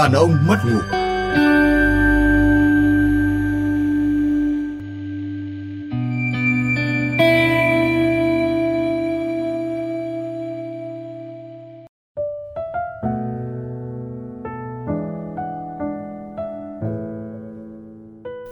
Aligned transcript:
Đàn 0.00 0.12
ông 0.12 0.36
mất 0.46 0.56
ngủ 0.64 0.80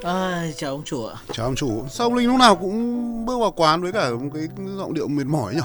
À, 0.05 0.47
chào 0.57 0.71
ông 0.71 0.83
chủ 0.85 1.07
ạ. 1.07 1.17
Chào 1.33 1.47
ông 1.47 1.55
chủ. 1.55 1.85
Sao 1.89 2.07
ông 2.07 2.15
Linh 2.15 2.27
lúc 2.27 2.39
nào 2.39 2.57
cũng 2.57 3.27
bước 3.27 3.39
vào 3.41 3.51
quán 3.51 3.83
với 3.83 3.93
cả 3.93 4.11
một 4.11 4.31
cái 4.35 4.49
giọng 4.77 4.95
điệu 4.95 5.09
mệt 5.09 5.27
mỏi 5.27 5.55
nhỉ? 5.55 5.61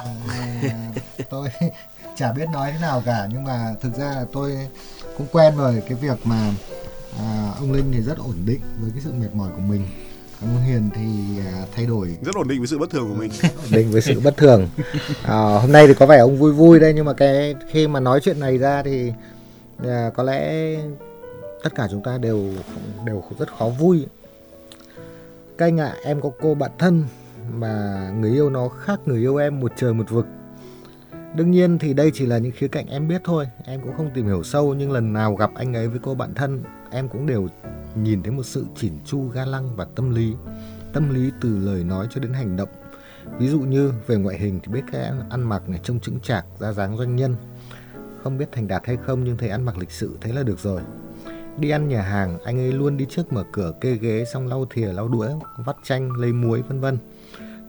Tôi 1.29 1.49
chả 2.15 2.31
biết 2.31 2.45
nói 2.53 2.71
thế 2.71 2.79
nào 2.81 3.03
cả 3.05 3.27
nhưng 3.31 3.43
mà 3.43 3.73
thực 3.81 3.93
ra 3.93 4.05
là 4.05 4.25
tôi 4.33 4.69
cũng 5.17 5.27
quen 5.31 5.53
rồi 5.57 5.83
cái 5.89 5.97
việc 6.01 6.17
mà 6.23 6.53
à, 7.19 7.51
ông 7.59 7.71
Linh 7.71 7.91
thì 7.93 8.01
rất 8.01 8.17
ổn 8.17 8.35
định 8.45 8.61
với 8.81 8.91
cái 8.91 9.01
sự 9.03 9.11
mệt 9.13 9.29
mỏi 9.33 9.49
của 9.55 9.61
mình. 9.61 9.81
Ông 10.41 10.63
Hiền 10.63 10.89
thì 10.95 11.39
à, 11.45 11.65
thay 11.75 11.85
đổi. 11.85 12.17
Rất 12.21 12.35
ổn 12.35 12.47
định 12.47 12.59
với 12.59 12.67
sự 12.67 12.77
bất 12.77 12.89
thường 12.89 13.09
của 13.09 13.15
mình. 13.15 13.31
Ổn 13.41 13.71
định 13.71 13.91
với 13.91 14.01
sự 14.01 14.19
bất 14.19 14.37
thường. 14.37 14.69
À, 15.23 15.59
hôm 15.61 15.71
nay 15.71 15.87
thì 15.87 15.93
có 15.93 16.05
vẻ 16.05 16.17
ông 16.17 16.37
vui 16.37 16.53
vui 16.53 16.79
đây 16.79 16.93
nhưng 16.93 17.05
mà 17.05 17.13
cái 17.13 17.55
khi 17.71 17.87
mà 17.87 17.99
nói 17.99 18.19
chuyện 18.23 18.39
này 18.39 18.57
ra 18.57 18.83
thì 18.83 19.11
à, 19.83 20.11
có 20.15 20.23
lẽ 20.23 20.75
tất 21.63 21.75
cả 21.75 21.87
chúng 21.91 22.03
ta 22.03 22.17
đều 22.17 22.49
đều 23.05 23.23
rất 23.39 23.57
khó 23.57 23.69
vui. 23.79 24.05
Các 25.57 25.65
anh 25.65 25.79
ạ 25.79 25.95
em 26.03 26.21
có 26.21 26.31
cô 26.41 26.55
bạn 26.55 26.71
thân 26.77 27.03
mà 27.53 28.09
người 28.19 28.31
yêu 28.31 28.49
nó 28.49 28.69
khác 28.69 28.99
người 29.05 29.19
yêu 29.19 29.37
em 29.37 29.59
một 29.59 29.71
trời 29.77 29.93
một 29.93 30.09
vực 30.09 30.25
Đương 31.35 31.51
nhiên 31.51 31.79
thì 31.79 31.93
đây 31.93 32.11
chỉ 32.13 32.25
là 32.25 32.37
những 32.37 32.51
khía 32.51 32.67
cạnh 32.67 32.87
em 32.87 33.07
biết 33.07 33.21
thôi, 33.23 33.47
em 33.65 33.81
cũng 33.81 33.93
không 33.97 34.11
tìm 34.13 34.25
hiểu 34.25 34.43
sâu 34.43 34.73
nhưng 34.73 34.91
lần 34.91 35.13
nào 35.13 35.35
gặp 35.35 35.49
anh 35.55 35.73
ấy 35.73 35.87
với 35.87 35.99
cô 36.03 36.15
bạn 36.15 36.33
thân, 36.33 36.63
em 36.91 37.09
cũng 37.09 37.25
đều 37.25 37.47
nhìn 37.95 38.23
thấy 38.23 38.31
một 38.31 38.43
sự 38.43 38.65
chỉn 38.75 38.93
chu 39.05 39.27
ga 39.27 39.45
lăng 39.45 39.75
và 39.75 39.85
tâm 39.95 40.09
lý. 40.09 40.33
Tâm 40.93 41.13
lý 41.13 41.31
từ 41.41 41.57
lời 41.57 41.83
nói 41.83 42.07
cho 42.09 42.21
đến 42.21 42.33
hành 42.33 42.55
động. 42.55 42.69
Ví 43.39 43.47
dụ 43.47 43.59
như 43.59 43.93
về 44.07 44.15
ngoại 44.15 44.37
hình 44.37 44.59
thì 44.63 44.73
biết 44.73 44.81
cái 44.91 45.11
ăn 45.29 45.43
mặc 45.43 45.69
này 45.69 45.79
trông 45.83 45.99
chững 45.99 46.19
chạc, 46.19 46.45
ra 46.59 46.71
dáng 46.71 46.97
doanh 46.97 47.15
nhân. 47.15 47.35
Không 48.23 48.37
biết 48.37 48.51
thành 48.51 48.67
đạt 48.67 48.85
hay 48.85 48.97
không 49.05 49.23
nhưng 49.23 49.37
thấy 49.37 49.49
ăn 49.49 49.65
mặc 49.65 49.77
lịch 49.77 49.91
sự 49.91 50.17
thế 50.21 50.33
là 50.33 50.43
được 50.43 50.59
rồi. 50.59 50.81
Đi 51.57 51.69
ăn 51.69 51.87
nhà 51.87 52.01
hàng, 52.01 52.39
anh 52.43 52.59
ấy 52.59 52.71
luôn 52.71 52.97
đi 52.97 53.05
trước 53.09 53.33
mở 53.33 53.43
cửa 53.51 53.73
kê 53.81 53.95
ghế 53.95 54.25
xong 54.33 54.47
lau 54.47 54.65
thìa 54.69 54.93
lau 54.93 55.07
đũa, 55.07 55.29
vắt 55.57 55.75
chanh, 55.83 56.11
lấy 56.11 56.33
muối 56.33 56.61
vân 56.61 56.79
vân. 56.79 56.97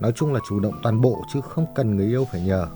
Nói 0.00 0.12
chung 0.12 0.32
là 0.32 0.40
chủ 0.48 0.60
động 0.60 0.74
toàn 0.82 1.00
bộ 1.00 1.24
chứ 1.32 1.40
không 1.40 1.66
cần 1.74 1.96
người 1.96 2.06
yêu 2.06 2.26
phải 2.32 2.40
nhờ 2.40 2.66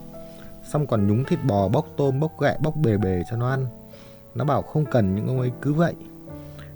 xong 0.73 0.87
còn 0.87 1.07
nhúng 1.07 1.25
thịt 1.25 1.39
bò 1.45 1.69
bóc 1.69 1.87
tôm 1.97 2.21
bóc 2.21 2.41
gẹ 2.41 2.57
bóc 2.61 2.77
bề 2.77 2.97
bề 2.97 3.23
cho 3.31 3.37
nó 3.37 3.49
ăn. 3.49 3.67
Nó 4.35 4.45
bảo 4.45 4.63
không 4.63 4.85
cần 4.85 5.15
những 5.15 5.27
ông 5.27 5.41
ấy 5.41 5.53
cứ 5.63 5.73
vậy. 5.73 5.95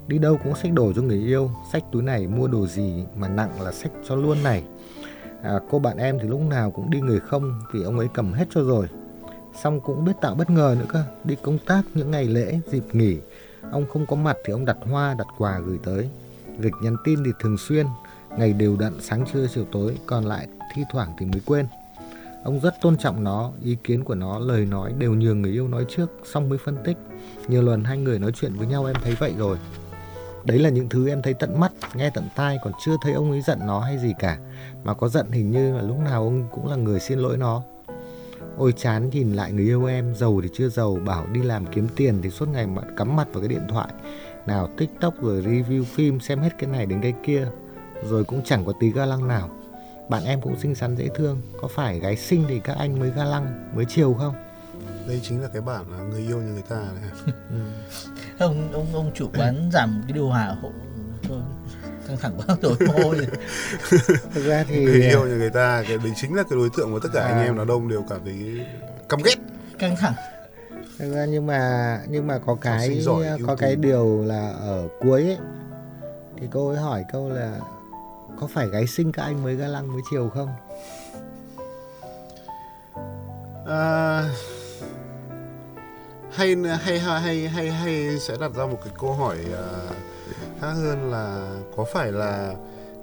Đi 0.07 0.19
đâu 0.19 0.39
cũng 0.45 0.55
xách 0.55 0.73
đồ 0.73 0.93
cho 0.93 1.03
người 1.03 1.19
yêu 1.19 1.51
xách 1.73 1.85
túi 1.93 2.03
này 2.03 2.27
mua 2.27 2.49
đồ 2.49 2.67
gì 2.67 3.05
mà 3.17 3.29
nặng 3.29 3.61
là 3.61 3.73
xách 3.73 3.93
cho 4.09 4.17
luôn 4.17 4.43
này. 4.43 4.65
À, 5.43 5.61
cô 5.71 5.79
bạn 5.79 5.97
em 5.97 6.19
thì 6.23 6.29
lúc 6.29 6.41
nào 6.41 6.71
cũng 6.71 6.91
đi 6.91 7.01
người 7.01 7.21
không 7.21 7.61
vì 7.73 7.83
ông 7.83 7.99
ấy 7.99 8.09
cầm 8.15 8.33
hết 8.33 8.45
cho 8.51 8.63
rồi. 8.63 8.87
Xong 9.63 9.81
cũng 9.81 10.05
biết 10.05 10.13
tạo 10.21 10.35
bất 10.35 10.51
ngờ 10.51 10.77
nữa 10.79 10.87
cơ 10.89 11.05
đi 11.25 11.37
công 11.43 11.59
tác 11.67 11.83
những 11.95 12.11
ngày 12.11 12.25
lễ 12.25 12.61
dịp 12.67 12.85
nghỉ. 12.93 13.19
Ông 13.71 13.87
không 13.93 14.07
có 14.07 14.17
mặt 14.17 14.37
thì 14.45 14.53
ông 14.53 14.65
đặt 14.65 14.77
hoa 14.91 15.15
đặt 15.15 15.27
quà 15.39 15.59
gửi 15.59 15.79
tới. 15.85 16.11
Việc 16.59 16.73
nhắn 16.83 16.97
tin 17.05 17.25
thì 17.25 17.31
thường 17.41 17.59
xuyên 17.59 17.87
ngày 18.37 18.53
đều 18.53 18.77
đặn 18.77 18.93
sáng 19.01 19.25
trưa 19.33 19.47
chiều 19.55 19.65
tối 19.73 19.99
còn 20.07 20.25
lại 20.25 20.49
thi 20.75 20.83
thoảng 20.93 21.13
thì 21.19 21.27
mới 21.27 21.41
quên. 21.47 21.67
Ông 22.45 22.61
rất 22.61 22.75
tôn 22.81 22.97
trọng 22.97 23.25
nó, 23.25 23.53
ý 23.65 23.77
kiến 23.85 24.05
của 24.05 24.15
nó, 24.15 24.39
lời 24.39 24.67
nói 24.67 24.93
đều 24.99 25.15
nhường 25.15 25.43
người 25.43 25.53
yêu 25.53 25.69
nói 25.69 25.85
trước, 25.89 26.11
xong 26.25 26.49
mới 26.49 26.59
phân 26.59 26.77
tích. 26.85 26.97
Nhiều 27.49 27.63
lần 27.63 27.85
hai 27.85 27.99
người 27.99 28.19
nói 28.19 28.33
chuyện 28.35 28.53
với 28.55 28.67
nhau 28.67 28.85
em 28.85 28.97
thấy 29.03 29.15
vậy 29.15 29.35
rồi. 29.39 29.59
Đấy 30.45 30.59
là 30.59 30.69
những 30.69 30.89
thứ 30.89 31.09
em 31.09 31.23
thấy 31.23 31.35
tận 31.35 31.61
mắt, 31.61 31.73
nghe 31.95 32.11
tận 32.11 32.25
tai 32.37 32.59
còn 32.65 32.73
chưa 32.85 32.97
thấy 33.03 33.13
ông 33.13 33.31
ấy 33.31 33.41
giận 33.41 33.59
nó 33.67 33.81
hay 33.81 33.99
gì 33.99 34.13
cả. 34.19 34.39
Mà 34.85 34.95
có 34.95 35.09
giận 35.09 35.31
hình 35.31 35.51
như 35.51 35.77
là 35.77 35.83
lúc 35.83 35.99
nào 35.99 36.23
ông 36.23 36.49
cũng 36.51 36.69
là 36.69 36.77
người 36.77 37.01
xin 37.01 37.19
lỗi 37.19 37.37
nó. 37.37 37.63
Ôi 38.57 38.73
chán 38.77 39.11
nhìn 39.11 39.33
lại 39.33 39.53
người 39.53 39.65
yêu 39.65 39.85
em, 39.85 40.15
giàu 40.15 40.41
thì 40.43 40.49
chưa 40.53 40.69
giàu, 40.69 40.99
bảo 41.07 41.27
đi 41.33 41.43
làm 41.43 41.67
kiếm 41.67 41.89
tiền 41.97 42.19
thì 42.23 42.31
suốt 42.31 42.49
ngày 42.49 42.67
mà 42.67 42.83
cắm 42.97 43.17
mặt 43.17 43.29
vào 43.33 43.41
cái 43.41 43.49
điện 43.49 43.67
thoại. 43.69 43.89
Nào 44.47 44.69
tiktok 44.77 45.23
rồi 45.23 45.43
review 45.43 45.85
phim 45.85 46.21
xem 46.21 46.39
hết 46.39 46.51
cái 46.59 46.71
này 46.71 46.87
đến 46.87 47.01
cái 47.03 47.15
kia. 47.23 47.49
Rồi 48.09 48.25
cũng 48.25 48.43
chẳng 48.45 48.65
có 48.65 48.73
tí 48.81 48.91
ga 48.91 49.07
lăng 49.07 49.29
nào 49.29 49.51
bạn 50.13 50.25
em 50.25 50.41
cũng 50.41 50.59
xinh 50.59 50.75
xắn 50.75 50.97
dễ 50.97 51.09
thương. 51.15 51.41
Có 51.61 51.69
phải 51.69 51.99
gái 51.99 52.17
xinh 52.17 52.45
thì 52.49 52.61
các 52.61 52.77
anh 52.79 52.99
mới 52.99 53.11
ga 53.17 53.25
lăng 53.25 53.71
mới 53.75 53.85
chiều 53.89 54.15
không? 54.15 54.35
Đây 55.09 55.21
chính 55.23 55.43
là 55.43 55.49
cái 55.53 55.63
bản 55.63 55.85
là 55.93 55.99
người 55.99 56.21
yêu 56.21 56.37
như 56.37 56.53
người 56.53 56.63
ta 56.69 56.77
này 56.77 57.11
ừ. 57.51 57.57
ông 58.39 58.73
ông 58.73 58.87
ông 58.95 59.11
chủ 59.15 59.29
quán 59.39 59.71
giảm 59.73 60.03
cái 60.07 60.13
điều 60.13 60.29
hòa 60.29 60.57
hộ 60.63 60.71
thôi. 61.29 61.41
Căng 62.09 62.17
thẳng 62.17 62.33
quá 62.37 62.57
rồi 62.63 62.77
môi 62.87 63.17
thực 64.35 64.45
ra 64.47 64.65
thì 64.69 64.85
người 64.85 65.03
yêu 65.03 65.27
như 65.27 65.37
người 65.37 65.51
ta 65.51 65.83
cái 65.89 65.99
đấy 65.99 66.13
chính 66.17 66.35
là 66.35 66.43
cái 66.43 66.59
đối 66.59 66.69
tượng 66.77 66.93
mà 66.93 66.99
tất 67.03 67.09
cả 67.15 67.23
à. 67.23 67.29
anh 67.29 67.47
em 67.47 67.57
đàn 67.57 67.67
đông 67.67 67.89
đều 67.89 68.05
cảm 68.09 68.21
thấy 68.25 68.67
căm 69.09 69.21
ghét. 69.25 69.37
Căng 69.79 69.97
thẳng. 69.97 70.15
Thực 70.99 71.15
ra 71.15 71.25
nhưng 71.25 71.47
mà 71.47 72.01
nhưng 72.09 72.27
mà 72.27 72.39
có 72.39 72.55
cái 72.55 73.01
giỏi, 73.01 73.27
có 73.47 73.57
cái 73.57 73.77
điều 73.77 74.25
là 74.25 74.51
ở 74.51 74.89
cuối 75.01 75.23
ấy 75.23 75.39
thì 76.41 76.47
cô 76.51 76.69
ấy 76.69 76.79
hỏi 76.79 77.05
câu 77.13 77.29
là 77.29 77.61
có 78.41 78.47
phải 78.47 78.69
gái 78.69 78.87
sinh 78.87 79.13
các 79.13 79.23
anh 79.23 79.43
mới 79.43 79.55
ga 79.55 79.69
lăng 79.69 79.93
mới 79.93 80.03
chiều 80.11 80.29
không? 80.29 80.49
À, 83.67 84.23
hay 86.31 86.57
hay 86.57 86.99
hay 86.99 87.49
hay 87.49 87.71
hay 87.71 88.19
sẽ 88.19 88.37
đặt 88.41 88.53
ra 88.55 88.67
một 88.67 88.79
cái 88.85 88.95
câu 88.99 89.13
hỏi 89.13 89.37
uh, 89.49 89.97
khác 90.61 90.73
hơn 90.73 91.11
là 91.11 91.57
có 91.77 91.85
phải 91.93 92.13
là 92.13 92.55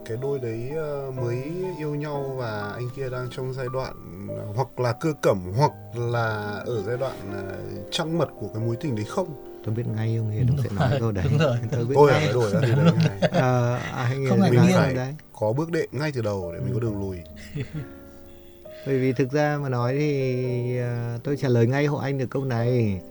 cái 0.06 0.18
đôi 0.22 0.40
đấy 0.40 0.72
uh, 1.08 1.16
mới 1.16 1.44
yêu 1.78 1.96
nhau 1.96 2.34
và 2.38 2.72
anh 2.76 2.90
kia 2.96 3.10
đang 3.10 3.28
trong 3.32 3.54
giai 3.54 3.68
đoạn 3.74 3.94
uh, 4.28 4.56
hoặc 4.56 4.80
là 4.80 4.94
cơ 4.94 5.14
cẩm 5.22 5.52
hoặc 5.58 5.72
là 5.96 6.62
ở 6.66 6.84
giai 6.88 6.98
đoạn 6.98 7.16
uh, 7.30 7.92
trăng 7.92 8.18
mật 8.18 8.30
của 8.40 8.48
cái 8.54 8.64
mối 8.64 8.76
tình 8.76 8.96
đấy 8.96 9.06
không? 9.06 9.49
Tôi 9.66 9.76
biết 9.76 9.84
ngay 9.96 10.16
ông 10.18 10.30
Hiền 10.30 10.48
sẽ 10.64 10.70
nói 10.76 10.98
câu 11.00 11.12
đấy. 11.12 11.26
đúng 11.30 11.40
rồi 11.40 11.58
tôi 11.72 11.86
biết 11.86 11.96
tôi 11.96 12.12
ngay. 12.12 12.22
phải 12.26 12.34
đổi 12.34 12.52
ra 12.52 12.60
từ 12.62 12.76
đấy 12.76 12.94
à, 13.32 13.76
anh 13.76 14.26
không 14.30 14.40
mình 14.40 14.60
phải 14.74 14.94
đấy. 14.94 15.16
có 15.34 15.54
bước 15.54 15.72
đệm 15.72 15.90
ngay 15.92 16.12
từ 16.12 16.22
đầu 16.22 16.52
để 16.54 16.60
mình 16.60 16.74
có 16.74 16.80
đường 16.80 17.00
lùi. 17.00 17.18
Bởi 18.86 19.00
vì 19.00 19.14
thực 19.14 19.32
ra 19.32 19.58
mà 19.62 19.70
nói 19.70 19.96
thì 20.00 20.80
uh, 20.82 21.24
tôi 21.24 21.38
trả 21.38 21.48
lời 21.48 21.68
ngay 21.68 21.86
hộ 21.86 21.98
anh 21.98 22.18
được 22.18 22.30
câu 22.30 22.46
này. 22.46 23.02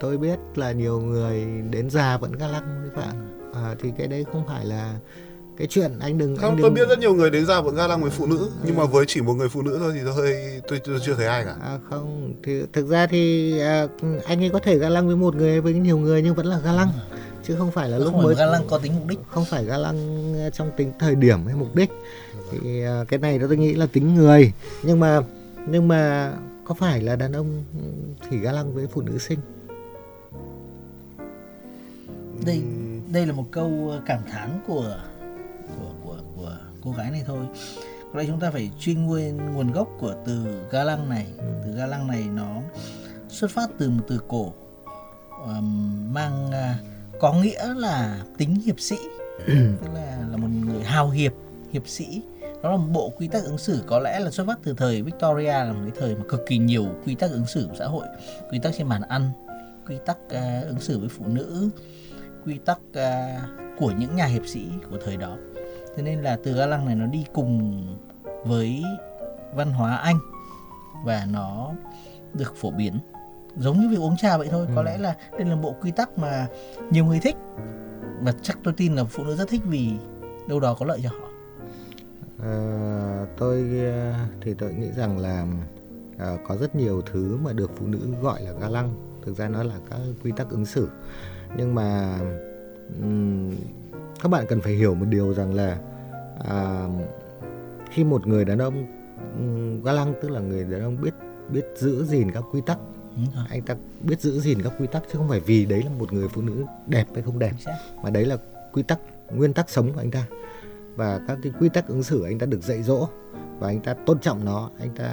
Tôi 0.00 0.18
biết 0.18 0.38
là 0.54 0.72
nhiều 0.72 1.00
người 1.00 1.46
đến 1.70 1.90
già 1.90 2.16
vẫn 2.16 2.32
ga 2.32 2.46
lăng 2.46 2.80
với 2.82 3.04
bạn. 3.04 3.40
À, 3.54 3.74
thì 3.82 3.92
cái 3.98 4.06
đấy 4.06 4.24
không 4.32 4.46
phải 4.46 4.64
là 4.64 4.94
cái 5.60 5.66
chuyện 5.66 5.98
anh 6.00 6.18
đừng 6.18 6.36
không 6.36 6.50
anh 6.50 6.56
đừng... 6.56 6.62
tôi 6.62 6.70
biết 6.70 6.88
rất 6.88 6.98
nhiều 6.98 7.14
người 7.14 7.30
đến 7.30 7.46
ra 7.46 7.60
vẫn 7.60 7.74
ga 7.74 7.86
lăng 7.86 8.02
với 8.02 8.10
phụ 8.10 8.26
nữ 8.26 8.50
nhưng 8.64 8.76
mà 8.76 8.84
với 8.84 9.04
chỉ 9.08 9.20
một 9.20 9.32
người 9.32 9.48
phụ 9.48 9.62
nữ 9.62 9.76
thôi 9.78 9.92
thì 9.94 10.00
tôi 10.04 10.14
hơi 10.14 10.60
tôi, 10.68 10.80
tôi 10.84 10.98
chưa 11.02 11.14
thấy 11.14 11.26
ai 11.26 11.44
cả. 11.44 11.56
À, 11.62 11.78
không. 11.90 12.34
Thì 12.42 12.62
thực 12.72 12.86
ra 12.88 13.06
thì 13.06 13.52
à, 13.60 13.86
anh 14.24 14.42
ấy 14.42 14.50
có 14.50 14.58
thể 14.58 14.78
ga 14.78 14.88
lăng 14.88 15.06
với 15.06 15.16
một 15.16 15.34
người 15.34 15.60
với 15.60 15.72
nhiều 15.72 15.98
người 15.98 16.22
nhưng 16.22 16.34
vẫn 16.34 16.46
là 16.46 16.58
ga 16.64 16.72
lăng 16.72 16.88
chứ 17.46 17.54
không 17.58 17.70
phải 17.70 17.88
là 17.88 17.98
không 17.98 18.04
lúc 18.04 18.14
phải 18.14 18.22
mới 18.22 18.34
ga 18.34 18.46
lăng 18.46 18.62
có 18.68 18.78
tính 18.78 18.92
mục 18.98 19.08
đích. 19.08 19.18
không 19.30 19.44
phải 19.44 19.64
ga 19.64 19.76
lăng 19.76 20.34
trong 20.52 20.70
tính 20.76 20.92
thời 20.98 21.14
điểm 21.14 21.46
hay 21.46 21.54
mục 21.54 21.74
đích. 21.74 21.90
Thì 22.50 22.84
à, 22.84 23.04
cái 23.08 23.18
này 23.18 23.38
tôi 23.38 23.56
nghĩ 23.56 23.74
là 23.74 23.86
tính 23.92 24.14
người. 24.14 24.52
Nhưng 24.82 25.00
mà 25.00 25.20
nhưng 25.66 25.88
mà 25.88 26.32
có 26.64 26.74
phải 26.74 27.00
là 27.00 27.16
đàn 27.16 27.32
ông 27.32 27.64
thì 28.30 28.38
ga 28.38 28.52
lăng 28.52 28.74
với 28.74 28.86
phụ 28.86 29.02
nữ 29.02 29.18
sinh 29.18 29.38
đây 32.46 32.62
đây 33.12 33.26
là 33.26 33.32
một 33.32 33.46
câu 33.50 33.92
cảm 34.06 34.20
thán 34.32 34.60
của 34.66 34.96
cô 36.84 36.92
gái 36.92 37.10
này 37.10 37.22
thôi. 37.26 37.46
Có 38.12 38.18
lẽ 38.18 38.24
chúng 38.26 38.40
ta 38.40 38.50
phải 38.50 38.70
truy 38.80 38.94
nguyên 38.94 39.36
nguồn 39.54 39.72
gốc 39.72 39.88
của 39.98 40.14
từ 40.26 40.62
ga 40.70 40.84
lăng 40.84 41.08
này. 41.08 41.26
Ừ. 41.38 41.44
từ 41.64 41.72
ga 41.76 41.86
lăng 41.86 42.06
này 42.06 42.24
nó 42.34 42.60
xuất 43.28 43.50
phát 43.50 43.70
từ 43.78 43.90
một 43.90 44.04
từ 44.08 44.20
cổ 44.28 44.52
um, 45.44 46.14
mang 46.14 46.48
uh, 46.48 47.20
có 47.20 47.32
nghĩa 47.32 47.74
là 47.74 48.24
tính 48.38 48.54
hiệp 48.54 48.80
sĩ. 48.80 48.96
Tức 49.46 49.88
là 49.94 50.18
là 50.30 50.36
một 50.36 50.48
người 50.64 50.82
hào 50.82 51.10
hiệp 51.10 51.32
hiệp 51.72 51.88
sĩ. 51.88 52.22
Đó 52.62 52.70
là 52.70 52.76
một 52.76 52.88
bộ 52.92 53.12
quy 53.18 53.28
tắc 53.28 53.44
ứng 53.44 53.58
xử 53.58 53.82
có 53.86 53.98
lẽ 53.98 54.20
là 54.20 54.30
xuất 54.30 54.46
phát 54.46 54.58
từ 54.62 54.74
thời 54.76 55.02
Victoria 55.02 55.52
là 55.52 55.72
một 55.72 55.80
cái 55.82 55.92
thời 56.00 56.14
mà 56.14 56.24
cực 56.28 56.40
kỳ 56.46 56.58
nhiều 56.58 56.86
quy 57.04 57.14
tắc 57.14 57.30
ứng 57.30 57.46
xử 57.46 57.66
của 57.70 57.76
xã 57.78 57.86
hội. 57.86 58.06
Quy 58.50 58.58
tắc 58.58 58.74
trên 58.78 58.88
bàn 58.88 59.02
ăn 59.08 59.30
quy 59.86 59.96
tắc 60.06 60.18
uh, 60.24 60.66
ứng 60.66 60.80
xử 60.80 60.98
với 60.98 61.08
phụ 61.08 61.26
nữ 61.26 61.70
quy 62.44 62.58
tắc 62.64 62.78
uh, 62.90 63.78
của 63.78 63.92
những 63.98 64.16
nhà 64.16 64.24
hiệp 64.24 64.46
sĩ 64.46 64.66
của 64.90 64.98
thời 65.04 65.16
đó 65.16 65.36
thế 65.96 66.02
nên 66.02 66.22
là 66.22 66.38
từ 66.44 66.52
ga 66.52 66.66
lăng 66.66 66.86
này 66.86 66.94
nó 66.94 67.06
đi 67.06 67.24
cùng 67.32 67.86
với 68.44 68.84
văn 69.54 69.72
hóa 69.72 69.96
anh 69.96 70.18
và 71.04 71.26
nó 71.30 71.72
được 72.34 72.56
phổ 72.56 72.70
biến. 72.70 72.98
Giống 73.56 73.80
như 73.80 73.88
việc 73.88 74.00
uống 74.00 74.16
trà 74.16 74.36
vậy 74.38 74.48
thôi 74.50 74.66
ừ. 74.68 74.72
có 74.76 74.82
lẽ 74.82 74.98
là 74.98 75.16
đây 75.32 75.44
là 75.44 75.56
bộ 75.56 75.74
quy 75.80 75.90
tắc 75.90 76.18
mà 76.18 76.46
nhiều 76.90 77.04
người 77.04 77.20
thích. 77.20 77.36
Và 78.20 78.32
chắc 78.42 78.58
tôi 78.64 78.74
tin 78.76 78.94
là 78.94 79.04
phụ 79.04 79.24
nữ 79.24 79.36
rất 79.36 79.48
thích 79.48 79.62
vì 79.64 79.92
đâu 80.48 80.60
đó 80.60 80.74
có 80.74 80.86
lợi 80.86 81.00
cho 81.02 81.08
họ. 81.08 81.28
À, 82.42 83.26
tôi 83.36 83.82
thì 84.40 84.54
tôi 84.54 84.74
nghĩ 84.74 84.88
rằng 84.96 85.18
là 85.18 85.46
à, 86.18 86.36
có 86.48 86.56
rất 86.56 86.74
nhiều 86.74 87.02
thứ 87.12 87.38
mà 87.44 87.52
được 87.52 87.70
phụ 87.76 87.86
nữ 87.86 87.98
gọi 88.22 88.42
là 88.42 88.52
ga 88.60 88.68
lăng. 88.68 88.94
Thực 89.24 89.36
ra 89.36 89.48
nó 89.48 89.62
là 89.62 89.74
các 89.90 89.98
quy 90.24 90.32
tắc 90.36 90.50
ứng 90.50 90.66
xử. 90.66 90.88
Nhưng 91.56 91.74
mà 91.74 92.18
um, 93.00 93.54
các 94.22 94.28
bạn 94.28 94.46
cần 94.48 94.60
phải 94.60 94.72
hiểu 94.72 94.94
một 94.94 95.06
điều 95.08 95.34
rằng 95.34 95.54
là 95.54 95.78
à, 96.48 96.88
khi 97.90 98.04
một 98.04 98.26
người 98.26 98.44
đàn 98.44 98.58
ông 98.58 98.86
um, 99.38 99.82
ga 99.82 99.92
lăng 99.92 100.14
tức 100.22 100.28
là 100.28 100.40
người 100.40 100.64
đàn 100.64 100.82
ông 100.82 101.00
biết 101.00 101.14
biết 101.48 101.64
giữ 101.76 102.04
gìn 102.04 102.30
các 102.30 102.44
quy 102.52 102.60
tắc 102.66 102.78
anh 103.48 103.62
ta 103.62 103.76
biết 104.00 104.20
giữ 104.20 104.40
gìn 104.40 104.62
các 104.62 104.72
quy 104.78 104.86
tắc 104.86 105.02
chứ 105.02 105.18
không 105.18 105.28
phải 105.28 105.40
vì 105.40 105.64
đấy 105.64 105.82
là 105.82 105.90
một 105.98 106.12
người 106.12 106.28
phụ 106.28 106.42
nữ 106.42 106.64
đẹp 106.86 107.04
hay 107.14 107.22
không 107.22 107.38
đẹp 107.38 107.52
mà 108.02 108.10
đấy 108.10 108.24
là 108.24 108.36
quy 108.72 108.82
tắc 108.82 108.98
nguyên 109.32 109.52
tắc 109.52 109.70
sống 109.70 109.92
của 109.92 110.00
anh 110.00 110.10
ta. 110.10 110.26
Và 110.96 111.20
các 111.28 111.38
cái 111.42 111.52
quy 111.60 111.68
tắc 111.68 111.88
ứng 111.88 112.02
xử 112.02 112.22
anh 112.22 112.38
ta 112.38 112.46
được 112.46 112.62
dạy 112.62 112.82
dỗ 112.82 113.08
và 113.58 113.68
anh 113.68 113.80
ta 113.80 113.94
tôn 113.94 114.18
trọng 114.18 114.44
nó 114.44 114.70
anh 114.80 114.94
ta 114.94 115.08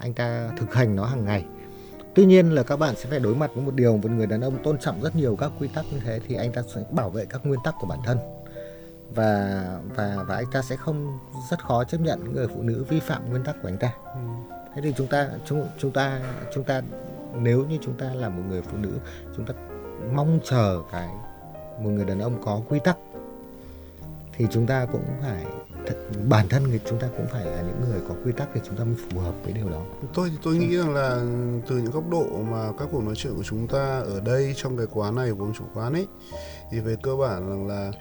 anh 0.00 0.14
ta 0.14 0.50
thực 0.58 0.74
hành 0.74 0.96
nó 0.96 1.04
hàng 1.04 1.24
ngày 1.24 1.44
tuy 2.14 2.26
nhiên 2.26 2.54
là 2.54 2.62
các 2.62 2.76
bạn 2.76 2.94
sẽ 2.96 3.10
phải 3.10 3.20
đối 3.20 3.34
mặt 3.34 3.50
với 3.54 3.64
một 3.64 3.74
điều 3.74 3.96
một 3.96 4.10
người 4.10 4.26
đàn 4.26 4.40
ông 4.40 4.62
tôn 4.62 4.78
trọng 4.78 5.02
rất 5.02 5.16
nhiều 5.16 5.36
các 5.36 5.52
quy 5.58 5.68
tắc 5.68 5.84
như 5.92 6.00
thế 6.04 6.20
thì 6.28 6.34
anh 6.34 6.52
ta 6.52 6.62
sẽ 6.74 6.84
bảo 6.90 7.10
vệ 7.10 7.24
các 7.24 7.46
nguyên 7.46 7.60
tắc 7.64 7.74
của 7.80 7.86
bản 7.86 7.98
thân 8.04 8.18
và 9.14 9.64
và 9.96 10.24
và 10.28 10.36
anh 10.36 10.50
ta 10.52 10.62
sẽ 10.62 10.76
không 10.76 11.18
rất 11.50 11.64
khó 11.64 11.84
chấp 11.84 12.00
nhận 12.00 12.32
người 12.32 12.48
phụ 12.48 12.62
nữ 12.62 12.84
vi 12.88 13.00
phạm 13.00 13.30
nguyên 13.30 13.44
tắc 13.44 13.56
của 13.62 13.68
anh 13.68 13.78
ta 13.78 13.92
ừ. 14.14 14.20
thế 14.74 14.82
thì 14.82 14.94
chúng 14.96 15.06
ta 15.06 15.28
chúng 15.46 15.68
chúng 15.78 15.90
ta 15.90 16.20
chúng 16.54 16.64
ta 16.64 16.82
nếu 17.34 17.64
như 17.64 17.78
chúng 17.82 17.94
ta 17.94 18.14
là 18.14 18.28
một 18.28 18.42
người 18.48 18.62
phụ 18.62 18.76
nữ 18.78 18.98
chúng 19.36 19.46
ta 19.46 19.54
mong 20.14 20.40
chờ 20.44 20.82
cái 20.92 21.08
một 21.80 21.90
người 21.90 22.04
đàn 22.04 22.18
ông 22.18 22.42
có 22.44 22.60
quy 22.68 22.78
tắc 22.84 22.96
thì 24.36 24.46
chúng 24.50 24.66
ta 24.66 24.86
cũng 24.92 25.04
phải 25.20 25.44
bản 26.28 26.48
thân 26.48 26.62
người 26.62 26.80
chúng 26.88 26.98
ta 26.98 27.08
cũng 27.16 27.26
phải 27.32 27.44
là 27.44 27.62
những 27.62 27.80
người 27.88 28.00
có 28.08 28.14
quy 28.24 28.32
tắc 28.32 28.48
thì 28.54 28.60
chúng 28.66 28.76
ta 28.76 28.84
mới 28.84 28.94
phù 29.10 29.20
hợp 29.20 29.34
với 29.44 29.52
điều 29.52 29.68
đó. 29.68 29.82
Tôi 30.14 30.30
thì 30.30 30.36
tôi 30.42 30.56
nghĩ 30.56 30.76
rằng 30.76 30.94
là 30.94 31.16
từ 31.68 31.76
những 31.76 31.90
góc 31.90 32.10
độ 32.10 32.26
mà 32.50 32.68
các 32.78 32.88
cuộc 32.92 33.02
nói 33.04 33.14
chuyện 33.16 33.34
của 33.36 33.42
chúng 33.42 33.68
ta 33.68 33.98
ở 33.98 34.20
đây 34.24 34.54
trong 34.56 34.76
cái 34.76 34.86
quán 34.92 35.14
này 35.14 35.30
của 35.30 35.44
ông 35.44 35.54
chủ 35.58 35.64
quán 35.74 35.92
ấy 35.92 36.06
thì 36.70 36.80
về 36.80 36.96
cơ 37.02 37.16
bản 37.16 37.48
rằng 37.48 37.66
là 37.66 37.92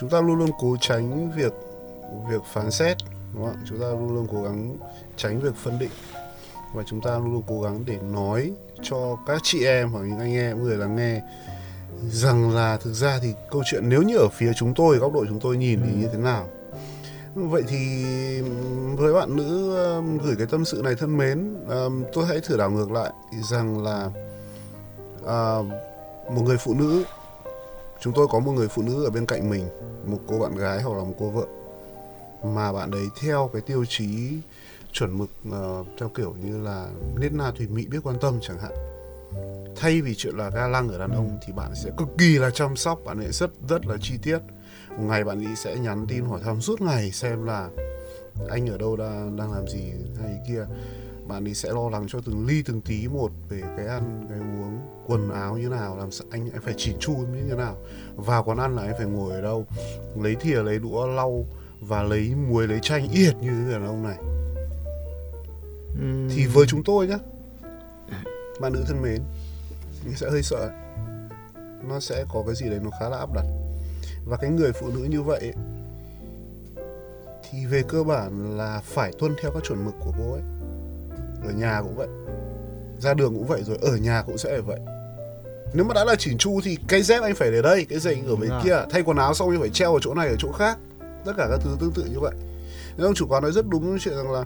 chúng 0.00 0.10
ta 0.10 0.20
luôn 0.20 0.38
luôn 0.38 0.50
cố 0.60 0.76
tránh 0.80 1.30
việc 1.30 1.52
việc 2.30 2.42
phán 2.52 2.70
xét 2.70 2.96
đúng 3.34 3.44
không? 3.44 3.56
Chúng 3.68 3.80
ta 3.80 3.86
luôn 3.86 4.14
luôn 4.14 4.26
cố 4.32 4.42
gắng 4.42 4.76
tránh 5.16 5.40
việc 5.40 5.54
phân 5.56 5.78
định 5.78 5.90
và 6.74 6.82
chúng 6.86 7.00
ta 7.00 7.10
luôn 7.10 7.34
luôn 7.34 7.42
cố 7.46 7.62
gắng 7.62 7.84
để 7.86 7.98
nói 8.12 8.52
cho 8.82 9.16
các 9.26 9.40
chị 9.42 9.64
em 9.64 9.90
hoặc 9.90 10.02
những 10.02 10.18
anh 10.18 10.34
em 10.34 10.62
người 10.62 10.76
lắng 10.76 10.96
nghe 10.96 11.22
rằng 12.08 12.54
là 12.54 12.76
thực 12.76 12.92
ra 12.92 13.18
thì 13.22 13.34
câu 13.50 13.62
chuyện 13.70 13.88
nếu 13.88 14.02
như 14.02 14.16
ở 14.16 14.28
phía 14.32 14.52
chúng 14.56 14.74
tôi 14.74 14.98
góc 14.98 15.12
độ 15.12 15.24
chúng 15.28 15.40
tôi 15.40 15.56
nhìn 15.56 15.80
thì 15.86 15.92
như 15.94 16.08
thế 16.12 16.18
nào 16.18 16.48
vậy 17.34 17.62
thì 17.68 18.04
với 18.96 19.12
bạn 19.14 19.36
nữ 19.36 19.76
um, 19.76 20.18
gửi 20.18 20.36
cái 20.36 20.46
tâm 20.46 20.64
sự 20.64 20.80
này 20.84 20.94
thân 20.94 21.16
mến 21.16 21.54
um, 21.68 22.04
tôi 22.12 22.26
hãy 22.26 22.40
thử 22.40 22.56
đảo 22.56 22.70
ngược 22.70 22.92
lại 22.92 23.12
rằng 23.50 23.82
là 23.82 24.10
uh, 25.20 25.66
một 26.32 26.42
người 26.44 26.56
phụ 26.56 26.74
nữ 26.74 27.04
chúng 28.00 28.12
tôi 28.12 28.26
có 28.30 28.38
một 28.38 28.52
người 28.52 28.68
phụ 28.68 28.82
nữ 28.82 29.04
ở 29.04 29.10
bên 29.10 29.26
cạnh 29.26 29.50
mình 29.50 29.68
một 30.06 30.18
cô 30.26 30.38
bạn 30.38 30.56
gái 30.56 30.82
hoặc 30.82 30.96
là 30.96 31.04
một 31.04 31.14
cô 31.18 31.30
vợ 31.30 31.46
mà 32.44 32.72
bạn 32.72 32.90
đấy 32.90 33.06
theo 33.20 33.50
cái 33.52 33.62
tiêu 33.62 33.84
chí 33.88 34.38
chuẩn 34.92 35.18
mực 35.18 35.30
uh, 35.48 35.86
theo 35.98 36.08
kiểu 36.08 36.34
như 36.44 36.62
là 36.62 36.86
nết 37.16 37.32
na 37.32 37.52
thùy 37.58 37.66
mị 37.66 37.86
biết 37.86 37.98
quan 38.02 38.18
tâm 38.20 38.38
chẳng 38.42 38.58
hạn. 38.58 38.72
Thay 39.76 40.00
vì 40.00 40.14
chuyện 40.14 40.34
là 40.36 40.50
ga 40.50 40.68
lăng 40.68 40.88
ở 40.88 40.98
đàn 40.98 41.10
ông 41.10 41.38
thì 41.46 41.52
bạn 41.52 41.70
sẽ 41.74 41.90
cực 41.96 42.08
kỳ 42.18 42.38
là 42.38 42.50
chăm 42.50 42.76
sóc 42.76 43.00
bạn 43.04 43.18
ấy 43.18 43.32
rất 43.32 43.50
rất 43.68 43.86
là 43.86 43.96
chi 44.02 44.14
tiết 44.22 44.38
một 44.96 45.04
ngày 45.08 45.24
bạn 45.24 45.44
ấy 45.46 45.56
sẽ 45.56 45.76
nhắn 45.76 46.06
tin 46.08 46.24
hỏi 46.24 46.40
thăm 46.44 46.60
suốt 46.60 46.80
ngày 46.80 47.10
xem 47.10 47.44
là 47.44 47.68
anh 48.48 48.66
ở 48.66 48.78
đâu 48.78 48.96
đang 48.96 49.36
đang 49.36 49.52
làm 49.52 49.68
gì 49.68 49.92
hay 50.20 50.38
kia. 50.48 50.66
Bạn 51.26 51.48
ấy 51.48 51.54
sẽ 51.54 51.72
lo 51.72 51.88
lắng 51.90 52.06
cho 52.08 52.20
từng 52.26 52.46
ly 52.46 52.62
từng 52.62 52.80
tí 52.80 53.08
một 53.08 53.30
về 53.48 53.60
cái 53.76 53.86
ăn 53.86 54.26
cái 54.28 54.38
uống 54.38 54.80
quần 55.06 55.32
áo 55.32 55.56
như 55.58 55.68
nào 55.68 55.96
làm 55.96 56.10
sao 56.10 56.26
anh 56.30 56.50
anh 56.52 56.62
phải 56.62 56.74
chỉnh 56.76 56.96
chu 57.00 57.12
như 57.12 57.42
thế 57.48 57.56
nào. 57.56 57.76
Vào 58.16 58.44
quán 58.44 58.58
ăn 58.58 58.76
là 58.76 58.82
anh 58.82 58.94
phải 58.98 59.06
ngồi 59.06 59.34
ở 59.34 59.40
đâu 59.40 59.66
lấy 60.16 60.34
thìa 60.34 60.62
lấy 60.62 60.78
đũa 60.78 61.06
lau 61.06 61.46
và 61.80 62.02
lấy 62.02 62.34
muối 62.48 62.68
lấy 62.68 62.78
chanh 62.82 63.08
yệt 63.12 63.36
như 63.36 63.50
thế 63.50 63.72
đàn 63.72 63.86
ông 63.86 64.02
này. 64.02 64.18
Uhm. 66.02 66.28
thì 66.30 66.46
với 66.46 66.66
chúng 66.66 66.84
tôi 66.84 67.06
nhá 67.06 67.18
bạn 68.60 68.72
nữ 68.72 68.84
thân 68.86 69.02
mến 69.02 69.20
mình 70.04 70.16
sẽ 70.16 70.30
hơi 70.30 70.42
sợ. 70.42 70.70
Nó 71.88 72.00
sẽ 72.00 72.24
có 72.32 72.42
cái 72.46 72.54
gì 72.54 72.70
đấy 72.70 72.80
nó 72.82 72.90
khá 73.00 73.08
là 73.08 73.16
áp 73.18 73.32
đặt 73.34 73.44
và 74.24 74.36
cái 74.36 74.50
người 74.50 74.72
phụ 74.72 74.88
nữ 74.88 75.04
như 75.10 75.22
vậy 75.22 75.52
thì 77.50 77.66
về 77.66 77.82
cơ 77.88 78.04
bản 78.04 78.58
là 78.58 78.80
phải 78.84 79.12
tuân 79.18 79.34
theo 79.42 79.50
các 79.50 79.64
chuẩn 79.64 79.84
mực 79.84 79.94
của 80.00 80.12
cô 80.18 80.32
ấy. 80.32 80.42
Ở 81.44 81.50
nhà 81.50 81.82
cũng 81.82 81.96
vậy 81.96 82.08
ra 83.00 83.14
đường 83.14 83.34
cũng 83.34 83.46
vậy 83.46 83.62
rồi 83.64 83.78
ở 83.82 83.96
nhà 83.96 84.22
cũng 84.26 84.38
sẽ 84.38 84.60
vậy. 84.60 84.80
Nếu 85.74 85.84
mà 85.84 85.94
đã 85.94 86.04
là 86.04 86.14
chỉnh 86.18 86.38
chu 86.38 86.60
thì 86.64 86.78
cái 86.88 87.02
dép 87.02 87.22
anh 87.22 87.34
phải 87.34 87.50
để 87.50 87.62
đây 87.62 87.86
cái 87.88 87.98
giày 87.98 88.14
anh 88.14 88.26
ở 88.26 88.36
bên 88.36 88.50
kia 88.64 88.76
thay 88.90 89.02
quần 89.02 89.16
áo 89.16 89.34
xong 89.34 89.50
anh 89.50 89.60
phải 89.60 89.70
treo 89.70 89.94
ở 89.94 89.98
chỗ 90.02 90.14
này 90.14 90.28
ở 90.28 90.36
chỗ 90.38 90.52
khác. 90.52 90.78
Tất 91.24 91.32
cả 91.36 91.46
các 91.50 91.60
thứ 91.64 91.76
tương 91.80 91.92
tự 91.92 92.04
như 92.04 92.20
vậy. 92.20 92.34
Nên 92.96 93.06
ông 93.06 93.14
chủ 93.14 93.26
quán 93.28 93.42
nói 93.42 93.52
rất 93.52 93.68
đúng 93.68 93.98
chuyện 93.98 94.16
rằng 94.16 94.32
là 94.32 94.44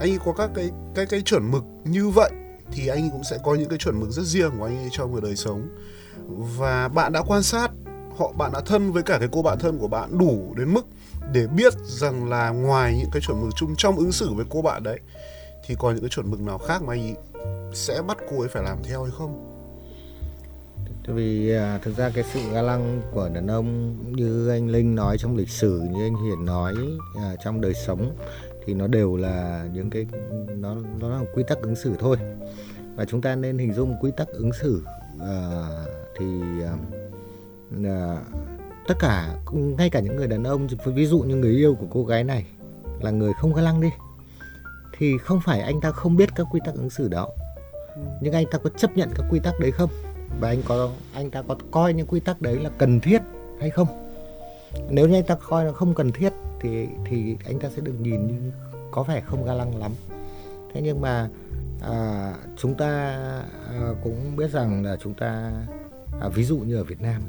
anh 0.00 0.10
ấy 0.10 0.18
có 0.24 0.32
các 0.32 0.50
cái 0.54 0.70
cái 0.94 1.06
cái 1.06 1.22
chuẩn 1.22 1.50
mực 1.50 1.64
như 1.84 2.08
vậy 2.08 2.30
thì 2.72 2.88
anh 2.88 3.10
cũng 3.10 3.24
sẽ 3.24 3.38
có 3.44 3.54
những 3.54 3.68
cái 3.68 3.78
chuẩn 3.78 4.00
mực 4.00 4.10
rất 4.10 4.24
riêng 4.24 4.50
của 4.58 4.64
anh 4.64 4.78
ấy 4.78 4.88
trong 4.92 5.20
đời 5.20 5.36
sống. 5.36 5.68
Và 6.58 6.88
bạn 6.88 7.12
đã 7.12 7.22
quan 7.26 7.42
sát 7.42 7.70
họ 8.22 8.32
bạn 8.38 8.52
đã 8.52 8.60
thân 8.66 8.92
với 8.92 9.02
cả 9.02 9.18
cái 9.18 9.28
cô 9.32 9.42
bạn 9.42 9.58
thân 9.58 9.78
của 9.78 9.88
bạn 9.88 10.18
đủ 10.18 10.54
đến 10.56 10.74
mức 10.74 10.86
để 11.32 11.46
biết 11.46 11.72
rằng 11.84 12.28
là 12.28 12.50
ngoài 12.50 12.96
những 12.98 13.10
cái 13.12 13.22
chuẩn 13.22 13.40
mực 13.40 13.50
chung 13.56 13.74
trong 13.76 13.96
ứng 13.96 14.12
xử 14.12 14.34
với 14.34 14.46
cô 14.48 14.62
bạn 14.62 14.82
đấy 14.82 14.98
thì 15.66 15.74
còn 15.78 15.94
những 15.94 16.02
cái 16.02 16.10
chuẩn 16.10 16.30
mực 16.30 16.40
nào 16.40 16.58
khác 16.58 16.82
mà 16.82 16.92
anh 16.92 17.14
sẽ 17.74 18.02
bắt 18.02 18.18
cô 18.30 18.40
ấy 18.40 18.48
phải 18.48 18.62
làm 18.62 18.78
theo 18.82 19.02
hay 19.02 19.12
không? 19.18 19.48
Tại 21.06 21.16
vì 21.16 21.52
à, 21.52 21.78
thực 21.82 21.96
ra 21.96 22.10
cái 22.14 22.24
sự 22.32 22.40
ga 22.52 22.62
lăng 22.62 23.02
của 23.12 23.28
đàn 23.34 23.46
ông 23.46 23.96
như 24.16 24.48
anh 24.48 24.68
Linh 24.68 24.94
nói 24.94 25.18
trong 25.18 25.36
lịch 25.36 25.48
sử 25.48 25.80
như 25.92 26.06
anh 26.06 26.24
Hiển 26.24 26.44
nói 26.44 26.74
à, 27.16 27.36
trong 27.44 27.60
đời 27.60 27.74
sống 27.74 28.16
thì 28.66 28.74
nó 28.74 28.86
đều 28.86 29.16
là 29.16 29.66
những 29.72 29.90
cái 29.90 30.06
nó 30.56 30.76
nó 31.00 31.08
là 31.08 31.24
quy 31.34 31.42
tắc 31.48 31.58
ứng 31.62 31.76
xử 31.76 31.92
thôi. 31.98 32.16
Và 32.96 33.04
chúng 33.04 33.22
ta 33.22 33.34
nên 33.34 33.58
hình 33.58 33.74
dung 33.74 33.94
quy 34.00 34.10
tắc 34.16 34.28
ứng 34.28 34.52
xử 34.52 34.82
à, 35.20 35.68
thì 36.18 36.26
à, 36.62 36.72
tất 38.88 38.94
cả 38.98 39.34
ngay 39.52 39.90
cả 39.90 40.00
những 40.00 40.16
người 40.16 40.26
đàn 40.26 40.44
ông 40.44 40.66
ví 40.84 41.06
dụ 41.06 41.18
như 41.18 41.36
người 41.36 41.52
yêu 41.52 41.74
của 41.74 41.86
cô 41.90 42.04
gái 42.04 42.24
này 42.24 42.46
là 43.00 43.10
người 43.10 43.32
không 43.32 43.54
ga 43.54 43.62
lăng 43.62 43.80
đi 43.80 43.88
thì 44.98 45.18
không 45.18 45.40
phải 45.40 45.60
anh 45.60 45.80
ta 45.80 45.90
không 45.90 46.16
biết 46.16 46.28
các 46.34 46.46
quy 46.50 46.60
tắc 46.64 46.74
ứng 46.74 46.90
xử 46.90 47.08
đó. 47.08 47.28
Nhưng 48.20 48.32
anh 48.32 48.46
ta 48.50 48.58
có 48.58 48.70
chấp 48.70 48.96
nhận 48.96 49.08
các 49.14 49.26
quy 49.30 49.40
tắc 49.40 49.54
đấy 49.60 49.70
không? 49.70 49.90
Và 50.40 50.48
anh 50.48 50.62
có 50.68 50.90
anh 51.14 51.30
ta 51.30 51.42
có 51.42 51.56
coi 51.70 51.94
những 51.94 52.06
quy 52.06 52.20
tắc 52.20 52.42
đấy 52.42 52.58
là 52.58 52.70
cần 52.78 53.00
thiết 53.00 53.22
hay 53.60 53.70
không? 53.70 53.88
Nếu 54.90 55.08
như 55.08 55.14
anh 55.14 55.24
ta 55.24 55.36
coi 55.48 55.64
là 55.64 55.72
không 55.72 55.94
cần 55.94 56.12
thiết 56.12 56.32
thì 56.60 56.86
thì 57.06 57.36
anh 57.44 57.58
ta 57.58 57.68
sẽ 57.76 57.82
được 57.82 57.94
nhìn 58.00 58.26
như 58.26 58.52
có 58.90 59.02
vẻ 59.02 59.20
không 59.20 59.44
ga 59.44 59.54
lăng 59.54 59.76
lắm. 59.76 59.92
Thế 60.74 60.80
nhưng 60.80 61.00
mà 61.00 61.28
à, 61.82 62.34
chúng 62.56 62.74
ta 62.74 62.88
à, 63.68 63.90
cũng 64.02 64.36
biết 64.36 64.50
rằng 64.50 64.84
là 64.84 64.96
chúng 65.02 65.14
ta 65.14 65.52
à, 66.20 66.28
ví 66.28 66.44
dụ 66.44 66.58
như 66.58 66.76
ở 66.76 66.84
Việt 66.84 67.02
Nam 67.02 67.22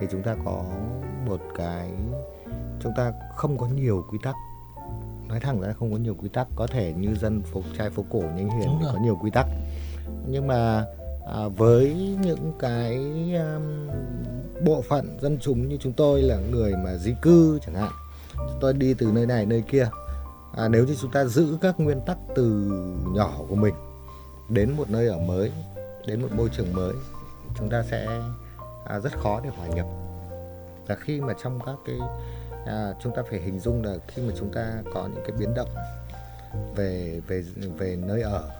thì 0.00 0.06
chúng 0.10 0.22
ta 0.22 0.36
có 0.44 0.64
một 1.26 1.40
cái 1.56 1.90
chúng 2.80 2.92
ta 2.96 3.12
không 3.36 3.58
có 3.58 3.66
nhiều 3.66 4.04
quy 4.10 4.18
tắc. 4.22 4.34
Nói 5.28 5.40
thẳng 5.40 5.60
ra 5.60 5.72
không 5.72 5.92
có 5.92 5.98
nhiều 5.98 6.14
quy 6.14 6.28
tắc 6.28 6.46
có 6.56 6.66
thể 6.66 6.92
như 6.92 7.14
dân 7.14 7.42
phố 7.42 7.62
trai 7.78 7.90
phố 7.90 8.04
cổ 8.10 8.22
như 8.36 8.48
hiền 8.58 8.78
có 8.82 8.98
nhiều 9.02 9.18
quy 9.22 9.30
tắc. 9.30 9.46
Nhưng 10.28 10.46
mà 10.46 10.84
à, 11.26 11.48
với 11.48 11.94
những 12.20 12.52
cái 12.58 12.96
um, 13.34 13.88
bộ 14.64 14.82
phận 14.82 15.18
dân 15.20 15.38
chúng 15.40 15.68
như 15.68 15.76
chúng 15.80 15.92
tôi 15.92 16.22
là 16.22 16.38
người 16.50 16.72
mà 16.84 16.96
di 16.96 17.14
cư 17.22 17.58
chẳng 17.66 17.74
hạn 17.74 17.92
chúng 18.34 18.58
tôi 18.60 18.72
đi 18.72 18.94
từ 18.94 19.10
nơi 19.14 19.26
này 19.26 19.46
nơi 19.46 19.62
kia 19.70 19.88
à, 20.56 20.68
nếu 20.68 20.86
như 20.86 20.96
chúng 21.00 21.10
ta 21.10 21.24
giữ 21.24 21.58
các 21.60 21.80
nguyên 21.80 22.00
tắc 22.06 22.18
từ 22.34 22.44
nhỏ 23.14 23.32
của 23.48 23.54
mình 23.54 23.74
đến 24.48 24.72
một 24.76 24.90
nơi 24.90 25.08
ở 25.08 25.18
mới 25.18 25.52
đến 26.06 26.22
một 26.22 26.28
môi 26.36 26.48
trường 26.56 26.72
mới 26.72 26.92
chúng 27.58 27.70
ta 27.70 27.82
sẽ 27.90 28.20
à, 28.88 29.00
rất 29.00 29.18
khó 29.18 29.40
để 29.44 29.50
hòa 29.56 29.66
nhập. 29.66 29.86
Và 30.86 30.94
khi 30.94 31.20
mà 31.20 31.34
trong 31.42 31.60
các 31.66 31.74
cái 31.86 31.96
à, 32.66 32.94
chúng 33.02 33.12
ta 33.16 33.22
phải 33.30 33.40
hình 33.40 33.60
dung 33.60 33.84
là 33.84 33.94
khi 34.08 34.22
mà 34.22 34.34
chúng 34.38 34.52
ta 34.52 34.82
có 34.94 35.08
những 35.14 35.24
cái 35.26 35.36
biến 35.38 35.54
động 35.54 35.68
về 36.76 37.20
về 37.26 37.44
về 37.78 37.96
nơi 37.96 38.22
ở 38.22 38.50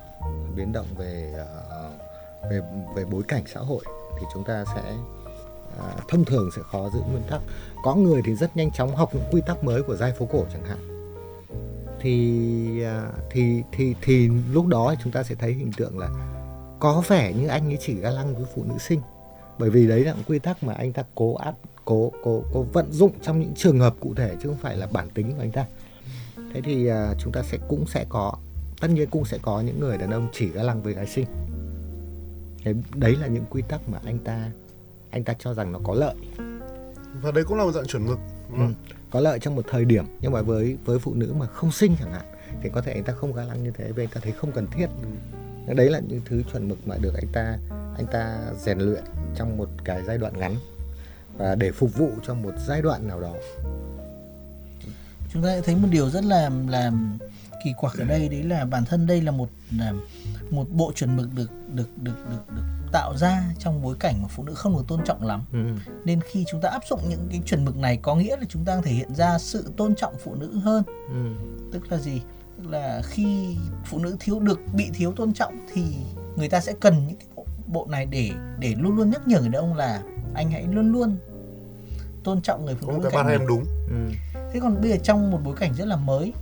biến 0.56 0.72
động 0.72 0.86
về 0.98 1.34
uh, 1.42 2.50
về 2.50 2.60
về 2.94 3.04
bối 3.04 3.22
cảnh 3.28 3.42
xã 3.46 3.60
hội 3.60 3.84
thì 4.18 4.26
chúng 4.34 4.44
ta 4.44 4.64
sẽ 4.74 4.94
uh, 5.78 6.08
thông 6.08 6.24
thường 6.24 6.50
sẽ 6.56 6.62
khó 6.72 6.90
giữ 6.94 7.00
nguyên 7.00 7.22
tắc. 7.30 7.40
Có 7.84 7.94
người 7.94 8.22
thì 8.24 8.34
rất 8.34 8.56
nhanh 8.56 8.70
chóng 8.70 8.96
học 8.96 9.10
những 9.14 9.24
quy 9.30 9.40
tắc 9.46 9.64
mới 9.64 9.82
của 9.82 9.96
giai 9.96 10.12
phố 10.12 10.26
cổ 10.32 10.44
chẳng 10.52 10.64
hạn. 10.64 10.78
Thì 12.00 12.82
à, 12.82 13.10
thì 13.30 13.62
thì 13.72 13.94
thì 14.02 14.28
lúc 14.52 14.66
đó 14.66 14.94
chúng 15.02 15.12
ta 15.12 15.22
sẽ 15.22 15.34
thấy 15.34 15.52
hình 15.52 15.72
tượng 15.76 15.98
là 15.98 16.08
có 16.80 17.02
vẻ 17.08 17.32
như 17.32 17.46
anh 17.46 17.68
ấy 17.68 17.78
chỉ 17.80 17.94
ga 17.94 18.10
lăng 18.10 18.34
với 18.34 18.44
phụ 18.54 18.64
nữ 18.64 18.78
sinh 18.78 19.00
bởi 19.58 19.70
vì 19.70 19.86
đấy 19.86 20.04
là 20.04 20.14
một 20.14 20.22
quy 20.26 20.38
tắc 20.38 20.62
mà 20.62 20.72
anh 20.72 20.92
ta 20.92 21.02
cố 21.14 21.34
áp 21.34 21.54
cố 21.84 22.12
cố 22.22 22.42
cố 22.52 22.62
vận 22.62 22.92
dụng 22.92 23.12
trong 23.22 23.40
những 23.40 23.54
trường 23.54 23.80
hợp 23.80 23.94
cụ 24.00 24.14
thể 24.14 24.36
chứ 24.42 24.48
không 24.48 24.58
phải 24.58 24.76
là 24.76 24.86
bản 24.92 25.08
tính 25.14 25.32
của 25.32 25.42
anh 25.42 25.50
ta 25.50 25.66
thế 26.54 26.60
thì 26.64 26.90
uh, 26.90 26.94
chúng 27.18 27.32
ta 27.32 27.42
sẽ 27.42 27.58
cũng 27.68 27.86
sẽ 27.86 28.06
có 28.08 28.34
tất 28.80 28.88
nhiên 28.90 29.10
cũng 29.10 29.24
sẽ 29.24 29.38
có 29.42 29.60
những 29.60 29.80
người 29.80 29.98
đàn 29.98 30.10
ông 30.10 30.28
chỉ 30.32 30.48
ga 30.48 30.62
lăng 30.62 30.82
với 30.82 30.94
gái 30.94 31.06
sinh 31.06 31.26
cái 32.64 32.74
đấy 32.94 33.16
là 33.20 33.26
những 33.26 33.44
quy 33.50 33.62
tắc 33.68 33.88
mà 33.88 33.98
anh 34.04 34.18
ta 34.18 34.50
anh 35.10 35.24
ta 35.24 35.34
cho 35.38 35.54
rằng 35.54 35.72
nó 35.72 35.78
có 35.84 35.94
lợi 35.94 36.14
và 37.22 37.32
đấy 37.32 37.44
cũng 37.44 37.58
là 37.58 37.64
một 37.64 37.72
dạng 37.72 37.86
chuẩn 37.86 38.06
mực 38.06 38.18
ừ. 38.52 38.62
có 39.10 39.20
lợi 39.20 39.38
trong 39.38 39.54
một 39.54 39.64
thời 39.68 39.84
điểm 39.84 40.04
nhưng 40.20 40.32
mà 40.32 40.42
với 40.42 40.76
với 40.84 40.98
phụ 40.98 41.14
nữ 41.14 41.34
mà 41.38 41.46
không 41.46 41.72
sinh 41.72 41.96
chẳng 42.00 42.12
hạn 42.12 42.24
thì 42.62 42.70
có 42.72 42.80
thể 42.80 42.92
anh 42.92 43.04
ta 43.04 43.12
không 43.12 43.32
ga 43.32 43.44
lăng 43.44 43.64
như 43.64 43.70
thế 43.70 43.92
vì 43.92 44.02
anh 44.04 44.10
ta 44.14 44.20
thấy 44.24 44.32
không 44.32 44.52
cần 44.52 44.66
thiết 44.66 44.86
ừ. 45.66 45.74
đấy 45.74 45.90
là 45.90 46.00
những 46.08 46.20
thứ 46.24 46.42
chuẩn 46.52 46.68
mực 46.68 46.88
mà 46.88 46.96
được 47.00 47.14
anh 47.14 47.28
ta 47.32 47.58
anh 47.96 48.06
ta 48.06 48.38
rèn 48.58 48.78
luyện 48.78 49.04
trong 49.34 49.56
một 49.56 49.68
cái 49.84 50.02
giai 50.06 50.18
đoạn 50.18 50.38
ngắn 50.38 50.56
và 51.36 51.54
để 51.54 51.72
phục 51.72 51.94
vụ 51.94 52.10
cho 52.26 52.34
một 52.34 52.52
giai 52.66 52.82
đoạn 52.82 53.08
nào 53.08 53.20
đó 53.20 53.34
chúng 55.32 55.42
ta 55.42 55.60
thấy 55.64 55.74
một 55.76 55.88
điều 55.90 56.10
rất 56.10 56.24
là 56.24 56.50
làm 56.68 57.18
kỳ 57.64 57.72
quặc 57.76 57.98
ở 57.98 58.04
đây 58.04 58.28
đấy 58.28 58.42
là 58.42 58.64
bản 58.64 58.84
thân 58.84 59.06
đây 59.06 59.22
là 59.22 59.30
một 59.30 59.48
là 59.78 59.92
một 60.50 60.66
bộ 60.70 60.92
chuẩn 60.94 61.16
mực 61.16 61.34
được 61.34 61.50
được 61.74 61.98
được 61.98 62.16
được 62.30 62.54
được 62.56 62.62
tạo 62.92 63.16
ra 63.16 63.42
trong 63.58 63.82
bối 63.82 63.96
cảnh 64.00 64.22
mà 64.22 64.28
phụ 64.28 64.44
nữ 64.44 64.54
không 64.54 64.76
được 64.76 64.84
tôn 64.88 65.04
trọng 65.04 65.26
lắm 65.26 65.44
ừ. 65.52 65.92
nên 66.04 66.20
khi 66.20 66.44
chúng 66.50 66.60
ta 66.60 66.68
áp 66.68 66.82
dụng 66.90 67.00
những 67.08 67.28
cái 67.30 67.40
chuẩn 67.46 67.64
mực 67.64 67.76
này 67.76 67.98
có 68.02 68.14
nghĩa 68.14 68.36
là 68.36 68.44
chúng 68.48 68.64
ta 68.64 68.80
thể 68.84 68.92
hiện 68.92 69.14
ra 69.14 69.38
sự 69.38 69.72
tôn 69.76 69.94
trọng 69.94 70.14
phụ 70.24 70.34
nữ 70.34 70.58
hơn 70.58 70.82
ừ. 71.08 71.34
tức 71.72 71.92
là 71.92 71.98
gì 71.98 72.20
tức 72.56 72.70
là 72.70 73.02
khi 73.04 73.56
phụ 73.84 73.98
nữ 73.98 74.16
thiếu 74.20 74.40
được 74.40 74.60
bị 74.74 74.90
thiếu 74.94 75.12
tôn 75.12 75.32
trọng 75.32 75.66
thì 75.72 75.82
người 76.36 76.48
ta 76.48 76.60
sẽ 76.60 76.72
cần 76.80 77.06
những 77.06 77.16
cái 77.16 77.28
bộ, 77.66 77.86
này 77.90 78.06
để 78.06 78.30
để 78.58 78.74
luôn 78.78 78.96
luôn 78.96 79.10
nhắc 79.10 79.28
nhở 79.28 79.40
người 79.40 79.48
đàn 79.48 79.62
ông 79.62 79.74
là 79.74 80.02
anh 80.34 80.50
hãy 80.50 80.66
luôn 80.72 80.92
luôn 80.92 81.16
tôn 82.24 82.42
trọng 82.42 82.64
người 82.64 82.74
phụ 82.74 82.92
nữ 82.92 82.98
cái 83.02 83.12
bạn 83.14 83.32
em 83.32 83.46
đúng. 83.46 83.64
Ừ. 83.88 83.96
thế 84.52 84.60
còn 84.60 84.80
bây 84.80 84.90
giờ 84.90 84.96
trong 85.02 85.30
một 85.30 85.38
bối 85.44 85.54
cảnh 85.56 85.74
rất 85.74 85.84
là 85.84 85.96
mới 85.96 86.32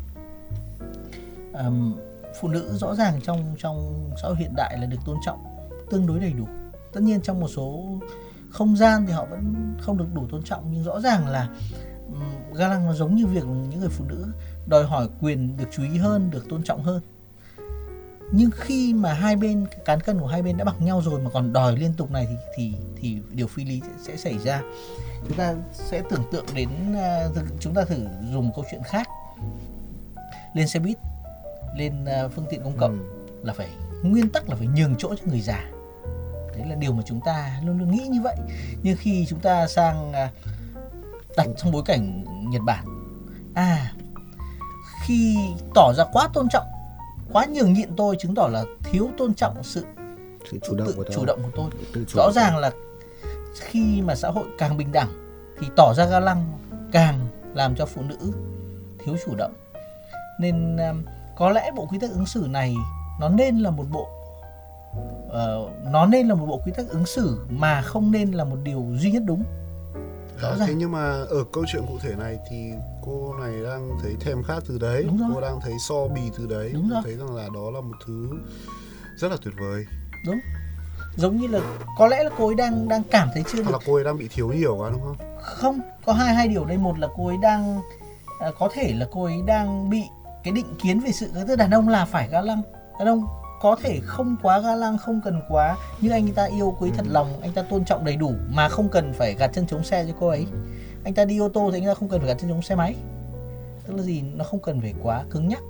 um, 1.53 1.97
phụ 2.41 2.49
nữ 2.49 2.73
rõ 2.73 2.95
ràng 2.95 3.21
trong 3.23 3.55
trong 3.59 4.09
xã 4.23 4.29
hội 4.29 4.37
hiện 4.37 4.55
đại 4.57 4.79
là 4.79 4.87
được 4.87 4.97
tôn 5.07 5.17
trọng 5.27 5.45
tương 5.91 6.07
đối 6.07 6.21
đầy 6.21 6.33
đủ. 6.33 6.45
Tất 6.93 7.01
nhiên 7.03 7.21
trong 7.21 7.41
một 7.41 7.49
số 7.49 7.99
không 8.51 8.77
gian 8.77 9.07
thì 9.07 9.13
họ 9.13 9.25
vẫn 9.25 9.75
không 9.81 9.99
được 9.99 10.15
đủ 10.15 10.27
tôn 10.31 10.43
trọng 10.43 10.65
nhưng 10.73 10.85
rõ 10.85 11.01
ràng 11.01 11.29
là 11.29 11.49
um, 12.09 12.55
ga 12.55 12.69
lăng 12.69 12.87
nó 12.87 12.93
giống 12.93 13.15
như 13.15 13.27
việc 13.27 13.45
những 13.45 13.81
người 13.81 13.89
phụ 13.89 14.05
nữ 14.09 14.27
đòi 14.67 14.85
hỏi 14.85 15.09
quyền 15.21 15.57
được 15.57 15.65
chú 15.73 15.83
ý 15.83 15.99
hơn 15.99 16.31
được 16.31 16.49
tôn 16.49 16.63
trọng 16.63 16.83
hơn 16.83 17.03
nhưng 18.37 18.51
khi 18.51 18.95
mà 18.95 19.13
hai 19.13 19.37
bên 19.37 19.67
cán 19.85 20.01
cân 20.01 20.21
của 20.21 20.27
hai 20.27 20.43
bên 20.43 20.57
đã 20.57 20.65
bằng 20.65 20.85
nhau 20.85 21.03
rồi 21.05 21.21
mà 21.21 21.31
còn 21.31 21.53
đòi 21.53 21.77
liên 21.77 21.93
tục 21.97 22.11
này 22.11 22.27
thì 22.29 22.37
thì 22.57 22.75
thì 22.97 23.19
điều 23.31 23.47
phi 23.47 23.65
lý 23.65 23.81
sẽ, 23.81 24.17
sẽ 24.17 24.17
xảy 24.17 24.39
ra. 24.39 24.63
Chúng 25.29 25.37
ta 25.37 25.55
sẽ 25.73 26.03
tưởng 26.11 26.23
tượng 26.33 26.47
đến 26.55 26.69
uh, 26.93 27.61
chúng 27.61 27.75
ta 27.75 27.85
thử 27.85 27.97
dùng 28.33 28.51
câu 28.55 28.65
chuyện 28.71 28.83
khác. 28.85 29.09
Lên 30.55 30.69
xe 30.69 30.81
buýt 30.81 30.97
lên 31.77 32.05
uh, 32.05 32.33
phương 32.33 32.47
tiện 32.51 32.63
công 32.65 32.77
cộng 32.77 32.99
ừ. 32.99 33.27
là 33.43 33.53
phải 33.53 33.69
nguyên 34.03 34.29
tắc 34.29 34.49
là 34.49 34.57
phải 34.57 34.67
nhường 34.67 34.95
chỗ 34.99 35.15
cho 35.15 35.23
người 35.27 35.41
già. 35.41 35.71
Đấy 36.57 36.69
là 36.69 36.75
điều 36.75 36.93
mà 36.93 37.03
chúng 37.07 37.21
ta 37.27 37.61
luôn 37.65 37.79
luôn 37.79 37.91
nghĩ 37.91 38.07
như 38.09 38.21
vậy. 38.23 38.37
Nhưng 38.83 38.97
khi 38.97 39.27
chúng 39.29 39.41
ta 39.41 39.67
sang 39.67 40.11
uh, 40.11 40.17
đặt 41.37 41.47
trong 41.57 41.73
bối 41.73 41.83
cảnh 41.87 42.25
Nhật 42.51 42.63
Bản 42.67 42.85
à 43.55 43.93
khi 45.05 45.37
tỏ 45.75 45.93
ra 45.97 46.05
quá 46.13 46.29
tôn 46.35 46.49
trọng 46.49 46.67
quá 47.35 47.47
nhường 47.47 47.73
nhịn 47.73 47.97
tôi 47.97 48.17
chứng 48.19 48.35
tỏ 48.35 48.49
là 48.49 48.65
thiếu 48.83 49.09
tôn 49.19 49.35
trọng 49.35 49.63
sự 49.63 49.85
sự 50.51 50.59
chủ 50.69 50.75
động, 50.75 50.87
tự, 50.87 50.93
của 50.97 51.05
tôi. 51.05 51.15
chủ 51.15 51.25
động 51.25 51.41
của 51.43 51.51
tôi. 51.55 52.05
Rõ 52.15 52.31
ràng 52.33 52.57
là 52.57 52.71
khi 53.61 54.03
mà 54.03 54.15
xã 54.15 54.29
hội 54.29 54.45
càng 54.59 54.77
bình 54.77 54.93
đẳng 54.93 55.09
thì 55.61 55.67
tỏ 55.77 55.95
ra 55.97 56.07
ga 56.07 56.21
lăng 56.21 56.59
càng 56.93 57.27
làm 57.55 57.75
cho 57.77 57.87
phụ 57.87 58.03
nữ 58.03 58.33
thiếu 59.05 59.17
chủ 59.27 59.35
động. 59.35 59.53
Nên 60.41 60.77
um, 60.77 61.05
có 61.37 61.51
lẽ 61.51 61.71
bộ 61.77 61.87
quy 61.87 61.99
tắc 61.99 62.11
ứng 62.11 62.27
xử 62.27 62.47
này 62.51 62.75
nó 63.21 63.29
nên 63.29 63.59
là 63.59 63.71
một 63.71 63.85
bộ 63.93 64.09
uh, 65.27 65.87
nó 65.93 66.07
nên 66.07 66.29
là 66.29 66.35
một 66.35 66.47
bộ 66.47 66.61
quy 66.65 66.73
tắc 66.77 66.89
ứng 66.89 67.07
xử 67.07 67.47
mà 67.49 67.83
không 67.83 68.11
nên 68.13 68.33
là 68.33 68.45
một 68.45 68.57
điều 68.65 68.87
duy 68.99 69.11
nhất 69.11 69.23
đúng 69.27 69.43
rõ 70.43 70.57
ràng. 70.57 70.69
Thế 70.69 70.75
nhưng 70.75 70.93
mà 70.93 71.11
ở 71.11 71.45
câu 71.53 71.65
chuyện 71.67 71.83
cụ 71.89 71.99
thể 72.03 72.15
này 72.17 72.39
thì 72.51 72.71
cô 73.03 73.35
này 73.41 73.53
đang 73.65 73.91
thấy 74.03 74.17
thèm 74.21 74.43
khát 74.43 74.63
từ 74.69 74.79
đấy. 74.79 75.03
Đúng 75.07 75.19
rồi. 75.19 75.31
cô 75.35 75.41
đang 75.41 75.61
thấy 75.61 75.73
so 75.89 76.09
bì 76.15 76.21
từ 76.39 76.47
đấy. 76.47 76.71
Đúng 76.75 76.89
rồi. 76.89 77.01
thấy 77.05 77.17
rằng 77.17 77.37
là 77.37 77.49
đó 77.55 77.71
là 77.71 77.81
một 77.81 77.97
thứ 78.07 78.29
rất 79.17 79.31
là 79.31 79.37
tuyệt 79.45 79.55
vời. 79.61 79.85
Đúng. 80.27 80.41
Giống 81.17 81.37
như 81.37 81.47
là 81.47 81.61
có 81.99 82.07
lẽ 82.07 82.25
là 82.25 82.31
cô 82.39 82.47
ấy 82.47 82.55
đang 82.55 82.89
đang 82.89 83.03
cảm 83.03 83.29
thấy 83.35 83.45
chưa 83.53 83.59
được 83.59 83.71
là 83.71 83.79
cô 83.87 83.95
ấy 83.95 84.05
đang 84.05 84.19
bị 84.19 84.29
thiếu 84.29 84.53
nhiều 84.53 84.77
quá 84.77 84.91
đúng 84.93 85.03
không? 85.03 85.17
Không 85.43 85.81
có 86.07 86.13
hai 86.13 86.35
hai 86.35 86.49
điều 86.49 86.65
đây. 86.65 86.79
Một 86.79 86.99
là 86.99 87.09
cô 87.17 87.27
ấy 87.27 87.37
đang 87.43 87.81
à, 88.41 88.51
có 88.59 88.69
thể 88.73 88.93
là 88.95 89.07
cô 89.13 89.25
ấy 89.25 89.43
đang 89.47 89.91
bị 89.91 90.03
cái 90.45 90.53
định 90.53 90.77
kiến 90.83 91.01
về 91.01 91.13
sự 91.13 91.31
tức 91.49 91.57
đàn 91.57 91.71
ông 91.71 91.89
là 91.89 92.05
phải 92.05 92.29
ga 92.29 92.41
lăng 92.41 92.63
đàn 92.99 93.09
ông 93.09 93.25
có 93.61 93.77
thể 93.83 94.01
không 94.05 94.37
quá 94.43 94.61
ga 94.61 94.75
lăng 94.75 94.99
không 94.99 95.21
cần 95.25 95.41
quá 95.49 95.77
nhưng 96.01 96.13
anh 96.13 96.33
ta 96.35 96.45
yêu 96.45 96.77
quý 96.81 96.91
thật 96.97 97.07
lòng 97.09 97.41
anh 97.41 97.53
ta 97.53 97.63
tôn 97.63 97.85
trọng 97.85 98.05
đầy 98.05 98.17
đủ 98.17 98.33
mà 98.49 98.69
không 98.69 98.89
cần 98.89 99.13
phải 99.13 99.35
gạt 99.35 99.51
chân 99.55 99.67
chống 99.67 99.85
xe 99.85 100.05
cho 100.07 100.13
cô 100.21 100.29
ấy. 100.29 100.47
Anh 101.05 101.15
ta 101.15 101.25
đi 101.25 101.39
ô 101.39 101.49
tô 101.49 101.71
thì 101.73 101.79
anh 101.79 101.87
ta 101.87 101.95
không 101.95 102.09
cần 102.09 102.21
phải 102.21 102.29
gạt 102.29 102.37
chân 102.41 102.51
chống 102.51 102.63
xe 102.63 102.75
máy. 102.75 102.95
Tức 103.87 103.95
là 103.97 104.03
gì? 104.03 104.23
Nó 104.23 104.45
không 104.45 104.61
cần 104.61 104.81
phải 104.81 104.95
quá 105.03 105.25
cứng 105.31 105.49
nhắc. 105.49 105.63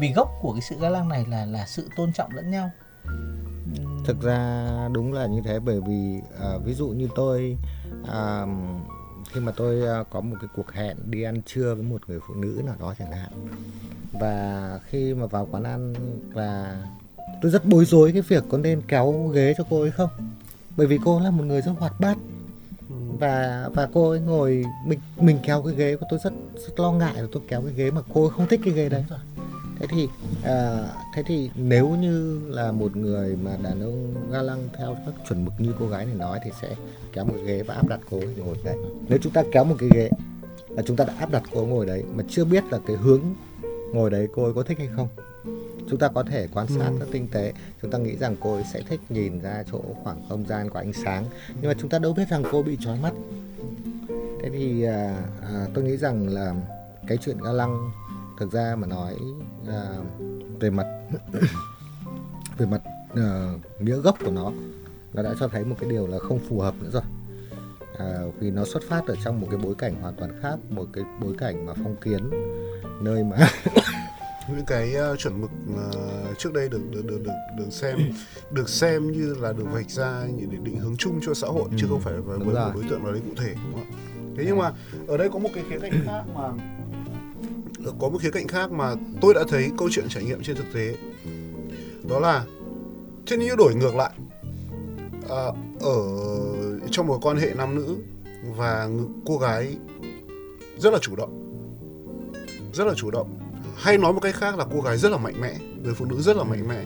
Vì 0.00 0.12
gốc 0.12 0.28
của 0.40 0.52
cái 0.52 0.62
sự 0.62 0.76
ga 0.80 0.88
lăng 0.88 1.08
này 1.08 1.24
là 1.28 1.46
là 1.46 1.66
sự 1.66 1.88
tôn 1.96 2.12
trọng 2.12 2.34
lẫn 2.34 2.50
nhau. 2.50 2.70
Thực 4.04 4.22
ra 4.22 4.68
đúng 4.92 5.12
là 5.12 5.26
như 5.26 5.40
thế 5.44 5.58
bởi 5.60 5.80
vì 5.80 6.20
à, 6.40 6.58
ví 6.64 6.74
dụ 6.74 6.88
như 6.88 7.08
tôi 7.14 7.56
à, 8.08 8.46
khi 9.32 9.40
mà 9.40 9.52
tôi 9.56 9.86
à, 9.86 10.04
có 10.10 10.20
một 10.20 10.36
cái 10.40 10.50
cuộc 10.56 10.72
hẹn 10.72 10.96
đi 11.04 11.22
ăn 11.22 11.42
trưa 11.46 11.74
với 11.74 11.84
một 11.84 12.02
người 12.06 12.20
phụ 12.28 12.34
nữ 12.34 12.62
nào 12.66 12.74
đó 12.80 12.94
chẳng 12.98 13.12
hạn 13.12 13.30
và 14.12 14.78
khi 14.84 15.14
mà 15.14 15.26
vào 15.26 15.48
quán 15.50 15.62
ăn 15.62 15.94
và 16.32 16.76
tôi 17.42 17.50
rất 17.50 17.64
bối 17.64 17.84
rối 17.84 18.12
cái 18.12 18.22
việc 18.22 18.44
có 18.48 18.58
nên 18.58 18.82
kéo 18.88 19.30
ghế 19.34 19.54
cho 19.58 19.64
cô 19.70 19.80
ấy 19.80 19.90
không? 19.90 20.10
Bởi 20.76 20.86
vì 20.86 20.98
cô 21.04 21.20
là 21.20 21.30
một 21.30 21.44
người 21.44 21.62
rất 21.62 21.72
hoạt 21.78 22.00
bát. 22.00 22.16
Và 23.18 23.68
và 23.74 23.88
cô 23.92 24.10
ấy 24.10 24.20
ngồi 24.20 24.64
mình 24.86 24.98
mình 25.20 25.38
kéo 25.42 25.62
cái 25.62 25.74
ghế 25.74 25.96
của 25.96 26.06
tôi 26.10 26.20
rất 26.24 26.32
rất 26.56 26.80
lo 26.80 26.92
ngại 26.92 27.14
là 27.16 27.28
tôi 27.32 27.42
kéo 27.48 27.62
cái 27.62 27.72
ghế 27.76 27.90
mà 27.90 28.00
cô 28.14 28.22
ấy 28.22 28.30
không 28.30 28.46
thích 28.46 28.60
cái 28.64 28.74
ghế 28.74 28.88
đấy. 28.88 29.04
Thế 29.80 29.86
thì 29.90 30.08
à, 30.44 30.88
thế 31.14 31.22
thì 31.26 31.50
nếu 31.54 31.88
như 31.88 32.40
là 32.48 32.72
một 32.72 32.96
người 32.96 33.36
mà 33.44 33.50
đàn 33.62 33.80
ông 33.82 34.14
ga 34.32 34.42
lăng 34.42 34.68
theo 34.78 34.96
các 35.06 35.14
chuẩn 35.28 35.44
mực 35.44 35.54
như 35.58 35.72
cô 35.78 35.86
gái 35.86 36.04
này 36.06 36.14
nói 36.14 36.40
thì 36.44 36.50
sẽ 36.62 36.74
kéo 37.12 37.24
một 37.24 37.34
ghế 37.44 37.62
và 37.62 37.74
áp 37.74 37.88
đặt 37.88 38.00
cô 38.10 38.18
ấy 38.18 38.34
ngồi 38.36 38.56
đấy 38.64 38.76
nếu 39.08 39.18
chúng 39.22 39.32
ta 39.32 39.42
kéo 39.52 39.64
một 39.64 39.76
cái 39.78 39.88
ghế 39.94 40.10
là 40.68 40.82
chúng 40.86 40.96
ta 40.96 41.04
đã 41.04 41.14
áp 41.18 41.30
đặt 41.30 41.42
cô 41.52 41.60
ấy 41.60 41.66
ngồi 41.66 41.86
đấy 41.86 42.04
mà 42.14 42.24
chưa 42.28 42.44
biết 42.44 42.64
là 42.70 42.78
cái 42.86 42.96
hướng 42.96 43.20
ngồi 43.92 44.10
đấy 44.10 44.28
cô 44.34 44.44
ấy 44.44 44.54
có 44.54 44.62
thích 44.62 44.78
hay 44.78 44.88
không 44.96 45.08
chúng 45.90 45.98
ta 45.98 46.08
có 46.08 46.22
thể 46.22 46.46
quan 46.52 46.66
sát 46.66 46.88
ừ. 46.90 46.98
rất 47.00 47.06
tinh 47.12 47.28
tế. 47.32 47.52
Chúng 47.82 47.90
ta 47.90 47.98
nghĩ 47.98 48.16
rằng 48.16 48.36
cô 48.40 48.54
ấy 48.54 48.64
sẽ 48.72 48.82
thích 48.88 49.00
nhìn 49.08 49.40
ra 49.40 49.64
chỗ 49.72 49.80
khoảng 50.02 50.28
không 50.28 50.46
gian 50.46 50.70
của 50.70 50.78
ánh 50.78 50.92
sáng. 50.92 51.24
Nhưng 51.60 51.68
mà 51.68 51.74
chúng 51.80 51.90
ta 51.90 51.98
đâu 51.98 52.12
biết 52.12 52.28
rằng 52.28 52.42
cô 52.52 52.62
bị 52.62 52.76
trói 52.80 52.98
mắt. 53.02 53.12
Thế 54.42 54.50
thì 54.52 54.82
à, 54.82 55.22
à, 55.42 55.66
tôi 55.74 55.84
nghĩ 55.84 55.96
rằng 55.96 56.28
là 56.28 56.54
cái 57.06 57.18
chuyện 57.18 57.38
ga 57.44 57.52
lăng 57.52 57.90
thực 58.38 58.52
ra 58.52 58.76
mà 58.76 58.86
nói 58.86 59.16
à, 59.68 59.96
về 60.60 60.70
mặt 60.70 60.86
về 62.58 62.66
mặt 62.66 62.82
à, 63.16 63.52
nghĩa 63.78 63.96
gốc 63.96 64.16
của 64.24 64.30
nó 64.30 64.52
nó 65.12 65.22
đã 65.22 65.34
cho 65.40 65.48
thấy 65.48 65.64
một 65.64 65.76
cái 65.80 65.90
điều 65.90 66.06
là 66.06 66.18
không 66.18 66.38
phù 66.38 66.60
hợp 66.60 66.74
nữa 66.80 66.90
rồi. 66.92 67.02
À, 67.98 68.18
vì 68.38 68.50
nó 68.50 68.64
xuất 68.64 68.82
phát 68.88 69.06
ở 69.06 69.16
trong 69.24 69.40
một 69.40 69.46
cái 69.50 69.60
bối 69.62 69.74
cảnh 69.78 69.94
hoàn 70.00 70.14
toàn 70.14 70.40
khác 70.42 70.56
một 70.68 70.86
cái 70.92 71.04
bối 71.20 71.34
cảnh 71.38 71.66
mà 71.66 71.72
phong 71.74 71.96
kiến 71.96 72.30
nơi 73.00 73.24
mà 73.24 73.36
những 74.56 74.66
cái 74.66 74.94
uh, 75.12 75.18
chuẩn 75.18 75.40
mực 75.40 75.50
uh, 75.70 76.38
trước 76.38 76.52
đây 76.52 76.68
được 76.68 76.90
được 76.90 77.06
được 77.06 77.22
được 77.24 77.32
được 77.58 77.70
xem 77.70 77.98
được 78.50 78.68
xem 78.68 79.12
như 79.12 79.34
là 79.40 79.52
được 79.52 79.64
vạch 79.72 79.90
ra 79.90 80.24
để 80.50 80.58
định 80.62 80.78
hướng 80.78 80.96
chung 80.96 81.20
cho 81.22 81.34
xã 81.34 81.46
hội 81.46 81.68
ừ. 81.70 81.76
chứ 81.76 81.86
không 81.88 82.00
phải 82.00 82.14
với, 82.14 82.38
một 82.38 82.52
đối 82.74 82.84
tượng 82.90 83.02
nào 83.02 83.12
đấy 83.12 83.22
cụ 83.28 83.34
thể 83.36 83.54
đúng 83.54 83.74
không? 83.74 83.90
thế 84.36 84.44
nhưng 84.46 84.58
mà 84.58 84.72
ở 85.08 85.16
đây 85.16 85.28
có 85.28 85.38
một 85.38 85.50
cái 85.54 85.64
khía 85.70 85.78
cạnh 85.78 85.92
khác 86.06 86.22
mà 86.34 86.50
có 87.98 88.08
một 88.08 88.18
khía 88.22 88.30
cạnh 88.30 88.48
khác 88.48 88.72
mà 88.72 88.94
tôi 89.20 89.34
đã 89.34 89.40
thấy 89.48 89.70
câu 89.78 89.88
chuyện 89.90 90.08
trải 90.08 90.24
nghiệm 90.24 90.42
trên 90.42 90.56
thực 90.56 90.72
tế. 90.74 90.96
Đó 92.08 92.20
là 92.20 92.44
thế 93.26 93.36
nếu 93.36 93.56
đổi 93.56 93.74
ngược 93.74 93.94
lại 93.94 94.10
à, 95.28 95.44
ở 95.80 96.02
trong 96.90 97.06
một 97.06 97.18
quan 97.22 97.36
hệ 97.36 97.54
nam 97.54 97.74
nữ 97.74 97.96
và 98.56 98.88
cô 99.26 99.38
gái 99.38 99.76
rất 100.78 100.92
là 100.92 100.98
chủ 100.98 101.16
động 101.16 101.40
rất 102.72 102.86
là 102.86 102.94
chủ 102.96 103.10
động 103.10 103.39
hay 103.80 103.98
nói 103.98 104.12
một 104.12 104.20
cách 104.20 104.34
khác 104.34 104.58
là 104.58 104.66
cô 104.72 104.80
gái 104.80 104.98
rất 104.98 105.12
là 105.12 105.18
mạnh 105.18 105.40
mẽ 105.40 105.58
người 105.82 105.94
phụ 105.94 106.04
nữ 106.04 106.20
rất 106.20 106.36
là 106.36 106.44
mạnh 106.44 106.68
mẽ. 106.68 106.84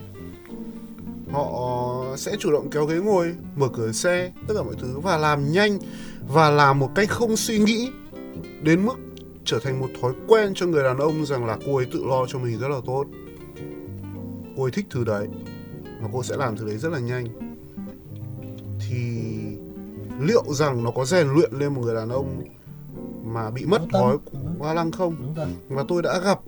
Họ 1.31 2.03
sẽ 2.17 2.35
chủ 2.39 2.51
động 2.51 2.69
kéo 2.69 2.85
ghế 2.85 2.95
ngồi 2.95 3.35
mở 3.55 3.67
cửa 3.73 3.91
xe 3.91 4.31
tất 4.47 4.53
cả 4.57 4.63
mọi 4.63 4.75
thứ 4.79 4.99
và 4.99 5.17
làm 5.17 5.51
nhanh 5.51 5.79
và 6.27 6.49
làm 6.49 6.79
một 6.79 6.89
cách 6.95 7.09
không 7.09 7.37
suy 7.37 7.59
nghĩ 7.59 7.91
đến 8.61 8.85
mức 8.85 8.95
trở 9.45 9.59
thành 9.59 9.79
một 9.79 9.89
thói 10.01 10.13
quen 10.27 10.53
cho 10.55 10.65
người 10.65 10.83
đàn 10.83 10.97
ông 10.97 11.25
rằng 11.25 11.45
là 11.45 11.57
cô 11.65 11.75
ấy 11.75 11.85
tự 11.93 12.05
lo 12.05 12.25
cho 12.27 12.39
mình 12.39 12.59
rất 12.59 12.67
là 12.67 12.79
tốt. 12.85 13.05
Cô 14.57 14.63
ấy 14.63 14.71
thích 14.71 14.85
thứ 14.89 15.03
đấy 15.03 15.27
và 16.01 16.09
cô 16.13 16.23
sẽ 16.23 16.37
làm 16.37 16.57
thứ 16.57 16.65
đấy 16.65 16.77
rất 16.77 16.89
là 16.89 16.99
nhanh. 16.99 17.25
Thì 18.89 19.21
liệu 20.21 20.43
rằng 20.53 20.83
nó 20.83 20.91
có 20.91 21.05
rèn 21.05 21.27
luyện 21.27 21.51
lên 21.59 21.73
một 21.73 21.81
người 21.81 21.95
đàn 21.95 22.09
ông 22.09 22.43
mà 23.23 23.51
bị 23.51 23.65
mất 23.65 23.81
thói 23.93 24.17
quá 24.59 24.73
lăng 24.73 24.91
không? 24.91 25.35
Và 25.69 25.83
tôi 25.87 26.01
đã 26.01 26.19
gặp 26.19 26.39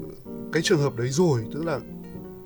cái 0.54 0.64
trường 0.64 0.80
hợp 0.80 0.96
đấy 0.96 1.10
rồi 1.10 1.46
tức 1.54 1.66
là 1.66 1.80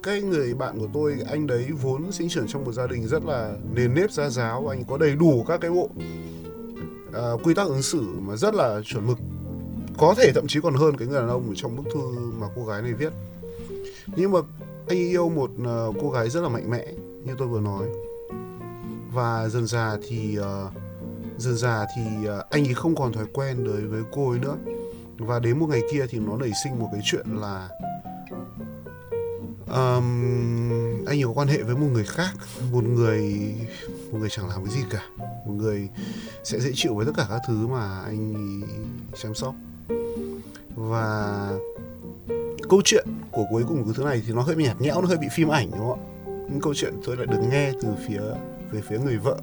cái 0.03 0.21
người 0.21 0.53
bạn 0.53 0.79
của 0.79 0.87
tôi 0.93 1.17
anh 1.29 1.47
đấy 1.47 1.67
vốn 1.81 2.11
sinh 2.11 2.29
trưởng 2.29 2.47
trong 2.47 2.65
một 2.65 2.71
gia 2.71 2.87
đình 2.87 3.07
rất 3.07 3.25
là 3.25 3.55
nền 3.75 3.93
nếp 3.93 4.11
gia 4.11 4.29
giáo 4.29 4.67
anh 4.67 4.83
có 4.83 4.97
đầy 4.97 5.15
đủ 5.15 5.43
các 5.47 5.61
cái 5.61 5.71
bộ 5.71 5.89
uh, 7.17 7.43
quy 7.43 7.53
tắc 7.53 7.67
ứng 7.67 7.81
xử 7.81 8.01
mà 8.19 8.35
rất 8.35 8.55
là 8.55 8.81
chuẩn 8.85 9.07
mực. 9.07 9.17
Có 9.97 10.15
thể 10.17 10.31
thậm 10.35 10.47
chí 10.47 10.59
còn 10.61 10.73
hơn 10.73 10.97
cái 10.97 11.07
người 11.07 11.19
đàn 11.19 11.29
ông 11.29 11.49
ở 11.49 11.53
trong 11.55 11.75
bức 11.75 11.83
thư 11.93 12.31
mà 12.39 12.47
cô 12.55 12.65
gái 12.65 12.81
này 12.81 12.93
viết. 12.93 13.13
Nhưng 14.15 14.31
mà 14.31 14.39
anh 14.87 14.97
yêu 14.97 15.29
một 15.29 15.51
uh, 15.51 15.95
cô 16.01 16.09
gái 16.09 16.29
rất 16.29 16.41
là 16.41 16.49
mạnh 16.49 16.69
mẽ 16.69 16.85
như 17.25 17.33
tôi 17.37 17.47
vừa 17.47 17.61
nói. 17.61 17.87
Và 19.13 19.49
dần 19.49 19.67
dà 19.67 19.97
thì 20.07 20.39
uh, 20.39 20.45
dần 21.37 21.57
dà 21.57 21.85
thì 21.95 22.01
uh, 22.27 22.49
anh 22.49 22.67
ấy 22.67 22.73
không 22.73 22.95
còn 22.95 23.13
thói 23.13 23.25
quen 23.33 23.63
đối 23.63 23.81
với 23.81 24.03
cô 24.11 24.29
ấy 24.29 24.39
nữa. 24.39 24.57
Và 25.17 25.39
đến 25.39 25.59
một 25.59 25.67
ngày 25.69 25.81
kia 25.91 26.05
thì 26.09 26.19
nó 26.19 26.37
nảy 26.37 26.51
sinh 26.63 26.79
một 26.79 26.87
cái 26.91 27.01
chuyện 27.03 27.25
là 27.41 27.69
um, 29.73 31.05
anh 31.05 31.17
nhiều 31.17 31.27
có 31.27 31.33
quan 31.33 31.47
hệ 31.47 31.63
với 31.63 31.75
một 31.75 31.87
người 31.91 32.05
khác 32.05 32.31
một 32.71 32.83
người 32.83 33.53
một 34.11 34.17
người 34.19 34.29
chẳng 34.29 34.49
làm 34.49 34.65
cái 34.65 34.73
gì 34.73 34.81
cả. 34.89 35.03
Một 35.45 35.53
người 35.53 35.89
sẽ 36.43 36.59
dễ 36.59 36.71
chịu 36.75 36.95
với 36.95 37.05
tất 37.05 37.11
cả 37.17 37.25
các 37.29 37.41
thứ 37.47 37.67
mà 37.67 37.99
anh 37.99 38.33
chăm 39.21 39.35
sóc. 39.35 39.55
Và 40.75 41.49
câu 42.69 42.81
chuyện 42.85 43.07
của 43.31 43.45
cuối 43.51 43.63
cùng 43.67 43.83
của 43.83 43.93
thứ 43.93 44.03
này 44.03 44.21
thì 44.27 44.33
nó 44.33 44.41
hơi 44.41 44.55
bị 44.55 44.63
nhạt 44.63 44.81
nhẽo 44.81 45.01
nó 45.01 45.07
hơi 45.07 45.17
bị 45.17 45.27
phim 45.31 45.47
ảnh 45.47 45.71
đúng 45.71 45.87
không 45.89 45.99
ạ? 45.99 46.07
Những 46.25 46.61
câu 46.61 46.73
chuyện 46.73 46.93
tôi 47.05 47.17
lại 47.17 47.25
được 47.25 47.39
nghe 47.51 47.71
từ 47.81 47.89
phía 48.07 48.21
về 48.71 48.81
phía 48.89 48.99
người 48.99 49.17
vợ 49.17 49.39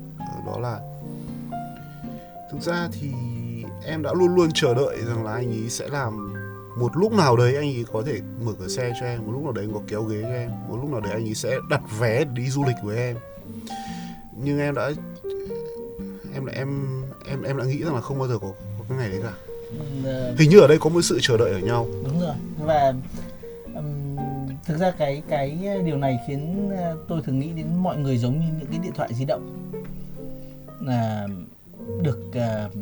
đó 0.46 0.58
là 0.58 0.80
thực 2.50 2.62
ra 2.62 2.88
thì 2.92 3.12
em 3.84 4.02
đã 4.02 4.12
luôn 4.14 4.34
luôn 4.34 4.48
chờ 4.54 4.74
đợi 4.74 4.96
rằng 5.06 5.24
là 5.24 5.32
anh 5.32 5.50
ấy 5.50 5.70
sẽ 5.70 5.88
làm 5.88 6.34
một 6.78 6.96
lúc 6.96 7.12
nào 7.12 7.36
đấy 7.36 7.54
anh 7.54 7.76
ấy 7.76 7.84
có 7.92 8.02
thể 8.06 8.20
mở 8.44 8.52
cửa 8.58 8.68
xe 8.68 8.92
cho 9.00 9.06
em 9.06 9.26
một 9.26 9.32
lúc 9.32 9.42
nào 9.42 9.52
đấy 9.52 9.64
anh 9.64 9.74
có 9.74 9.80
kéo 9.88 10.02
ghế 10.02 10.22
cho 10.22 10.28
em 10.28 10.50
một 10.68 10.78
lúc 10.80 10.90
nào 10.90 11.00
đấy 11.00 11.12
anh 11.12 11.24
ấy 11.24 11.34
sẽ 11.34 11.56
đặt 11.70 11.82
vé 11.98 12.24
đi 12.24 12.50
du 12.50 12.64
lịch 12.64 12.76
với 12.82 12.96
em. 12.96 13.16
Nhưng 14.36 14.58
em 14.58 14.74
đã 14.74 14.90
em 16.34 16.46
đã 16.46 16.52
em 16.52 17.02
em 17.26 17.42
em 17.42 17.56
đã 17.56 17.64
nghĩ 17.64 17.82
rằng 17.82 17.94
là 17.94 18.00
không 18.00 18.18
bao 18.18 18.28
giờ 18.28 18.38
có, 18.38 18.52
có 18.78 18.84
cái 18.88 18.98
ngày 18.98 19.10
đấy 19.10 19.20
cả. 19.22 19.32
Ừ, 20.04 20.34
hình 20.38 20.50
như 20.50 20.60
ở 20.60 20.66
đây 20.66 20.78
có 20.78 20.90
một 20.90 21.02
sự 21.02 21.18
chờ 21.22 21.36
đợi 21.36 21.50
ở 21.50 21.58
nhau. 21.58 21.86
Đúng 22.04 22.20
rồi. 22.20 22.34
Và 22.64 22.94
um, 23.74 24.16
thực 24.66 24.78
ra 24.78 24.90
cái 24.90 25.22
cái 25.28 25.58
điều 25.84 25.96
này 25.96 26.18
khiến 26.26 26.70
ờ, 26.76 26.96
tôi 27.08 27.22
thường 27.22 27.38
nghĩ 27.38 27.52
đến 27.52 27.66
mọi 27.76 27.96
người 27.96 28.18
giống 28.18 28.40
như 28.40 28.46
những 28.58 28.68
cái 28.70 28.80
điện 28.82 28.92
thoại 28.96 29.14
di 29.14 29.24
động 29.24 29.72
là 30.80 31.28
được 32.02 32.18
uh, 32.28 32.72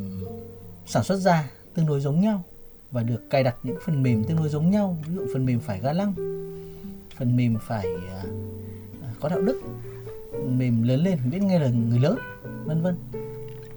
sản 0.87 1.05
xuất 1.05 1.17
ra 1.17 1.51
tương 1.75 1.87
đối 1.87 2.01
giống 2.01 2.21
nhau 2.21 2.45
và 2.91 3.03
được 3.03 3.31
cài 3.31 3.43
đặt 3.43 3.57
những 3.63 3.79
phần 3.85 4.03
mềm 4.03 4.25
tương 4.25 4.37
đối 4.37 4.49
giống 4.49 4.71
nhau. 4.71 4.97
Ví 5.09 5.15
dụ 5.15 5.27
phần 5.33 5.47
mềm 5.47 5.61
phải 5.61 5.81
ga 5.81 5.93
lăng 5.93 6.15
phần 7.17 7.37
mềm 7.37 7.57
phải 7.61 7.87
uh, 7.95 8.31
có 9.21 9.29
đạo 9.29 9.41
đức 9.41 9.63
phần 10.33 10.59
mềm 10.59 10.83
lớn 10.83 11.01
lên 11.01 11.19
biết 11.31 11.43
nghe 11.43 11.59
lời 11.59 11.73
người 11.73 11.99
lớn 11.99 12.19
vân 12.65 12.83
vân. 12.83 12.97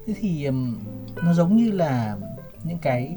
Thế 0.06 0.14
thì 0.20 0.44
um, 0.44 0.78
nó 1.16 1.34
giống 1.34 1.56
như 1.56 1.72
là 1.72 2.16
những 2.64 2.78
cái 2.78 3.16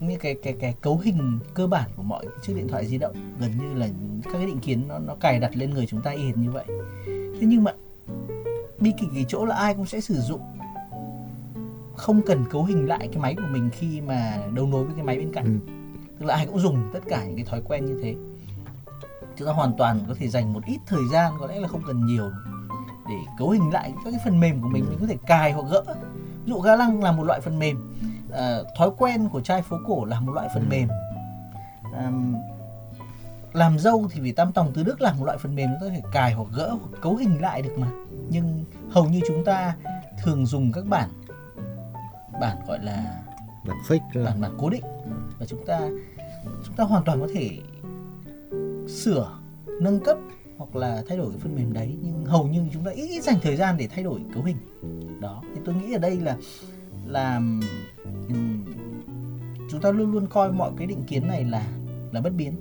những 0.00 0.18
cái 0.18 0.36
cái 0.42 0.56
cái 0.60 0.74
cấu 0.80 0.98
hình 0.98 1.38
cơ 1.54 1.66
bản 1.66 1.90
của 1.96 2.02
mọi 2.02 2.26
chiếc 2.42 2.54
điện 2.56 2.68
thoại 2.68 2.86
di 2.86 2.98
động. 2.98 3.36
Gần 3.40 3.50
như 3.58 3.74
là 3.74 3.88
các 4.24 4.32
cái 4.32 4.46
định 4.46 4.60
kiến 4.60 4.88
nó 4.88 4.98
nó 4.98 5.14
cài 5.14 5.38
đặt 5.38 5.56
lên 5.56 5.70
người 5.70 5.86
chúng 5.86 6.02
ta 6.02 6.10
y 6.10 6.26
hệt 6.26 6.36
như 6.36 6.50
vậy. 6.50 6.64
Thế 7.06 7.46
nhưng 7.46 7.64
mà 7.64 7.72
bi 8.80 8.92
kịch 9.00 9.08
cái 9.14 9.24
chỗ 9.28 9.44
là 9.44 9.56
ai 9.56 9.74
cũng 9.74 9.86
sẽ 9.86 10.00
sử 10.00 10.14
dụng 10.14 10.40
không 11.96 12.22
cần 12.26 12.44
cấu 12.50 12.64
hình 12.64 12.88
lại 12.88 13.08
cái 13.12 13.22
máy 13.22 13.34
của 13.34 13.48
mình 13.50 13.70
khi 13.70 14.00
mà 14.00 14.38
đấu 14.54 14.66
nối 14.66 14.84
với 14.84 14.94
cái 14.94 15.04
máy 15.04 15.18
bên 15.18 15.32
cạnh. 15.32 15.44
Ừ. 15.44 15.72
tức 16.18 16.26
là 16.26 16.34
ai 16.34 16.46
cũng 16.46 16.58
dùng 16.58 16.90
tất 16.92 17.00
cả 17.08 17.24
những 17.24 17.36
cái 17.36 17.44
thói 17.44 17.60
quen 17.64 17.84
như 17.84 17.98
thế. 18.02 18.14
Chúng 19.36 19.46
ta 19.46 19.52
hoàn 19.52 19.72
toàn 19.78 20.00
có 20.08 20.14
thể 20.18 20.28
dành 20.28 20.52
một 20.52 20.64
ít 20.66 20.78
thời 20.86 21.02
gian 21.12 21.32
có 21.40 21.46
lẽ 21.46 21.60
là 21.60 21.68
không 21.68 21.82
cần 21.86 22.06
nhiều 22.06 22.30
để 23.08 23.14
cấu 23.38 23.50
hình 23.50 23.70
lại 23.70 23.92
các 24.04 24.10
cái 24.10 24.20
phần 24.24 24.40
mềm 24.40 24.62
của 24.62 24.68
mình. 24.68 24.86
Mình 24.88 24.98
có 25.00 25.06
thể 25.06 25.16
cài 25.26 25.52
hoặc 25.52 25.64
gỡ. 25.70 25.84
Ví 26.44 26.52
dụ 26.52 26.60
ga 26.60 26.76
lăng 26.76 27.02
là 27.02 27.12
một 27.12 27.24
loại 27.24 27.40
phần 27.40 27.58
mềm. 27.58 27.92
À, 28.32 28.58
thói 28.76 28.90
quen 28.98 29.28
của 29.28 29.40
trai 29.40 29.62
phố 29.62 29.76
cổ 29.86 30.04
là 30.04 30.20
một 30.20 30.32
loại 30.32 30.48
phần 30.54 30.62
ừ. 30.62 30.68
mềm. 30.70 30.88
À, 31.94 32.12
làm 33.52 33.78
dâu 33.78 34.08
thì 34.10 34.20
vì 34.20 34.32
tam 34.32 34.52
tòng 34.52 34.72
tứ 34.72 34.82
đức 34.82 35.00
là 35.00 35.12
một 35.12 35.24
loại 35.24 35.38
phần 35.38 35.54
mềm. 35.54 35.70
Chúng 35.70 35.80
ta 35.80 35.86
có 35.86 36.02
thể 36.02 36.10
cài 36.12 36.32
hoặc 36.32 36.48
gỡ 36.54 36.68
hoặc 36.68 37.00
cấu 37.00 37.16
hình 37.16 37.40
lại 37.40 37.62
được 37.62 37.78
mà. 37.78 37.86
Nhưng 38.30 38.64
hầu 38.90 39.04
như 39.04 39.20
chúng 39.28 39.44
ta 39.44 39.76
thường 40.22 40.46
dùng 40.46 40.72
các 40.72 40.84
bản 40.86 41.08
bản 42.40 42.56
gọi 42.66 42.78
là 42.82 43.22
bản 43.66 43.76
fake 43.88 44.24
bản 44.24 44.40
bản 44.40 44.54
cố 44.58 44.70
định. 44.70 44.84
Và 45.38 45.46
chúng 45.46 45.66
ta 45.66 45.80
chúng 46.66 46.74
ta 46.76 46.84
hoàn 46.84 47.04
toàn 47.04 47.20
có 47.20 47.28
thể 47.34 47.50
sửa 48.88 49.38
nâng 49.80 50.00
cấp 50.00 50.18
hoặc 50.56 50.76
là 50.76 51.02
thay 51.08 51.18
đổi 51.18 51.30
cái 51.30 51.38
phần 51.38 51.54
mềm 51.54 51.72
đấy 51.72 51.96
nhưng 52.02 52.24
hầu 52.24 52.46
như 52.46 52.66
chúng 52.72 52.84
ta 52.84 52.90
ít, 52.90 53.06
ít 53.06 53.20
dành 53.20 53.36
thời 53.42 53.56
gian 53.56 53.76
để 53.78 53.88
thay 53.94 54.04
đổi 54.04 54.20
cấu 54.34 54.42
hình. 54.42 54.56
Đó 55.20 55.42
thì 55.54 55.60
tôi 55.64 55.74
nghĩ 55.74 55.92
ở 55.92 55.98
đây 55.98 56.20
là 56.20 56.36
là 57.06 57.36
um, 57.36 57.60
chúng 59.70 59.80
ta 59.80 59.90
luôn 59.90 60.12
luôn 60.12 60.26
coi 60.26 60.52
mọi 60.52 60.72
cái 60.76 60.86
định 60.86 61.04
kiến 61.04 61.28
này 61.28 61.44
là 61.44 61.66
là 62.12 62.20
bất 62.20 62.32
biến. 62.36 62.56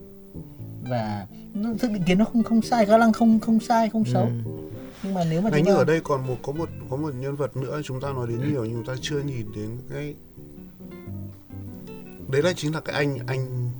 Và 0.89 1.27
thực 1.53 1.91
định 1.91 2.03
kiến 2.03 2.17
nó 2.17 2.25
không 2.25 2.43
không 2.43 2.61
sai 2.61 2.85
ga 2.85 2.97
lăng 2.97 3.13
không 3.13 3.39
không 3.39 3.59
sai 3.59 3.89
không 3.89 4.05
xấu. 4.05 4.23
Ừ. 4.23 4.62
nhưng 5.03 5.13
mà 5.13 5.23
nếu 5.29 5.41
mà 5.41 5.49
chúng 5.49 5.65
ta... 5.65 5.71
như 5.71 5.77
ở 5.77 5.85
đây 5.85 6.01
còn 6.03 6.27
một 6.27 6.37
có 6.43 6.51
một 6.51 6.69
có 6.89 6.97
một 6.97 7.13
nhân 7.15 7.35
vật 7.35 7.57
nữa 7.57 7.81
chúng 7.83 8.01
ta 8.01 8.13
nói 8.13 8.27
đến 8.27 8.51
nhiều 8.51 8.65
nhưng 8.65 8.73
chúng 8.73 8.85
ta 8.85 9.01
chưa 9.01 9.19
nhìn 9.19 9.45
đến 9.55 9.77
cái 9.89 10.15
đấy 12.27 12.41
là 12.41 12.53
chính 12.53 12.73
là 12.73 12.79
cái 12.79 12.95
anh 12.95 13.17
anh 13.27 13.71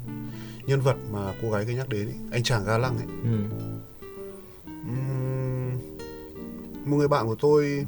nhân 0.66 0.82
vật 0.82 0.96
mà 1.12 1.34
cô 1.42 1.52
gái 1.52 1.66
kia 1.66 1.74
nhắc 1.74 1.90
đến 1.90 2.08
ấy, 2.08 2.16
anh 2.32 2.44
chàng 2.44 2.66
ga 2.66 2.78
lăng 2.78 2.98
ấy 2.98 3.08
ừ. 3.24 3.38
uhm, 4.72 5.80
một 6.86 6.98
người 6.98 7.08
bạn 7.08 7.26
của 7.28 7.36
tôi 7.36 7.86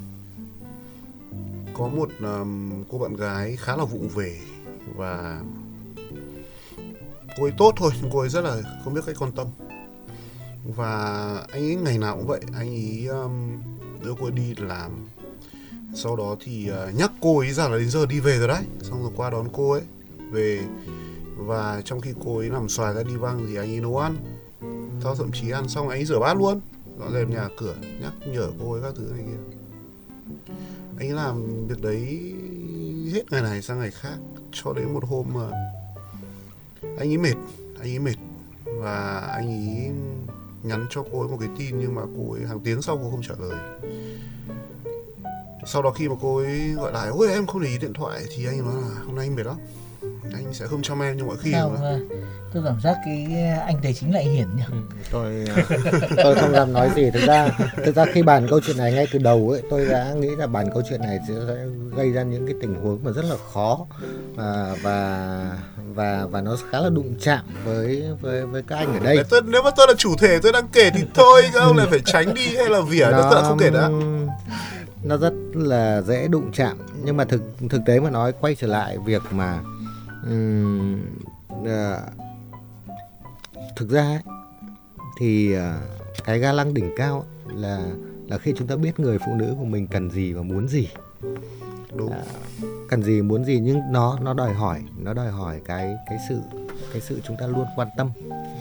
có 1.74 1.88
một 1.88 2.10
um, 2.19 2.84
cô 2.89 2.98
bạn 2.98 3.15
gái 3.15 3.56
khá 3.56 3.78
là 3.78 3.86
vụng 3.86 4.08
về 4.08 4.39
và 4.95 5.41
cô 7.38 7.43
ấy 7.43 7.52
tốt 7.58 7.74
thôi 7.78 7.91
nhưng 8.02 8.12
cô 8.13 8.19
ấy 8.19 8.30
rất 8.30 8.41
là 8.41 8.62
không 8.84 8.93
biết 8.93 9.02
cách 9.06 9.15
quan 9.19 9.32
tâm 9.32 9.48
và 10.65 10.91
anh 11.51 11.63
ấy 11.63 11.75
ngày 11.75 11.97
nào 11.97 12.15
cũng 12.15 12.28
vậy 12.28 12.41
anh 12.54 12.67
ấy 12.67 13.08
um, 13.08 13.58
đưa 14.04 14.13
cô 14.19 14.25
ấy 14.25 14.32
đi 14.32 14.56
làm. 14.58 14.91
Sau 15.95 16.15
đó 16.15 16.36
thì 16.43 16.71
uh, 16.71 16.95
nhắc 16.95 17.12
cô 17.21 17.39
ấy 17.39 17.54
rằng 17.54 17.71
là 17.71 17.78
đến 17.78 17.89
giờ 17.89 18.06
đi 18.06 18.19
về 18.19 18.38
rồi 18.38 18.47
đấy. 18.47 18.63
Xong 18.82 19.01
rồi 19.01 19.12
qua 19.15 19.30
đón 19.30 19.47
cô 19.54 19.71
ấy 19.71 19.82
về. 20.32 20.62
Và 21.38 21.82
trong 21.86 22.01
khi 22.01 22.13
cô 22.25 22.38
ấy 22.38 22.49
nằm 22.49 22.69
xoài 22.69 22.93
ra 22.93 23.04
đi 23.04 23.15
văng 23.15 23.45
thì 23.47 23.56
anh 23.56 23.69
ấy 23.69 23.80
nấu 23.80 23.97
ăn. 23.97 24.15
Sau 25.04 25.15
thậm 25.15 25.32
chí 25.32 25.51
ăn 25.51 25.69
xong 25.69 25.89
anh 25.89 25.99
ấy 25.99 26.06
rửa 26.06 26.19
bát 26.19 26.38
luôn. 26.38 26.62
Dọn 26.99 27.13
dẹp 27.13 27.30
nhà 27.30 27.49
cửa 27.58 27.75
nhắc 28.01 28.13
nhở 28.28 28.51
cô 28.60 28.71
ấy 28.71 28.82
các 28.82 28.93
thứ 28.95 29.12
này 29.15 29.25
kia. 29.25 29.58
Anh 30.97 31.10
ấy 31.10 31.15
làm 31.15 31.67
việc 31.67 31.82
đấy 31.82 32.34
hết 33.13 33.32
ngày 33.32 33.41
này 33.41 33.62
sang 33.62 33.80
ngày 33.80 33.91
khác 33.91 34.17
cho 34.51 34.73
đến 34.73 34.93
một 34.93 35.04
hôm 35.06 35.34
mà 35.34 35.49
anh 36.82 37.10
ấy 37.10 37.17
mệt 37.17 37.36
anh 37.80 37.89
ấy 37.89 37.99
mệt. 37.99 38.15
Và 38.65 39.19
anh 39.19 39.47
ấy 39.47 39.91
nhắn 40.67 40.88
cho 40.89 41.04
cô 41.12 41.19
ấy 41.19 41.30
một 41.30 41.38
cái 41.39 41.49
tin 41.58 41.80
nhưng 41.80 41.95
mà 41.95 42.01
cô 42.17 42.34
ấy 42.34 42.45
hàng 42.47 42.60
tiếng 42.60 42.82
sau 42.82 42.97
cô 42.97 43.12
không 43.12 43.21
trả 43.21 43.36
lời. 43.39 43.60
Sau 45.67 45.82
đó 45.82 45.91
khi 45.91 46.10
mà 46.10 46.15
cô 46.21 46.38
ấy 46.38 46.69
gọi 46.69 46.91
lại, 46.93 47.10
ôi, 47.10 47.30
em 47.34 47.47
không 47.47 47.62
để 47.62 47.69
ý 47.69 47.78
điện 47.78 47.93
thoại. 47.93 48.23
Thì 48.36 48.45
anh 48.45 48.65
nói 48.65 48.75
là, 48.82 49.01
hôm 49.06 49.15
nay 49.15 49.25
anh 49.25 49.36
mệt 49.36 49.45
lắm 49.45 49.56
anh 50.34 50.54
sẽ 50.54 50.68
không 50.68 50.82
chăm 50.82 51.02
em 51.02 51.18
như 51.18 51.24
mọi 51.24 51.38
khi 51.38 51.52
Sao 51.52 51.72
nữa 51.72 52.00
tôi 52.56 52.64
cảm 52.66 52.82
giác 52.82 52.98
cái 53.06 53.28
anh 53.68 53.82
đấy 53.82 53.94
chính 53.94 54.14
là 54.14 54.20
anh 54.20 54.34
hiển 54.34 54.48
nhỉ? 54.56 54.64
Ừ, 54.72 54.78
tôi 55.12 55.46
tôi 56.24 56.36
không 56.36 56.52
dám 56.52 56.74
nói 56.74 56.90
gì. 56.96 57.10
Thực 57.14 57.24
ra 57.28 57.50
thực 57.86 57.96
ra 57.96 58.06
khi 58.14 58.22
bàn 58.22 58.48
câu 58.50 58.60
chuyện 58.66 58.78
này 58.78 58.94
ngay 58.94 59.08
từ 59.12 59.20
đầu 59.20 59.50
ấy 59.50 59.62
tôi 59.70 59.86
đã 59.86 60.14
nghĩ 60.14 60.30
là 60.38 60.48
bàn 60.48 60.70
câu 60.74 60.84
chuyện 60.90 61.02
này 61.02 61.20
sẽ 61.28 61.34
gây 61.96 62.12
ra 62.12 62.24
những 62.24 62.46
cái 62.46 62.56
tình 62.62 62.76
huống 62.76 63.04
mà 63.04 63.12
rất 63.12 63.26
là 63.26 63.36
khó. 63.54 63.86
Và 64.36 64.76
và 64.82 65.58
và 65.94 66.26
và 66.26 66.42
nó 66.42 66.58
khá 66.72 66.80
là 66.80 66.90
đụng 66.90 67.16
chạm 67.22 67.46
với 67.66 68.04
với 68.22 68.46
với 68.46 68.64
các 68.68 68.76
anh 68.76 68.94
ở 68.94 69.00
đây. 69.00 69.24
Tôi, 69.30 69.42
nếu 69.46 69.64
mà 69.64 69.70
tôi 69.76 69.88
là 69.88 69.94
chủ 69.98 70.16
thể 70.20 70.40
tôi 70.40 70.52
đang 70.52 70.68
kể 70.68 70.90
thì 70.90 71.04
thôi 71.14 71.42
các 71.54 71.60
ông 71.60 71.78
lại 71.78 71.88
phải 71.90 72.02
tránh 72.06 72.34
đi 72.34 72.56
hay 72.56 72.70
là 72.70 72.82
vỉa 72.82 73.08
nó, 73.12 73.30
tôi 73.32 73.44
không 73.44 73.60
kể 73.60 73.70
đã. 73.70 73.90
Nó 75.04 75.18
rất 75.18 75.34
là 75.54 76.02
dễ 76.02 76.28
đụng 76.28 76.52
chạm. 76.52 76.78
Nhưng 77.04 77.18
mà 77.18 77.26
thực 77.26 77.42
thực 77.70 77.82
tế 77.86 78.00
mà 78.00 78.10
nói 78.10 78.32
quay 78.42 78.56
trở 78.56 78.68
lại 78.68 78.98
việc 79.06 79.22
mà 79.32 79.60
um, 80.26 81.02
uh, 81.62 81.68
thực 83.76 83.90
ra 83.90 84.04
ấy, 84.04 84.22
thì 85.20 85.58
uh, 85.58 85.62
cái 86.26 86.40
ga 86.40 86.52
lăng 86.52 86.74
đỉnh 86.74 86.92
cao 86.98 87.26
là 87.54 87.86
là 88.28 88.38
khi 88.38 88.54
chúng 88.58 88.68
ta 88.68 88.76
biết 88.76 89.00
người 89.00 89.18
phụ 89.26 89.36
nữ 89.36 89.56
của 89.60 89.66
mình 89.66 89.88
cần 89.88 90.12
gì 90.12 90.34
và 90.34 90.42
muốn 90.42 90.68
gì. 90.68 90.90
Đúng. 91.96 92.12
À, 92.12 92.24
cần 92.90 93.04
gì 93.04 93.22
muốn 93.22 93.46
gì 93.46 93.60
nhưng 93.60 93.80
nó 93.92 94.20
nó 94.22 94.34
đòi 94.34 94.54
hỏi 94.54 94.82
nó 95.00 95.14
đòi 95.14 95.32
hỏi 95.32 95.62
cái 95.66 95.96
cái 96.10 96.18
sự 96.30 96.40
cái 96.94 97.02
sự 97.02 97.20
chúng 97.24 97.38
ta 97.38 97.48
luôn 97.48 97.66
quan 97.76 97.88
tâm. 97.98 98.10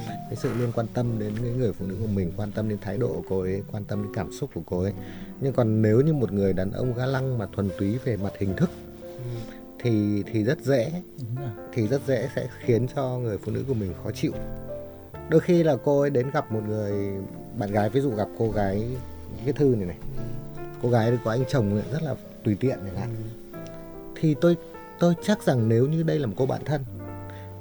Cái 0.06 0.36
sự 0.36 0.54
luôn 0.58 0.72
quan 0.72 0.86
tâm 0.94 1.18
đến 1.18 1.32
cái 1.42 1.50
người 1.50 1.72
phụ 1.72 1.86
nữ 1.86 1.96
của 2.00 2.06
mình 2.06 2.32
quan 2.36 2.52
tâm 2.52 2.68
đến 2.68 2.78
thái 2.82 2.98
độ 2.98 3.08
của 3.08 3.22
cô 3.28 3.40
ấy 3.40 3.62
quan 3.72 3.84
tâm 3.84 4.02
đến 4.02 4.12
cảm 4.14 4.32
xúc 4.32 4.50
của 4.54 4.62
cô 4.66 4.82
ấy. 4.82 4.92
Nhưng 5.40 5.52
còn 5.52 5.82
nếu 5.82 6.00
như 6.00 6.12
một 6.12 6.32
người 6.32 6.52
đàn 6.52 6.72
ông 6.72 6.94
ga 6.94 7.06
lăng 7.06 7.38
mà 7.38 7.46
thuần 7.52 7.70
túy 7.78 7.98
về 8.04 8.16
mặt 8.16 8.32
hình 8.38 8.56
thức 8.56 8.70
thì 9.84 10.22
thì 10.32 10.44
rất 10.44 10.60
dễ. 10.60 10.92
Thì 11.72 11.88
rất 11.88 12.00
dễ 12.06 12.28
sẽ 12.36 12.48
khiến 12.58 12.86
cho 12.94 13.18
người 13.18 13.38
phụ 13.38 13.52
nữ 13.52 13.64
của 13.68 13.74
mình 13.74 13.92
khó 14.04 14.10
chịu. 14.10 14.32
Đôi 15.28 15.40
khi 15.40 15.62
là 15.62 15.76
cô 15.84 16.00
ấy 16.00 16.10
đến 16.10 16.30
gặp 16.30 16.52
một 16.52 16.60
người 16.68 17.12
bạn 17.58 17.70
gái 17.72 17.90
ví 17.90 18.00
dụ 18.00 18.10
gặp 18.10 18.28
cô 18.38 18.50
gái 18.50 18.88
cái 19.44 19.52
thư 19.52 19.64
này 19.64 19.86
này. 19.86 19.96
Cô 20.82 20.90
gái 20.90 21.18
có 21.24 21.30
anh 21.30 21.44
chồng 21.48 21.82
rất 21.92 22.02
là 22.02 22.14
tùy 22.44 22.56
tiện 22.60 22.78
chẳng 22.86 22.96
hạn. 22.96 23.10
Thì 24.20 24.34
tôi 24.40 24.56
tôi 24.98 25.14
chắc 25.22 25.42
rằng 25.42 25.68
nếu 25.68 25.86
như 25.86 26.02
đây 26.02 26.18
là 26.18 26.26
một 26.26 26.34
cô 26.36 26.46
bạn 26.46 26.64
thân 26.64 26.84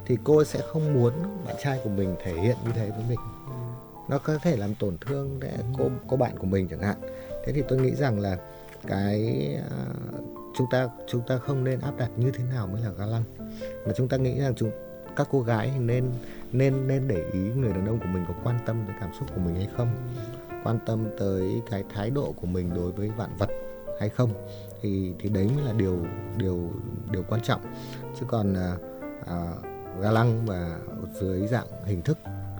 thì 0.06 0.16
cô 0.24 0.44
sẽ 0.44 0.60
không 0.68 0.94
muốn 0.94 1.12
bạn 1.46 1.56
trai 1.62 1.80
của 1.84 1.90
mình 1.90 2.16
thể 2.24 2.32
hiện 2.32 2.56
như 2.64 2.70
thế 2.74 2.90
với 2.90 3.04
mình. 3.08 3.18
Nó 4.08 4.18
có 4.18 4.38
thể 4.38 4.56
làm 4.56 4.74
tổn 4.74 4.96
thương 5.00 5.40
để 5.40 5.52
cô 5.78 5.88
cô 6.06 6.16
bạn 6.16 6.38
của 6.38 6.46
mình 6.46 6.68
chẳng 6.68 6.80
hạn. 6.80 6.96
Thế 7.44 7.52
thì 7.52 7.62
tôi 7.68 7.78
nghĩ 7.78 7.94
rằng 7.94 8.20
là 8.20 8.38
cái 8.86 9.48
uh, 9.66 10.43
chúng 10.54 10.66
ta 10.70 10.88
chúng 11.06 11.22
ta 11.26 11.38
không 11.38 11.64
nên 11.64 11.80
áp 11.80 11.96
đặt 11.96 12.10
như 12.16 12.30
thế 12.30 12.44
nào 12.44 12.66
mới 12.66 12.82
là 12.82 12.90
ga 12.98 13.06
lăng. 13.06 13.24
Mà 13.86 13.92
chúng 13.96 14.08
ta 14.08 14.16
nghĩ 14.16 14.40
rằng 14.40 14.54
chúng 14.54 14.70
các 15.16 15.28
cô 15.30 15.40
gái 15.40 15.72
nên 15.78 16.10
nên 16.52 16.88
nên 16.88 17.08
để 17.08 17.24
ý 17.32 17.40
người 17.40 17.72
đàn 17.72 17.86
ông 17.86 17.98
của 17.98 18.06
mình 18.06 18.24
có 18.28 18.34
quan 18.44 18.58
tâm 18.66 18.84
tới 18.86 18.96
cảm 19.00 19.10
xúc 19.18 19.28
của 19.34 19.40
mình 19.40 19.54
hay 19.54 19.68
không? 19.76 19.88
Quan 20.64 20.78
tâm 20.86 21.06
tới 21.18 21.62
cái 21.70 21.84
thái 21.94 22.10
độ 22.10 22.34
của 22.40 22.46
mình 22.46 22.74
đối 22.74 22.92
với 22.92 23.08
vạn 23.08 23.30
vật 23.38 23.48
hay 24.00 24.08
không? 24.08 24.30
Thì 24.82 25.14
thì 25.18 25.28
đấy 25.28 25.50
mới 25.56 25.64
là 25.64 25.72
điều 25.72 26.06
điều 26.36 26.70
điều 27.10 27.22
quan 27.28 27.40
trọng. 27.42 27.60
Chứ 28.20 28.26
còn 28.28 28.54
à, 28.54 28.76
à, 29.26 29.54
ga 30.00 30.10
lăng 30.10 30.46
và 30.46 30.78
dưới 31.20 31.46
dạng 31.46 31.66
hình 31.84 32.02
thức 32.02 32.18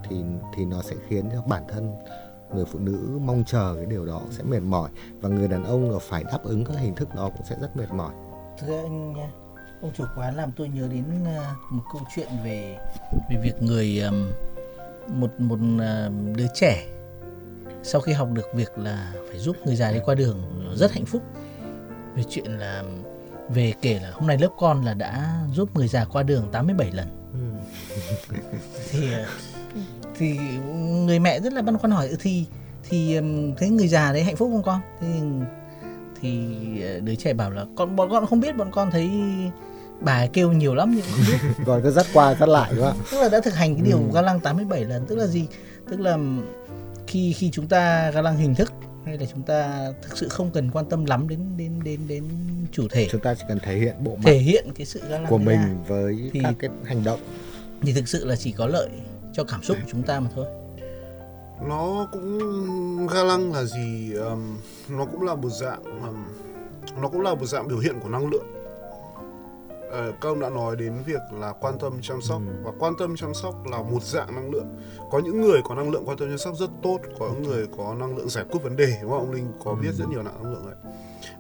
thì 0.09 0.17
thì 0.57 0.65
nó 0.65 0.83
sẽ 0.83 0.97
khiến 1.09 1.25
cho 1.33 1.43
bản 1.43 1.63
thân 1.69 1.93
người 2.55 2.65
phụ 2.65 2.79
nữ 2.79 3.19
mong 3.25 3.45
chờ 3.47 3.75
cái 3.77 3.87
điều 3.87 4.07
đó 4.07 4.23
sẽ 4.31 4.43
mệt 4.43 4.61
mỏi 4.61 4.91
và 5.21 5.29
người 5.29 5.49
đàn 5.49 5.65
ông 5.65 5.99
phải 6.03 6.25
đáp 6.25 6.39
ứng 6.43 6.65
các 6.65 6.79
hình 6.79 6.95
thức 6.95 7.15
đó 7.15 7.31
cũng 7.37 7.47
sẽ 7.47 7.57
rất 7.61 7.77
mệt 7.77 7.93
mỏi. 7.93 8.13
Thưa 8.61 8.77
anh 8.83 9.13
nha, 9.13 9.31
ông 9.83 9.91
chủ 9.97 10.05
quán 10.17 10.37
làm 10.37 10.53
tôi 10.57 10.69
nhớ 10.69 10.89
đến 10.93 11.05
à, 11.27 11.55
một 11.71 11.83
câu 11.93 12.03
chuyện 12.17 12.29
về 12.45 12.79
về 13.31 13.37
việc 13.43 13.63
người 13.63 14.03
một 15.09 15.41
một 15.41 15.59
à, 15.81 16.09
đứa 16.37 16.47
trẻ 16.55 16.87
sau 17.83 18.01
khi 18.01 18.13
học 18.13 18.29
được 18.33 18.55
việc 18.55 18.79
là 18.79 19.13
phải 19.29 19.39
giúp 19.39 19.57
người 19.65 19.77
già 19.77 19.93
đi 19.93 19.99
qua 20.05 20.15
đường 20.15 20.73
rất 20.77 20.93
hạnh 20.93 21.05
phúc 21.05 21.23
về 22.17 22.25
chuyện 22.29 22.59
là 22.59 22.85
về 23.49 23.73
kể 23.81 24.01
là 24.03 24.11
hôm 24.11 24.27
nay 24.27 24.39
lớp 24.39 24.51
con 24.59 24.85
là 24.85 24.95
đã 24.95 25.41
giúp 25.53 25.77
người 25.77 25.89
già 25.89 26.05
qua 26.05 26.23
đường 26.23 26.49
87 26.53 26.93
lần. 26.93 27.09
Ừ. 27.33 27.39
thì 28.91 29.13
à, 29.13 29.27
thì 30.19 30.39
người 31.07 31.19
mẹ 31.19 31.41
rất 31.41 31.53
là 31.53 31.63
băn 31.63 31.79
khoăn 31.79 31.91
hỏi 31.91 32.09
ừ, 32.09 32.17
thì 32.21 32.45
thì 32.91 33.19
thấy 33.57 33.69
người 33.69 33.89
già 33.89 34.13
đấy 34.13 34.23
hạnh 34.23 34.37
phúc 34.37 34.51
không 34.53 34.63
con? 34.63 34.81
Thì 35.01 35.09
thì 36.25 36.57
ờ, 36.83 37.01
đứa 37.01 37.15
trẻ 37.15 37.33
bảo 37.33 37.51
là 37.51 37.67
con 37.77 37.97
bọn 37.97 38.11
con 38.11 38.27
không 38.27 38.41
biết 38.41 38.57
bọn 38.57 38.71
con 38.73 38.91
thấy 38.91 39.11
bà 40.01 40.27
kêu 40.27 40.53
nhiều 40.53 40.75
lắm 40.75 40.93
nhưng 40.95 41.05
không 41.11 41.21
biết 41.27 41.65
rồi 41.67 41.81
cứ 41.83 41.91
dắt 41.91 42.07
qua 42.13 42.35
dắt 42.35 42.49
lại 42.49 42.73
đúng 42.77 42.85
không 42.85 42.99
tức 43.11 43.21
là 43.21 43.29
đã 43.29 43.41
thực 43.41 43.55
hành 43.55 43.75
cái 43.75 43.85
điều 43.85 43.99
ừ. 43.99 44.05
ga 44.15 44.23
lăng 44.23 44.41
87 44.41 44.85
lần 44.85 45.07
tức 45.07 45.17
là 45.17 45.27
gì 45.27 45.47
tức 45.91 46.01
là 46.01 46.19
khi 47.07 47.33
khi 47.33 47.51
chúng 47.51 47.67
ta 47.67 48.11
ga 48.11 48.23
lăng 48.23 48.37
hình 48.37 48.55
thức 48.55 48.73
hay 49.05 49.19
là 49.19 49.27
chúng 49.33 49.43
ta 49.43 49.93
thực 50.03 50.19
sự 50.19 50.29
không 50.29 50.51
cần 50.51 50.71
quan 50.71 50.85
tâm 50.89 51.05
lắm 51.05 51.29
đến 51.29 51.41
đến 51.57 51.81
đến 51.85 52.01
đến 52.09 52.25
chủ 52.73 52.89
thể 52.91 53.09
chúng 53.11 53.21
ta 53.21 53.35
chỉ 53.35 53.45
cần 53.49 53.59
thể 53.63 53.77
hiện 53.77 53.95
bộ 54.05 54.17
mặt 54.17 54.23
thể 54.25 54.39
hiện 54.39 54.67
cái 54.75 54.87
sự 54.87 55.01
ga 55.09 55.19
lăng 55.19 55.27
của 55.27 55.39
mình 55.39 55.61
ra. 55.61 55.75
với 55.89 56.31
thì, 56.33 56.41
các 56.43 56.55
cái 56.59 56.71
hành 56.85 57.05
động 57.05 57.21
thì 57.83 57.93
thực 57.93 58.09
sự 58.09 58.25
là 58.25 58.37
chỉ 58.37 58.53
có 58.53 58.67
lợi 58.67 58.89
cho 59.35 59.45
cảm 59.45 59.63
xúc 59.63 59.77
của 59.81 59.89
chúng 59.91 60.03
ta 60.03 60.21
mà 60.21 60.31
thôi. 60.35 60.47
Nó 61.69 62.09
cũng 62.13 63.07
ga 63.07 63.25
lăng 63.25 63.53
là 63.53 63.65
gì 63.65 64.13
um, 64.15 64.57
nó 64.89 65.05
cũng 65.05 65.23
là 65.23 65.35
một 65.35 65.49
dạng 65.49 65.85
um, 65.85 66.25
nó 67.03 67.09
cũng 67.09 67.21
là 67.21 67.35
một 67.35 67.47
dạng 67.47 67.69
biểu 67.69 67.79
hiện 67.79 68.01
của 68.01 68.09
năng 68.09 68.31
lượng. 68.31 68.47
À, 69.93 70.11
các 70.21 70.29
ông 70.29 70.41
đã 70.41 70.51
nói 70.51 70.77
đến 70.77 70.93
việc 71.07 71.21
là 71.33 71.53
quan 71.53 71.79
tâm 71.79 71.93
chăm 72.03 72.23
sóc 72.23 72.43
ừ. 72.47 72.53
và 72.65 72.73
quan 72.79 72.95
tâm 72.99 73.17
chăm 73.17 73.35
sóc 73.35 73.55
là 73.67 73.83
một 73.83 74.03
dạng 74.03 74.35
năng 74.35 74.51
lượng. 74.51 74.77
Có 75.11 75.19
những 75.19 75.41
người 75.41 75.61
có 75.65 75.75
năng 75.75 75.91
lượng 75.91 76.03
quan 76.07 76.19
tâm 76.19 76.29
chăm 76.29 76.39
sóc 76.39 76.55
rất 76.57 76.71
tốt 76.83 76.99
có 77.19 77.31
những 77.35 77.43
người 77.43 77.67
có 77.77 77.95
năng 77.95 78.17
lượng 78.17 78.29
giải 78.29 78.45
quyết 78.51 78.61
vấn 78.63 78.77
đề 78.77 78.99
đúng 79.03 79.11
không? 79.11 79.21
Ông 79.21 79.33
linh 79.33 79.53
có 79.65 79.75
biết 79.75 79.89
ừ. 79.89 79.95
rất 79.99 80.05
nhiều 80.09 80.23
năng 80.23 80.53
lượng 80.53 80.67
đấy 80.67 80.93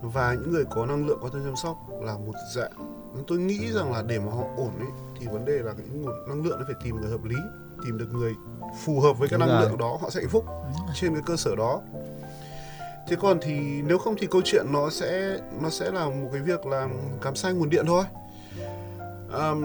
và 0.02 0.34
những 0.34 0.52
người 0.52 0.64
có 0.64 0.86
năng 0.86 1.06
lượng 1.06 1.18
quan 1.20 1.32
tâm 1.32 1.42
chăm 1.44 1.56
sóc 1.56 1.76
là 2.02 2.18
một 2.18 2.34
dạng. 2.54 2.72
Tôi 3.26 3.38
nghĩ 3.38 3.72
rằng 3.72 3.92
là 3.92 4.02
để 4.02 4.18
mà 4.18 4.32
họ 4.32 4.44
ổn 4.56 4.70
ấy 4.78 4.88
thì 5.20 5.26
vấn 5.26 5.44
đề 5.44 5.58
là 5.58 5.72
cái 5.72 5.86
nguồn 5.92 6.28
năng 6.28 6.44
lượng 6.44 6.58
nó 6.58 6.64
phải 6.66 6.76
tìm 6.84 6.96
người 6.96 7.10
hợp 7.10 7.24
lý 7.24 7.36
tìm 7.84 7.98
được 7.98 8.08
người 8.12 8.34
phù 8.84 9.00
hợp 9.00 9.18
với 9.18 9.28
cái 9.28 9.38
năng 9.38 9.60
lượng 9.60 9.78
đó 9.78 9.98
họ 10.00 10.10
sẽ 10.10 10.20
hạnh 10.20 10.30
phúc 10.30 10.44
trên 10.94 11.14
cái 11.14 11.22
cơ 11.26 11.36
sở 11.36 11.56
đó. 11.56 11.80
Thế 13.08 13.16
còn 13.20 13.38
thì 13.42 13.82
nếu 13.82 13.98
không 13.98 14.14
thì 14.18 14.26
câu 14.30 14.42
chuyện 14.44 14.66
nó 14.72 14.90
sẽ 14.90 15.38
nó 15.60 15.70
sẽ 15.70 15.90
là 15.90 16.06
một 16.06 16.28
cái 16.32 16.40
việc 16.40 16.66
là 16.66 16.88
cắm 17.22 17.34
sai 17.36 17.52
nguồn 17.52 17.70
điện 17.70 17.84
thôi. 17.86 18.04
Um, 19.32 19.64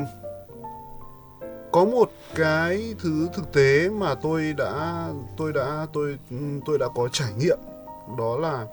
có 1.72 1.86
một 1.86 2.12
cái 2.36 2.96
thứ 3.00 3.30
thực 3.34 3.54
tế 3.54 3.90
mà 3.90 4.16
tôi 4.16 4.54
đã 4.58 5.08
tôi 5.38 5.54
đã 5.54 5.88
tôi 5.94 6.18
tôi 6.66 6.78
đã 6.78 6.88
có 6.96 7.08
trải 7.12 7.34
nghiệm 7.38 7.58
đó 8.18 8.38
là 8.38 8.66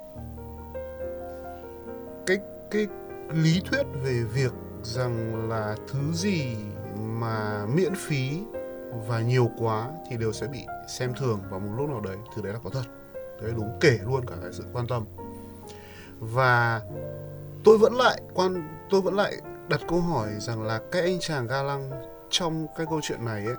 cái 2.26 2.38
cái 2.70 2.86
lý 3.32 3.60
thuyết 3.70 3.82
về 4.04 4.22
việc 4.34 4.52
rằng 4.82 5.48
là 5.48 5.76
thứ 5.88 6.12
gì 6.12 6.56
mà 6.98 7.66
miễn 7.74 7.94
phí 7.94 8.40
và 9.08 9.20
nhiều 9.20 9.50
quá 9.58 9.90
thì 10.08 10.16
đều 10.16 10.32
sẽ 10.32 10.46
bị 10.46 10.66
xem 10.88 11.14
thường 11.14 11.40
vào 11.50 11.60
một 11.60 11.72
lúc 11.76 11.88
nào 11.88 12.00
đấy. 12.00 12.16
Thứ 12.34 12.42
đấy 12.42 12.52
là 12.52 12.58
có 12.64 12.70
thật. 12.70 12.84
Đấy 13.42 13.52
đúng 13.56 13.78
kể 13.80 13.98
luôn 14.06 14.26
cả 14.26 14.34
cái 14.42 14.52
sự 14.52 14.64
quan 14.72 14.86
tâm. 14.86 15.04
Và 16.20 16.82
tôi 17.64 17.78
vẫn 17.78 17.94
lại 17.94 18.22
quan 18.34 18.68
tôi 18.90 19.00
vẫn 19.00 19.16
lại 19.16 19.36
đặt 19.68 19.80
câu 19.88 20.00
hỏi 20.00 20.28
rằng 20.38 20.62
là 20.62 20.80
cái 20.92 21.02
anh 21.02 21.18
chàng 21.20 21.46
ga 21.46 21.62
lăng 21.62 21.90
trong 22.30 22.66
cái 22.76 22.86
câu 22.90 23.00
chuyện 23.02 23.24
này 23.24 23.46
ấy 23.46 23.56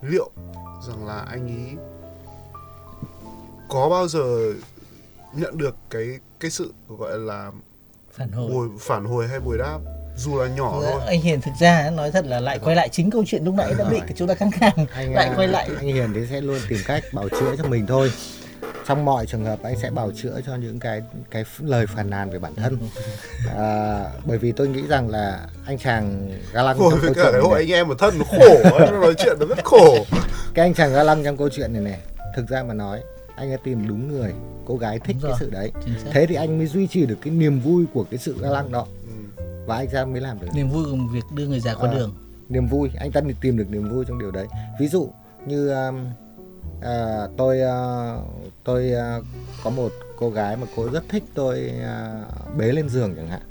liệu 0.00 0.30
rằng 0.88 1.06
là 1.06 1.18
anh 1.18 1.46
ý 1.46 1.76
có 3.68 3.88
bao 3.88 4.08
giờ 4.08 4.52
nhận 5.32 5.58
được 5.58 5.76
cái 5.90 6.18
cái 6.40 6.50
sự 6.50 6.72
gọi 6.88 7.18
là 7.18 7.52
phản 8.12 8.32
hồi. 8.32 8.50
bồi, 8.50 8.68
phản 8.80 9.04
hồi 9.04 9.28
hay 9.28 9.40
bồi 9.40 9.58
đáp 9.58 9.78
dù 10.18 10.38
là 10.38 10.48
nhỏ 10.48 10.80
thôi. 10.82 11.00
anh 11.06 11.20
Hiền 11.20 11.40
thực 11.40 11.50
ra 11.60 11.90
nói 11.90 12.10
thật 12.10 12.26
là 12.26 12.40
lại 12.40 12.58
quay 12.58 12.76
lại 12.76 12.88
chính 12.88 13.10
câu 13.10 13.24
chuyện 13.26 13.44
lúc 13.44 13.54
nãy 13.54 13.74
đã 13.78 13.84
bị 13.84 14.00
chúng 14.16 14.28
ta 14.28 14.34
căng 14.34 14.50
thẳng. 14.50 14.86
Lại 15.14 15.30
quay 15.36 15.48
lại. 15.48 15.70
anh 15.76 15.86
Hiền 15.86 16.12
thì 16.14 16.20
sẽ 16.30 16.40
luôn 16.40 16.58
tìm 16.68 16.78
cách 16.86 17.04
bảo 17.12 17.28
chữa 17.28 17.56
cho 17.58 17.64
mình 17.64 17.86
thôi. 17.86 18.12
Trong 18.86 19.04
mọi 19.04 19.26
trường 19.26 19.44
hợp 19.44 19.62
anh 19.62 19.74
sẽ 19.82 19.90
bảo 19.90 20.10
chữa 20.16 20.40
cho 20.46 20.56
những 20.56 20.80
cái 20.80 21.02
cái 21.30 21.44
lời 21.60 21.86
phàn 21.86 22.10
nàn 22.10 22.30
về 22.30 22.38
bản 22.38 22.54
thân. 22.54 22.78
À, 23.56 24.04
bởi 24.24 24.38
vì 24.38 24.52
tôi 24.52 24.68
nghĩ 24.68 24.82
rằng 24.88 25.08
là 25.08 25.40
anh 25.66 25.78
chàng 25.78 26.32
ga 26.52 26.62
lăng 26.62 26.76
trong 26.78 27.00
câu 27.02 27.14
chuyện 27.14 27.32
này 27.32 27.52
anh 27.56 27.72
em 27.72 27.88
một 27.88 27.98
thân 27.98 28.18
nó 28.18 28.24
khổ 28.24 28.70
nó 28.92 29.00
nói 29.00 29.14
chuyện 29.18 29.36
nó 29.40 29.46
rất 29.46 29.64
khổ. 29.64 30.06
Cái 30.54 30.66
anh 30.66 30.74
chàng 30.74 30.92
ga 30.92 31.02
lăng 31.02 31.24
trong 31.24 31.36
câu 31.36 31.48
chuyện 31.48 31.72
này 31.72 31.82
này 31.82 31.98
thực 32.36 32.48
ra 32.48 32.62
mà 32.62 32.74
nói 32.74 33.00
anh 33.36 33.50
đã 33.50 33.56
tìm 33.64 33.88
đúng 33.88 34.08
người 34.08 34.32
cô 34.64 34.76
gái 34.76 34.98
thích 34.98 35.16
cái 35.22 35.32
sự 35.40 35.50
đấy. 35.50 35.72
thế 36.12 36.26
thì 36.26 36.34
anh 36.34 36.58
mới 36.58 36.66
duy 36.66 36.86
trì 36.86 37.06
được 37.06 37.18
cái 37.22 37.32
niềm 37.32 37.60
vui 37.60 37.84
của 37.94 38.04
cái 38.10 38.18
sự 38.18 38.36
ga 38.40 38.48
lăng 38.48 38.72
đó 38.72 38.86
và 39.68 39.76
anh 39.76 39.88
ra 39.88 40.04
mới 40.04 40.20
làm 40.20 40.40
được. 40.40 40.46
Niềm 40.54 40.68
vui 40.68 40.84
của 40.84 40.96
việc 41.12 41.24
đưa 41.34 41.46
người 41.46 41.60
già 41.60 41.74
qua 41.74 41.90
à, 41.90 41.94
đường. 41.94 42.14
Niềm 42.48 42.66
vui 42.66 42.90
anh 42.98 43.12
ta 43.12 43.20
tìm 43.40 43.56
được 43.56 43.70
niềm 43.70 43.88
vui 43.88 44.04
trong 44.08 44.18
điều 44.18 44.30
đấy. 44.30 44.46
Ví 44.80 44.88
dụ 44.88 45.10
như 45.46 45.68
um, 45.68 46.06
à, 46.82 47.26
tôi 47.36 47.60
uh, 47.60 48.26
tôi 48.64 48.92
uh, 49.18 49.24
có 49.64 49.70
một 49.70 49.92
cô 50.18 50.30
gái 50.30 50.56
mà 50.56 50.66
cô 50.76 50.90
rất 50.90 51.04
thích 51.08 51.24
tôi 51.34 51.72
uh, 51.80 52.56
bế 52.56 52.72
lên 52.72 52.88
giường 52.88 53.14
chẳng 53.16 53.28
hạn. 53.28 53.42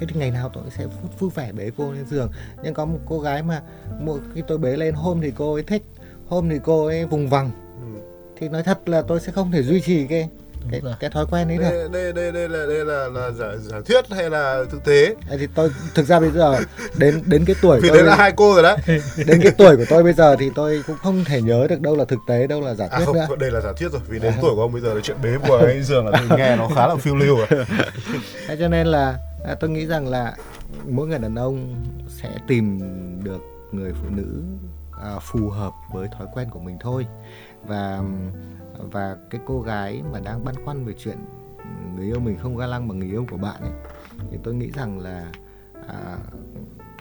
Thế 0.00 0.06
thì 0.08 0.20
ngày 0.20 0.30
nào 0.30 0.50
tôi 0.52 0.64
sẽ 0.76 0.86
vui 1.18 1.30
vẻ 1.34 1.52
bế 1.52 1.70
cô 1.76 1.92
lên 1.92 2.06
giường. 2.06 2.30
Nhưng 2.64 2.74
có 2.74 2.84
một 2.84 2.98
cô 3.06 3.20
gái 3.20 3.42
mà 3.42 3.62
mỗi 4.00 4.20
khi 4.34 4.42
tôi 4.48 4.58
bế 4.58 4.76
lên 4.76 4.94
hôm 4.94 5.20
thì 5.20 5.32
cô 5.36 5.54
ấy 5.54 5.62
thích 5.62 5.82
hôm 6.26 6.48
thì 6.48 6.58
cô 6.64 6.86
ấy 6.86 7.06
vùng 7.06 7.28
vằng. 7.28 7.50
Ừ. 7.80 8.00
thì 8.36 8.48
nói 8.48 8.62
thật 8.62 8.88
là 8.88 9.02
tôi 9.02 9.20
sẽ 9.20 9.32
không 9.32 9.50
thể 9.50 9.62
duy 9.62 9.80
trì 9.80 10.06
cái 10.06 10.28
cái, 10.70 10.80
cái 11.00 11.10
thói 11.10 11.26
quen 11.30 11.48
ấy 11.48 11.58
đây, 11.58 11.70
được 11.70 11.88
đây 11.92 12.12
đây 12.12 12.32
đây 12.32 12.48
là 12.48 12.66
đây 12.66 12.84
là 12.84 13.08
là 13.08 13.30
giả, 13.30 13.46
giả 13.62 13.80
thuyết 13.86 14.04
hay 14.10 14.30
là 14.30 14.64
thực 14.70 14.84
tế? 14.84 15.14
Đây 15.28 15.38
thì 15.38 15.46
tôi 15.54 15.70
thực 15.94 16.06
ra 16.06 16.20
bây 16.20 16.30
giờ 16.30 16.56
đến 16.96 17.22
đến 17.26 17.44
cái 17.44 17.56
tuổi 17.62 17.80
vì 17.80 17.88
tôi, 17.88 17.98
đấy 17.98 18.06
là 18.06 18.16
hai 18.16 18.32
cô 18.36 18.54
rồi 18.54 18.62
đấy. 18.62 18.76
đến 19.26 19.40
cái 19.42 19.52
tuổi 19.58 19.76
của 19.76 19.84
tôi 19.88 20.02
bây 20.02 20.12
giờ 20.12 20.36
thì 20.36 20.50
tôi 20.54 20.82
cũng 20.86 20.96
không 21.02 21.24
thể 21.24 21.42
nhớ 21.42 21.66
được 21.70 21.80
đâu 21.80 21.96
là 21.96 22.04
thực 22.04 22.18
tế 22.26 22.46
đâu 22.46 22.60
là 22.60 22.74
giả 22.74 22.88
à, 22.90 22.98
thuyết 22.98 23.06
à, 23.06 23.06
không, 23.06 23.16
nữa. 23.16 23.36
đây 23.40 23.50
là 23.50 23.60
giả 23.60 23.72
thuyết 23.76 23.92
rồi 23.92 24.00
vì 24.08 24.18
đến 24.18 24.32
à. 24.32 24.38
tuổi 24.42 24.54
của 24.54 24.62
ông 24.62 24.72
bây 24.72 24.82
giờ 24.82 24.94
là 24.94 25.00
chuyện 25.02 25.16
bế 25.22 25.38
bùa 25.48 25.56
ấy 25.56 25.82
giường 25.82 26.06
là 26.06 26.22
tôi 26.28 26.38
nghe 26.38 26.56
nó 26.56 26.68
khá 26.74 26.86
là 26.86 26.96
phiêu 26.96 27.16
lưu 27.16 27.36
rồi. 27.36 27.64
Cho 28.58 28.68
nên 28.68 28.86
là 28.86 29.18
à, 29.44 29.54
tôi 29.54 29.70
nghĩ 29.70 29.86
rằng 29.86 30.08
là 30.08 30.34
mỗi 30.88 31.06
người 31.06 31.18
đàn 31.18 31.34
ông 31.34 31.74
sẽ 32.08 32.28
tìm 32.46 32.80
được 33.24 33.40
người 33.72 33.92
phụ 34.02 34.08
nữ 34.16 34.42
à, 35.02 35.18
phù 35.18 35.50
hợp 35.50 35.72
với 35.92 36.08
thói 36.08 36.26
quen 36.34 36.50
của 36.50 36.60
mình 36.60 36.76
thôi. 36.80 37.06
Và 37.62 38.02
và 38.92 39.16
cái 39.30 39.40
cô 39.46 39.60
gái 39.60 40.02
mà 40.12 40.20
đang 40.20 40.44
băn 40.44 40.54
khoăn 40.64 40.84
về 40.84 40.94
chuyện 40.98 41.18
người 41.96 42.06
yêu 42.06 42.20
mình 42.20 42.38
không 42.38 42.56
ga 42.56 42.66
lăng 42.66 42.88
bằng 42.88 42.98
người 42.98 43.08
yêu 43.08 43.26
của 43.30 43.36
bạn 43.36 43.60
ấy 43.60 43.72
thì 44.30 44.38
tôi 44.42 44.54
nghĩ 44.54 44.70
rằng 44.70 44.98
là 44.98 45.32
à, 45.88 46.16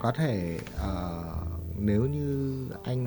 có 0.01 0.11
thể 0.11 0.59
à, 0.77 0.91
nếu 1.75 2.05
như 2.05 2.67
anh 2.83 3.05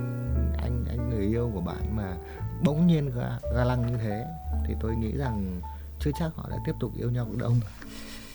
anh 0.59 0.85
anh 0.88 1.11
người 1.11 1.26
yêu 1.26 1.50
của 1.55 1.61
bạn 1.61 1.96
mà 1.96 2.16
bỗng 2.64 2.87
nhiên 2.87 3.11
ga, 3.16 3.38
ga 3.55 3.64
lăng 3.64 3.87
như 3.87 3.96
thế 3.96 4.26
thì 4.66 4.74
tôi 4.81 4.96
nghĩ 4.96 5.16
rằng 5.16 5.61
chưa 6.00 6.11
chắc 6.18 6.31
họ 6.35 6.48
đã 6.50 6.57
tiếp 6.66 6.72
tục 6.81 6.92
yêu 6.98 7.11
nhau 7.11 7.26
được 7.31 7.38
đâu. 7.38 7.52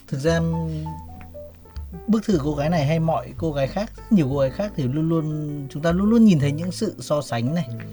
Thực 0.07 0.17
ra 0.17 0.39
bức 2.07 2.25
thư 2.25 2.39
cô 2.43 2.55
gái 2.55 2.69
này 2.69 2.85
hay 2.85 2.99
mọi 2.99 3.33
cô 3.37 3.51
gái 3.51 3.67
khác 3.67 3.91
nhiều 4.09 4.27
cô 4.29 4.39
gái 4.39 4.49
khác 4.49 4.71
thì 4.75 4.83
luôn 4.83 5.09
luôn 5.09 5.67
chúng 5.69 5.83
ta 5.83 5.91
luôn 5.91 6.09
luôn 6.09 6.25
nhìn 6.25 6.39
thấy 6.39 6.51
những 6.51 6.71
sự 6.71 6.95
so 6.99 7.21
sánh 7.21 7.55
này. 7.55 7.67
Ừ. 7.69 7.85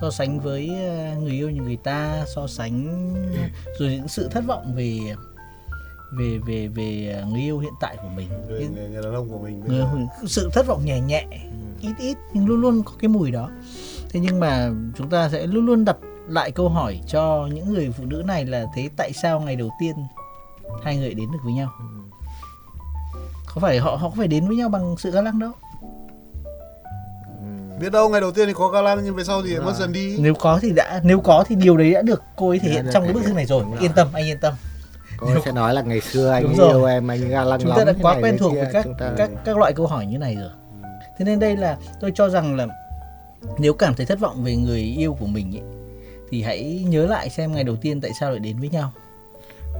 So 0.00 0.10
sánh 0.10 0.40
với 0.40 0.70
ờ, 0.86 1.20
người 1.20 1.32
yêu 1.32 1.50
như 1.50 1.60
người 1.62 1.76
ta 1.76 2.24
so 2.34 2.46
sánh 2.46 2.86
rồi 3.78 3.90
những 3.90 4.08
sự 4.08 4.28
thất 4.28 4.44
vọng 4.46 4.74
về 4.74 4.98
về 6.18 6.38
về 6.46 6.68
về 6.68 7.22
người 7.30 7.40
yêu 7.40 7.58
hiện 7.58 7.72
tại 7.80 7.96
của 8.02 8.08
mình. 8.16 8.28
Người, 8.48 8.68
người, 8.74 8.88
người 8.88 9.02
đàn 9.02 9.14
ông 9.14 9.28
của 9.28 9.38
mình 9.38 9.62
người, 9.66 9.84
sự 10.26 10.50
thất 10.52 10.66
vọng 10.66 10.84
nhẹ 10.84 11.00
nhẹ 11.00 11.26
ít 11.80 11.94
ít 11.98 12.16
nhưng 12.32 12.46
luôn 12.46 12.60
luôn 12.60 12.82
có 12.82 12.92
cái 12.98 13.08
mùi 13.08 13.30
đó. 13.30 13.50
Thế 14.10 14.20
nhưng 14.20 14.40
mà 14.40 14.70
chúng 14.96 15.10
ta 15.10 15.28
sẽ 15.28 15.46
luôn 15.46 15.66
luôn 15.66 15.84
đặt 15.84 15.96
lại 16.28 16.50
câu 16.50 16.68
hỏi 16.68 17.00
cho 17.06 17.48
những 17.54 17.72
người 17.72 17.90
phụ 17.98 18.04
nữ 18.04 18.22
này 18.26 18.44
là 18.44 18.66
thế 18.74 18.88
tại 18.96 19.12
sao 19.12 19.40
ngày 19.40 19.56
đầu 19.56 19.70
tiên 19.80 19.94
hai 20.82 20.96
người 20.96 21.14
đến 21.14 21.32
được 21.32 21.38
với 21.44 21.52
nhau 21.52 21.72
có 23.56 23.60
phải 23.60 23.78
họ 23.78 23.90
họ 23.90 24.08
có 24.08 24.14
phải 24.18 24.28
đến 24.28 24.46
với 24.48 24.56
nhau 24.56 24.68
bằng 24.68 24.94
sự 24.98 25.10
ga 25.10 25.22
lăng 25.22 25.38
đâu? 25.38 25.52
Biết 27.80 27.92
đâu 27.92 28.08
ngày 28.08 28.20
đầu 28.20 28.32
tiên 28.32 28.46
thì 28.48 28.52
có 28.54 28.68
ga 28.68 28.82
lăng 28.82 29.04
nhưng 29.04 29.14
về 29.14 29.24
sau 29.24 29.42
thì 29.42 29.58
mất 29.58 29.72
dần 29.78 29.92
đi. 29.92 30.16
Nếu 30.18 30.34
có 30.34 30.58
thì 30.62 30.70
đã 30.76 31.00
nếu 31.04 31.20
có 31.20 31.44
thì 31.48 31.54
điều 31.56 31.76
đấy 31.76 31.92
đã 31.92 32.02
được 32.02 32.22
cô 32.36 32.48
ấy 32.48 32.58
thể 32.58 32.70
hiện 32.70 32.86
trong 32.92 33.04
cái 33.04 33.12
bức 33.12 33.24
thư 33.24 33.32
này 33.32 33.46
rồi. 33.46 33.64
Yên 33.80 33.92
tâm 33.92 34.08
anh 34.12 34.24
yên 34.24 34.38
tâm. 34.40 34.54
Cô 35.18 35.26
ấy 35.26 35.40
sẽ 35.44 35.52
nói 35.52 35.74
là 35.74 35.82
ngày 35.82 36.00
xưa 36.00 36.30
anh 36.30 36.42
Đúng 36.42 36.56
rồi. 36.56 36.68
yêu 36.70 36.84
em 36.84 37.10
anh 37.10 37.28
ga 37.28 37.44
lăng 37.44 37.60
chúng 37.62 37.72
ta 37.76 37.84
đã 37.84 37.92
quá 38.02 38.16
quen 38.22 38.38
thuộc 38.38 38.52
với 38.54 38.66
các 38.72 38.86
ta- 38.98 39.12
các 39.16 39.30
các 39.44 39.56
loại 39.58 39.72
câu 39.72 39.86
hỏi 39.86 40.06
như 40.06 40.18
này 40.18 40.34
rồi. 40.36 40.50
Thế 41.18 41.24
nên 41.24 41.38
đây 41.38 41.56
là 41.56 41.76
tôi 42.00 42.12
cho 42.14 42.28
rằng 42.28 42.56
là 42.56 42.66
nếu 43.58 43.74
cảm 43.74 43.94
thấy 43.94 44.06
thất 44.06 44.20
vọng 44.20 44.44
về 44.44 44.56
người 44.56 44.80
yêu 44.80 45.16
của 45.20 45.26
mình 45.26 45.56
ấy, 45.56 45.62
thì 46.30 46.42
hãy 46.42 46.84
nhớ 46.88 47.06
lại 47.06 47.30
xem 47.30 47.52
ngày 47.52 47.64
đầu 47.64 47.76
tiên 47.76 48.00
tại 48.00 48.10
sao 48.20 48.30
lại 48.30 48.38
đến 48.38 48.58
với 48.58 48.68
nhau. 48.68 48.92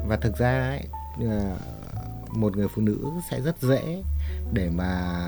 Và 0.09 0.17
thực 0.17 0.39
ra 0.39 0.69
ấy, 0.71 0.81
ờ, 1.31 1.41
một 2.31 2.57
người 2.57 2.69
phụ 2.69 2.83
nữ 2.83 2.99
sẽ 3.31 3.41
rất 3.41 3.57
dễ 3.61 4.03
để 4.53 4.71
mà 4.71 5.23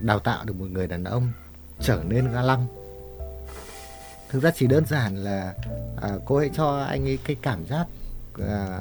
đào 0.00 0.18
tạo 0.18 0.44
được 0.44 0.56
một 0.56 0.66
người 0.70 0.86
đàn 0.86 1.04
ông 1.04 1.32
trở 1.80 2.02
nên 2.08 2.32
ga 2.32 2.42
lăng. 2.42 2.66
Thực 4.28 4.42
ra 4.42 4.50
chỉ 4.50 4.66
đơn 4.66 4.86
giản 4.86 5.16
là 5.16 5.54
à, 6.02 6.10
cô 6.24 6.38
hãy 6.38 6.50
cho 6.54 6.78
anh 6.78 7.04
ấy 7.04 7.18
cái 7.24 7.36
cảm 7.42 7.66
giác 7.66 7.86
à, 8.48 8.80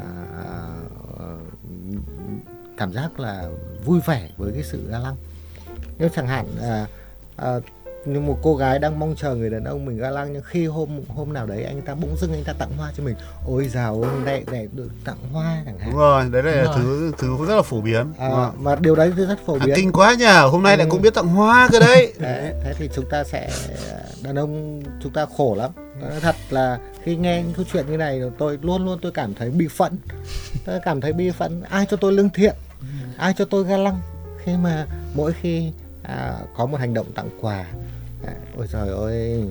cảm 2.78 2.94
giác 2.94 3.20
là 3.20 3.50
vui 3.86 4.00
vẻ 4.06 4.30
với 4.38 4.52
cái 4.54 4.64
sự 4.64 4.88
ga 4.90 5.00
lăng. 5.00 5.16
Nếu 5.98 6.10
chẳng 6.16 6.28
hạn 6.28 6.46
à, 6.62 6.88
à, 7.36 7.60
như 8.06 8.20
một 8.20 8.40
cô 8.44 8.56
gái 8.56 8.80
đang 8.80 9.00
mong 9.00 9.16
chờ 9.18 9.36
người 9.36 9.50
đàn 9.50 9.64
ông 9.64 9.86
mình 9.86 9.98
ga 9.98 10.10
lăng 10.10 10.34
nhưng 10.34 10.42
khi 10.46 10.66
hôm 10.66 10.90
hôm 11.08 11.34
nào 11.34 11.46
đấy 11.46 11.64
anh 11.64 11.82
ta 11.82 11.96
bỗng 11.96 12.16
dưng 12.18 12.32
anh 12.34 12.44
ta 12.44 12.54
tặng 12.54 12.70
hoa 12.78 12.92
cho 12.98 13.04
mình. 13.04 13.16
Ôi 13.48 13.70
hôm 13.92 14.26
nay 14.26 14.44
lại 14.52 14.68
được 14.74 14.90
tặng 15.06 15.18
hoa 15.32 15.62
chẳng 15.66 15.80
hạn. 15.80 15.90
Đúng 15.92 16.00
rồi 16.00 16.26
đấy 16.32 16.44
là 16.44 16.64
Đúng 16.64 16.66
rồi. 16.66 16.76
thứ 16.78 17.12
thứ 17.18 17.46
rất 17.48 17.56
là 17.56 17.62
phổ 17.62 17.82
biến. 17.82 18.14
À, 18.18 18.52
mà 18.60 18.76
điều 18.76 18.96
đấy 18.96 19.14
thì 19.18 19.26
rất 19.26 19.40
phổ 19.46 19.54
à, 19.60 19.66
biến. 19.66 19.76
kinh 19.76 19.92
quá 19.92 20.16
nhỉ 20.20 20.26
hôm 20.52 20.64
nay 20.64 20.78
lại 20.78 20.86
Ừ. 20.88 20.92
cũng 20.92 21.02
biết 21.02 21.14
tặng 21.14 21.28
hoa 21.28 21.70
cơ 21.72 21.80
đấy. 21.80 22.14
Đấy, 22.20 22.54
thế 22.64 22.74
thì 22.78 22.90
chúng 22.96 23.06
ta 23.10 23.24
sẽ 23.24 23.50
đàn 24.24 24.36
ông 24.36 24.82
chúng 25.04 25.14
ta 25.14 25.26
khổ 25.38 25.56
lắm. 25.56 25.72
Thật 26.22 26.36
là 26.50 26.80
khi 27.04 27.16
nghe 27.16 27.44
những 27.44 27.54
câu 27.54 27.66
chuyện 27.74 27.86
như 27.92 27.98
này 27.98 28.22
tôi 28.38 28.60
luôn 28.62 28.86
luôn 28.86 29.00
tôi 29.02 29.12
cảm 29.12 29.34
thấy 29.34 29.50
bị 29.50 29.68
phẫn. 29.68 29.98
Tôi 30.66 30.80
cảm 30.86 31.02
thấy 31.02 31.14
bị 31.14 31.32
phẫn. 31.32 31.62
Ai 31.70 31.86
cho 31.90 31.98
tôi 31.98 32.14
lương 32.14 32.30
thiện? 32.30 32.56
Ai 33.18 33.34
cho 33.38 33.46
tôi 33.46 33.64
ga 33.64 33.78
lăng? 33.78 34.00
Khi 34.44 34.52
mà 34.64 34.86
mỗi 35.14 35.34
khi 35.42 35.72
à, 36.04 36.34
có 36.58 36.66
một 36.66 36.78
hành 36.80 36.94
động 36.94 37.06
tặng 37.16 37.30
quà 37.42 37.66
à, 38.28 38.34
ôi 38.58 38.68
trời 38.72 38.90
ơi 38.90 39.44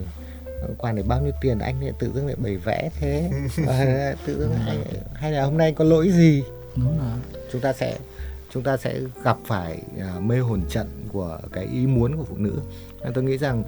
quà 0.78 0.92
này 0.92 1.02
bao 1.08 1.20
nhiêu 1.20 1.32
tiền 1.40 1.58
anh 1.58 1.80
lại 1.82 1.92
tự 1.98 2.12
dưng 2.14 2.26
lại 2.26 2.37
bày 2.38 2.56
vẽ 2.56 2.90
thế? 3.00 3.30
À, 3.68 4.14
tự 4.26 4.38
dưng 4.40 4.54
anh, 4.66 4.84
hay 5.14 5.32
là 5.32 5.44
hôm 5.44 5.58
nay 5.58 5.72
có 5.72 5.84
lỗi 5.84 6.10
gì? 6.10 6.44
Đúng 6.76 6.98
rồi. 6.98 7.40
Chúng 7.52 7.60
ta 7.60 7.72
sẽ 7.72 7.98
chúng 8.52 8.62
ta 8.62 8.76
sẽ 8.76 9.00
gặp 9.24 9.37
phải 9.46 9.78
à, 10.00 10.14
mê 10.20 10.38
hồn 10.38 10.62
trận 10.68 10.87
của 11.12 11.38
cái 11.52 11.64
ý 11.64 11.87
muốn 11.87 12.16
của 12.16 12.24
phụ 12.24 12.37
nữ. 12.38 12.60
Tôi 13.14 13.24
nghĩ 13.24 13.38
rằng 13.38 13.62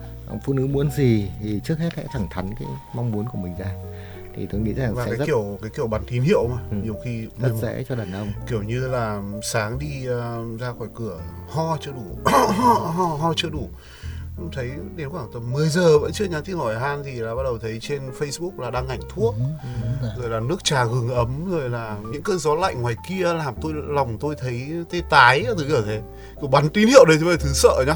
phụ 0.44 0.52
nữ 0.52 0.66
muốn 0.66 0.90
gì 0.90 1.28
thì 1.42 1.60
trước 1.64 1.78
hết 1.78 1.90
hãy 1.94 2.06
thẳng 2.12 2.26
thắn 2.30 2.46
cái 2.58 2.68
mong 2.94 3.12
muốn 3.12 3.26
của 3.32 3.38
mình 3.38 3.54
ra. 3.58 3.70
Thì 4.36 4.46
tôi 4.50 4.60
nghĩ 4.60 4.72
rằng 4.74 4.94
và 4.94 5.04
sẽ 5.04 5.10
cái 5.10 5.18
rất 5.18 5.24
kiểu 5.26 5.58
cái 5.62 5.70
kiểu 5.76 5.86
bắn 5.86 6.02
tín 6.10 6.22
hiệu 6.22 6.48
mà 6.48 6.56
Ừ. 6.70 6.76
nhiều 6.84 6.96
khi 7.04 7.26
rất 7.40 7.52
dễ 7.62 7.84
cho 7.88 7.94
đàn 7.94 8.12
ông. 8.12 8.32
kiểu 8.48 8.62
như 8.62 8.88
là 8.88 9.22
sáng 9.42 9.78
đi 9.78 10.06
ờ, 10.06 10.44
ra 10.60 10.72
khỏi 10.78 10.88
cửa 10.94 11.20
ho 11.48 11.78
chưa 11.80 11.92
đủ 11.92 12.18
ho, 12.24 12.74
ho, 12.74 13.04
ho 13.04 13.32
chưa 13.36 13.48
đủ 13.48 13.68
thấy 14.52 14.70
đến 14.96 15.10
khoảng 15.10 15.32
tầm 15.32 15.52
10 15.52 15.68
giờ 15.68 15.98
vẫn 15.98 16.12
chưa 16.12 16.24
nhắn 16.24 16.42
tin 16.44 16.56
hỏi 16.56 16.78
han 16.78 17.02
thì 17.04 17.12
là 17.12 17.34
bắt 17.34 17.42
đầu 17.42 17.58
thấy 17.58 17.78
trên 17.80 18.10
Facebook 18.18 18.60
là 18.60 18.70
đăng 18.70 18.88
ảnh 18.88 19.00
thuốc. 19.08 19.34
Đúng 19.38 19.96
rồi. 20.02 20.10
Rồi 20.18 20.30
là 20.30 20.40
nước 20.40 20.64
trà 20.64 20.84
gừng 20.84 21.08
ấm 21.08 21.50
rồi 21.50 21.70
là 21.70 21.98
những 22.12 22.22
cơn 22.22 22.38
gió 22.38 22.54
lạnh 22.54 22.82
ngoài 22.82 22.96
kia 23.08 23.34
làm 23.34 23.54
tôi 23.62 23.72
lòng 23.74 24.18
tôi 24.20 24.34
thấy 24.38 24.84
tê 24.90 25.02
tái 25.10 25.44
thứ 25.58 25.64
kiểu 25.68 25.82
thế. 25.82 26.02
Kiểu 26.40 26.48
bắn 26.48 26.68
tín 26.68 26.88
hiệu 26.88 27.04
đấy 27.04 27.18
thứ 27.20 27.52
sợ 27.54 27.84
nhá. 27.86 27.94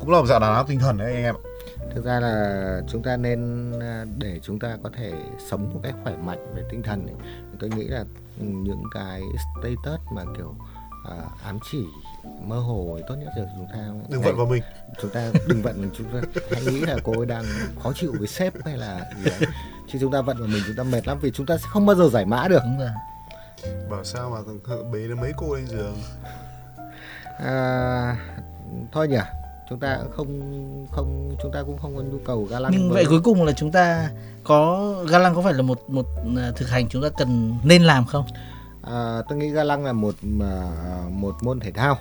Cũng 0.00 0.10
là 0.10 0.20
một 0.20 0.26
dạng 0.26 0.40
đàn 0.40 0.54
áp 0.54 0.68
tinh 0.68 0.78
thần 0.78 0.98
đấy 0.98 1.14
anh 1.14 1.24
em 1.24 1.34
thực 1.94 2.04
ra 2.04 2.20
là 2.20 2.80
chúng 2.88 3.02
ta 3.02 3.16
nên 3.16 3.72
à, 3.80 4.04
để 4.18 4.40
chúng 4.42 4.58
ta 4.58 4.78
có 4.82 4.90
thể 4.96 5.12
sống 5.50 5.70
một 5.74 5.80
cách 5.82 5.94
khỏe 6.02 6.16
mạnh 6.16 6.54
về 6.54 6.62
tinh 6.70 6.82
thần 6.82 7.06
ấy, 7.06 7.16
tôi 7.58 7.70
nghĩ 7.70 7.84
là 7.84 8.04
ừ, 8.40 8.44
những 8.44 8.82
cái 8.94 9.22
status 9.60 10.00
mà 10.12 10.22
kiểu 10.36 10.54
à, 11.10 11.16
ám 11.44 11.58
chỉ 11.72 11.78
mơ 12.42 12.58
hồ 12.58 12.92
ấy, 12.92 13.02
tốt 13.08 13.14
nhất 13.14 13.28
là 13.36 13.44
chúng 13.56 13.66
ta 13.72 13.78
đừng 14.08 14.22
vận 14.22 14.36
vào 14.36 14.46
mình. 14.46 14.62
chúng 15.02 15.10
ta 15.10 15.30
đừng 15.48 15.62
vận 15.62 15.90
chúng 15.98 16.06
ta 16.12 16.20
hãy 16.50 16.64
nghĩ 16.64 16.80
là 16.80 16.96
cô 17.04 17.12
ấy 17.12 17.26
đang 17.26 17.44
khó 17.82 17.92
chịu 17.92 18.14
với 18.18 18.28
sếp 18.28 18.52
hay 18.64 18.76
là 18.78 19.10
gì 19.24 19.30
đấy. 19.30 19.50
Chứ 19.92 19.98
chúng 20.00 20.12
ta 20.12 20.20
vận 20.20 20.36
vào 20.38 20.48
mình 20.48 20.62
chúng 20.66 20.76
ta 20.76 20.82
mệt 20.82 21.06
lắm 21.06 21.18
vì 21.22 21.30
chúng 21.34 21.46
ta 21.46 21.56
sẽ 21.56 21.64
không 21.68 21.86
bao 21.86 21.96
giờ 21.96 22.08
giải 22.08 22.24
mã 22.26 22.48
được. 22.48 22.62
Đúng 22.64 22.78
rồi. 22.78 22.90
Bảo 23.90 24.04
sao 24.04 24.30
mà 24.30 24.38
bế 24.92 24.98
đến 24.98 25.20
mấy 25.20 25.32
cô 25.36 25.54
lên 25.54 25.66
giường? 25.66 25.96
À, 27.38 28.16
thôi 28.92 29.08
nhỉ. 29.08 29.18
Chúng 29.70 29.78
ta 29.78 29.98
cũng 30.02 30.12
không 30.16 30.86
không 30.92 31.36
chúng 31.42 31.52
ta 31.52 31.62
cũng 31.62 31.78
không 31.78 31.96
có 31.96 32.02
nhu 32.02 32.18
cầu 32.26 32.44
ga 32.50 32.60
lăng 32.60 32.72
nhưng 32.72 32.88
với- 32.90 32.94
vậy 32.94 33.10
cuối 33.10 33.20
cùng 33.24 33.44
là 33.44 33.52
chúng 33.52 33.72
ta 33.72 34.10
có 34.44 34.92
ga 35.08 35.18
lăng 35.18 35.34
có 35.34 35.42
phải 35.42 35.52
là 35.54 35.62
một 35.62 35.80
một 35.90 36.06
à, 36.38 36.52
thực 36.56 36.68
hành 36.70 36.88
chúng 36.88 37.02
ta 37.02 37.08
cần 37.18 37.54
nên 37.64 37.82
làm 37.82 38.04
không 38.06 38.24
à, 38.86 39.22
tôi 39.28 39.38
nghĩ 39.38 39.48
ga 39.48 39.64
lăng 39.64 39.84
là 39.84 39.92
một 39.92 40.14
mà 40.22 40.70
một 41.10 41.36
môn 41.42 41.60
thể 41.60 41.72
thao 41.72 41.98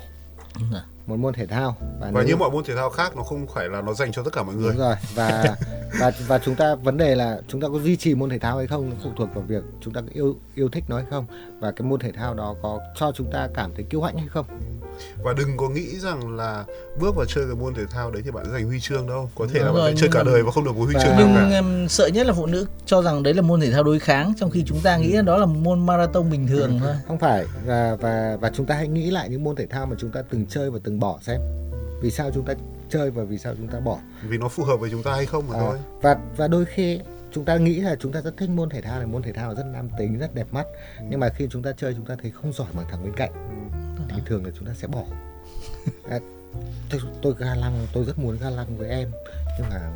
một 1.07 1.15
môn 1.19 1.33
thể 1.33 1.45
thao. 1.47 1.75
Và 1.99 2.11
nếu- 2.11 2.23
như 2.23 2.35
mọi 2.35 2.49
môn 2.51 2.63
thể 2.63 2.75
thao 2.75 2.89
khác 2.89 3.15
nó 3.17 3.23
không 3.23 3.47
phải 3.53 3.69
là 3.69 3.81
nó 3.81 3.93
dành 3.93 4.11
cho 4.11 4.23
tất 4.23 4.33
cả 4.33 4.43
mọi 4.43 4.55
người. 4.55 4.69
Đúng 4.71 4.79
rồi. 4.81 4.95
Và 5.15 5.55
và 5.99 6.11
và 6.27 6.39
chúng 6.39 6.55
ta 6.55 6.75
vấn 6.75 6.97
đề 6.97 7.15
là 7.15 7.41
chúng 7.47 7.61
ta 7.61 7.67
có 7.67 7.79
duy 7.79 7.95
trì 7.95 8.15
môn 8.15 8.29
thể 8.29 8.39
thao 8.39 8.57
hay 8.57 8.67
không 8.67 8.89
nó 8.89 8.95
phụ 9.03 9.09
thuộc 9.17 9.29
vào 9.35 9.43
việc 9.47 9.63
chúng 9.81 9.93
ta 9.93 10.01
có 10.01 10.07
yêu 10.13 10.35
yêu 10.55 10.69
thích 10.69 10.83
nó 10.87 10.95
hay 10.95 11.05
không. 11.09 11.25
Và 11.59 11.71
cái 11.71 11.87
môn 11.87 11.99
thể 11.99 12.11
thao 12.11 12.33
đó 12.33 12.55
có 12.61 12.79
cho 12.95 13.11
chúng 13.15 13.31
ta 13.31 13.47
cảm 13.53 13.71
thấy 13.75 13.83
kiêu 13.89 14.01
hãnh 14.01 14.17
hay 14.17 14.27
không. 14.27 14.45
Và 15.23 15.33
đừng 15.33 15.57
có 15.57 15.69
nghĩ 15.69 15.99
rằng 15.99 16.35
là 16.35 16.63
bước 16.99 17.15
vào 17.15 17.25
chơi 17.25 17.45
cái 17.45 17.55
môn 17.55 17.73
thể 17.73 17.83
thao 17.91 18.11
đấy 18.11 18.21
thì 18.25 18.31
bạn 18.31 18.45
sẽ 18.45 18.51
giành 18.51 18.65
huy 18.67 18.79
chương 18.79 19.07
đâu. 19.07 19.29
Có 19.35 19.47
thể 19.53 19.59
Đúng 19.59 19.65
là 19.67 19.71
bạn 19.73 19.81
rồi, 19.81 19.91
sẽ 19.91 19.97
chơi 20.01 20.09
cả 20.13 20.23
mà- 20.23 20.31
đời 20.31 20.43
và 20.43 20.51
không 20.51 20.63
được 20.63 20.75
một 20.75 20.83
huy 20.85 20.93
Và- 20.93 20.99
chương 21.03 21.11
nào 21.11 21.19
nhưng 21.19 21.35
cả. 21.35 21.49
em, 21.49 21.87
sợ 21.89 22.07
nhất 22.07 22.27
là 22.27 22.33
phụ 22.33 22.45
nữ 22.45 22.65
cho 22.85 23.01
rằng 23.01 23.23
đấy 23.23 23.33
là 23.33 23.41
môn 23.41 23.61
thể 23.61 23.71
thao 23.71 23.83
đối 23.83 23.99
kháng 23.99 24.33
trong 24.39 24.49
khi 24.49 24.63
chúng 24.67 24.79
ta 24.83 24.97
nghĩ 24.97 25.11
là 25.11 25.21
đó 25.21 25.37
là 25.37 25.45
một 25.45 25.55
môn 25.61 25.85
marathon 25.85 26.29
bình 26.31 26.47
thường 26.47 26.79
thôi. 26.83 26.95
Không 27.07 27.19
phải. 27.19 27.45
Và 27.65 27.95
và 28.01 28.37
và 28.41 28.51
chúng 28.53 28.65
ta 28.65 28.75
hãy 28.75 28.87
nghĩ 28.87 29.11
lại 29.11 29.29
những 29.29 29.43
môn 29.43 29.55
thể 29.55 29.65
thao 29.67 29.85
mà 29.85 29.95
chúng 29.99 30.11
ta 30.11 30.21
từng 30.29 30.45
chơi 30.49 30.71
và 30.71 30.79
từng 30.83 30.92
bỏ 30.99 31.19
xem. 31.21 31.41
Vì 32.01 32.11
sao 32.11 32.31
chúng 32.33 32.45
ta 32.45 32.53
chơi 32.89 33.11
và 33.11 33.23
vì 33.23 33.37
sao 33.37 33.55
chúng 33.57 33.67
ta 33.67 33.79
bỏ? 33.79 33.99
Vì 34.29 34.37
nó 34.37 34.47
phù 34.47 34.63
hợp 34.63 34.77
với 34.77 34.89
chúng 34.89 35.03
ta 35.03 35.13
hay 35.13 35.25
không 35.25 35.47
mà 35.49 35.55
À, 35.55 35.59
thôi. 35.59 35.77
và 36.01 36.17
và 36.37 36.47
đôi 36.47 36.65
khi 36.65 36.99
chúng 37.31 37.45
ta 37.45 37.57
nghĩ 37.57 37.79
là 37.79 37.95
chúng 37.99 38.11
ta 38.11 38.21
rất 38.21 38.37
thích 38.37 38.49
môn 38.49 38.69
thể 38.69 38.81
thao 38.81 38.97
này 38.97 39.07
môn 39.07 39.21
thể 39.21 39.31
thao 39.33 39.55
rất 39.55 39.63
nam 39.73 39.89
tính 39.97 40.19
rất 40.19 40.35
đẹp 40.35 40.47
mắt. 40.51 40.67
Nhưng 41.09 41.19
mà 41.19 41.29
khi 41.29 41.47
chúng 41.51 41.63
ta 41.63 41.71
chơi 41.77 41.93
chúng 41.93 42.05
ta 42.05 42.15
thấy 42.21 42.31
không 42.31 42.53
giỏi 42.53 42.67
bằng 42.73 42.85
thằng 42.91 43.03
bên 43.03 43.13
cạnh 43.15 43.31
thì 44.09 44.21
thường 44.25 44.45
là 44.45 44.51
chúng 44.57 44.67
ta 44.67 44.73
sẽ 44.73 44.87
bỏ. 44.87 45.03
À, 46.09 46.19
tôi, 46.91 47.01
tôi 47.21 47.33
ga 47.37 47.55
lăng 47.55 47.87
tôi 47.93 48.03
rất 48.05 48.19
muốn 48.19 48.37
ga 48.41 48.49
lăng 48.49 48.77
với 48.77 48.89
em. 48.89 49.11
Nhưng 49.59 49.69
mà 49.69 49.91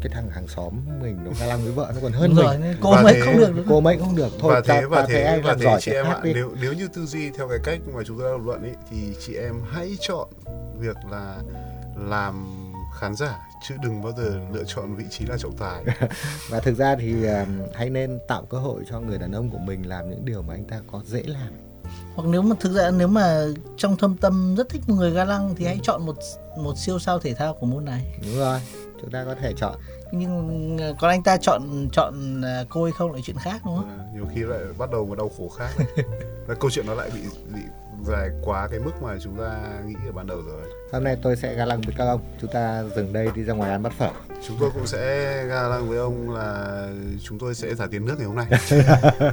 cái 0.00 0.12
thằng 0.14 0.30
hàng 0.30 0.48
xóm 0.48 0.74
mình 1.02 1.18
nó 1.24 1.30
ga 1.40 1.46
lăng 1.46 1.62
với 1.62 1.72
vợ 1.72 1.92
nó 1.94 2.00
còn 2.02 2.12
hơn 2.12 2.28
đúng 2.30 2.36
mình. 2.36 2.44
rồi 2.46 2.58
nên 2.58 2.76
cô 2.80 2.96
thế- 3.02 3.20
không 3.24 3.36
được 3.38 3.64
cô 3.68 3.80
mấy 3.80 3.98
không 3.98 4.16
được. 4.16 4.28
Thôi 4.38 4.52
và 4.54 4.60
thế 4.60 4.80
ta, 4.80 4.86
và 4.88 5.00
ta 5.00 5.06
thế 5.08 5.22
anh 5.22 5.42
và 5.42 5.48
làm 5.48 5.58
thế 5.58 5.64
giỏi 5.64 5.80
chị 5.80 5.92
em 5.92 6.06
ạ 6.06 6.20
đi. 6.22 6.32
nếu 6.34 6.50
nếu 6.62 6.72
như 6.72 6.88
tư 6.94 7.06
duy 7.06 7.30
theo 7.30 7.48
cái 7.48 7.58
cách 7.64 7.78
mà 7.94 8.02
chúng 8.06 8.18
ta 8.18 8.24
lập 8.24 8.38
luận 8.44 8.62
ấy 8.62 8.74
thì 8.90 8.96
chị 9.26 9.34
em 9.34 9.54
hãy 9.70 9.96
chọn 10.00 10.28
việc 10.78 10.96
là 11.10 11.36
làm 12.08 12.46
khán 13.00 13.14
giả 13.16 13.38
chứ 13.68 13.74
đừng 13.82 14.02
bao 14.02 14.12
giờ 14.18 14.40
lựa 14.52 14.64
chọn 14.66 14.94
vị 14.96 15.04
trí 15.10 15.26
là 15.26 15.36
trọng 15.38 15.56
tài. 15.56 15.84
Và 16.50 16.60
thực 16.60 16.74
ra 16.78 16.96
thì 17.00 17.26
um, 17.26 17.60
hãy 17.74 17.90
nên 17.90 18.18
tạo 18.28 18.44
cơ 18.50 18.58
hội 18.58 18.82
cho 18.90 19.00
người 19.00 19.18
đàn 19.18 19.32
ông 19.32 19.50
của 19.50 19.58
mình 19.58 19.88
làm 19.88 20.10
những 20.10 20.24
điều 20.24 20.42
mà 20.42 20.54
anh 20.54 20.64
ta 20.64 20.80
có 20.92 21.02
dễ 21.06 21.22
làm. 21.26 21.48
Hoặc 22.14 22.28
nếu 22.28 22.42
mà 22.42 22.56
thực 22.60 22.72
ra 22.72 22.90
nếu 22.90 23.08
mà 23.08 23.44
trong 23.76 23.96
thâm 23.96 24.16
tâm 24.16 24.54
rất 24.58 24.68
thích 24.68 24.82
một 24.86 24.94
người 24.94 25.10
ga 25.10 25.24
lăng 25.24 25.54
thì 25.54 25.64
hãy 25.66 25.78
chọn 25.82 26.06
một 26.06 26.16
một 26.58 26.78
siêu 26.78 26.98
sao 26.98 27.18
thể 27.18 27.34
thao 27.34 27.54
của 27.54 27.66
môn 27.66 27.84
này. 27.84 28.18
Đúng 28.26 28.38
rồi 28.38 28.60
chúng 29.00 29.10
ta 29.10 29.24
có 29.24 29.34
thể 29.34 29.52
chọn. 29.56 29.74
Nhưng 30.12 30.78
à, 30.80 30.92
còn 31.00 31.10
anh 31.10 31.22
ta 31.22 31.36
chọn 31.36 31.88
chọn 31.92 32.42
à, 32.44 32.64
cô 32.68 32.84
hay 32.84 32.92
không 32.92 33.12
lại 33.12 33.22
chuyện 33.24 33.36
khác 33.40 33.60
đúng 33.64 33.76
không? 33.76 33.98
À, 33.98 34.04
nhiều 34.14 34.26
khi 34.34 34.40
lại 34.40 34.60
bắt 34.78 34.90
đầu 34.90 35.06
một 35.06 35.18
đau 35.18 35.30
khổ 35.38 35.48
khác 35.48 35.70
và 36.46 36.54
câu 36.54 36.70
chuyện 36.70 36.86
nó 36.86 36.94
lại 36.94 37.10
bị 37.14 37.20
bị 37.54 37.60
dài 38.06 38.30
quá 38.42 38.68
cái 38.70 38.80
mức 38.80 39.02
mà 39.02 39.16
chúng 39.22 39.36
ta 39.38 39.60
nghĩ 39.86 39.94
ở 40.06 40.12
ban 40.12 40.26
đầu 40.26 40.42
rồi. 40.46 40.62
Hôm 40.92 41.04
nay 41.04 41.16
tôi 41.22 41.36
sẽ 41.36 41.54
ga 41.54 41.64
lăng 41.64 41.80
với 41.80 41.94
các 41.98 42.04
ông. 42.04 42.20
Chúng 42.40 42.50
ta 42.50 42.84
dừng 42.96 43.12
đây 43.12 43.28
đi 43.34 43.44
ra 43.44 43.54
ngoài 43.54 43.70
ăn 43.70 43.82
bát 43.82 43.92
phở. 43.92 44.10
Chúng 44.46 44.56
tôi 44.60 44.70
cũng 44.74 44.86
sẽ 44.86 45.44
ga 45.48 45.68
lăng 45.68 45.88
với 45.88 45.98
ông 45.98 46.30
là 46.30 46.88
chúng 47.22 47.38
tôi 47.38 47.54
sẽ 47.54 47.74
trả 47.78 47.86
tiền 47.86 48.06
nước 48.06 48.14
ngày 48.18 48.26
hôm 48.26 48.36
nay 48.36 48.46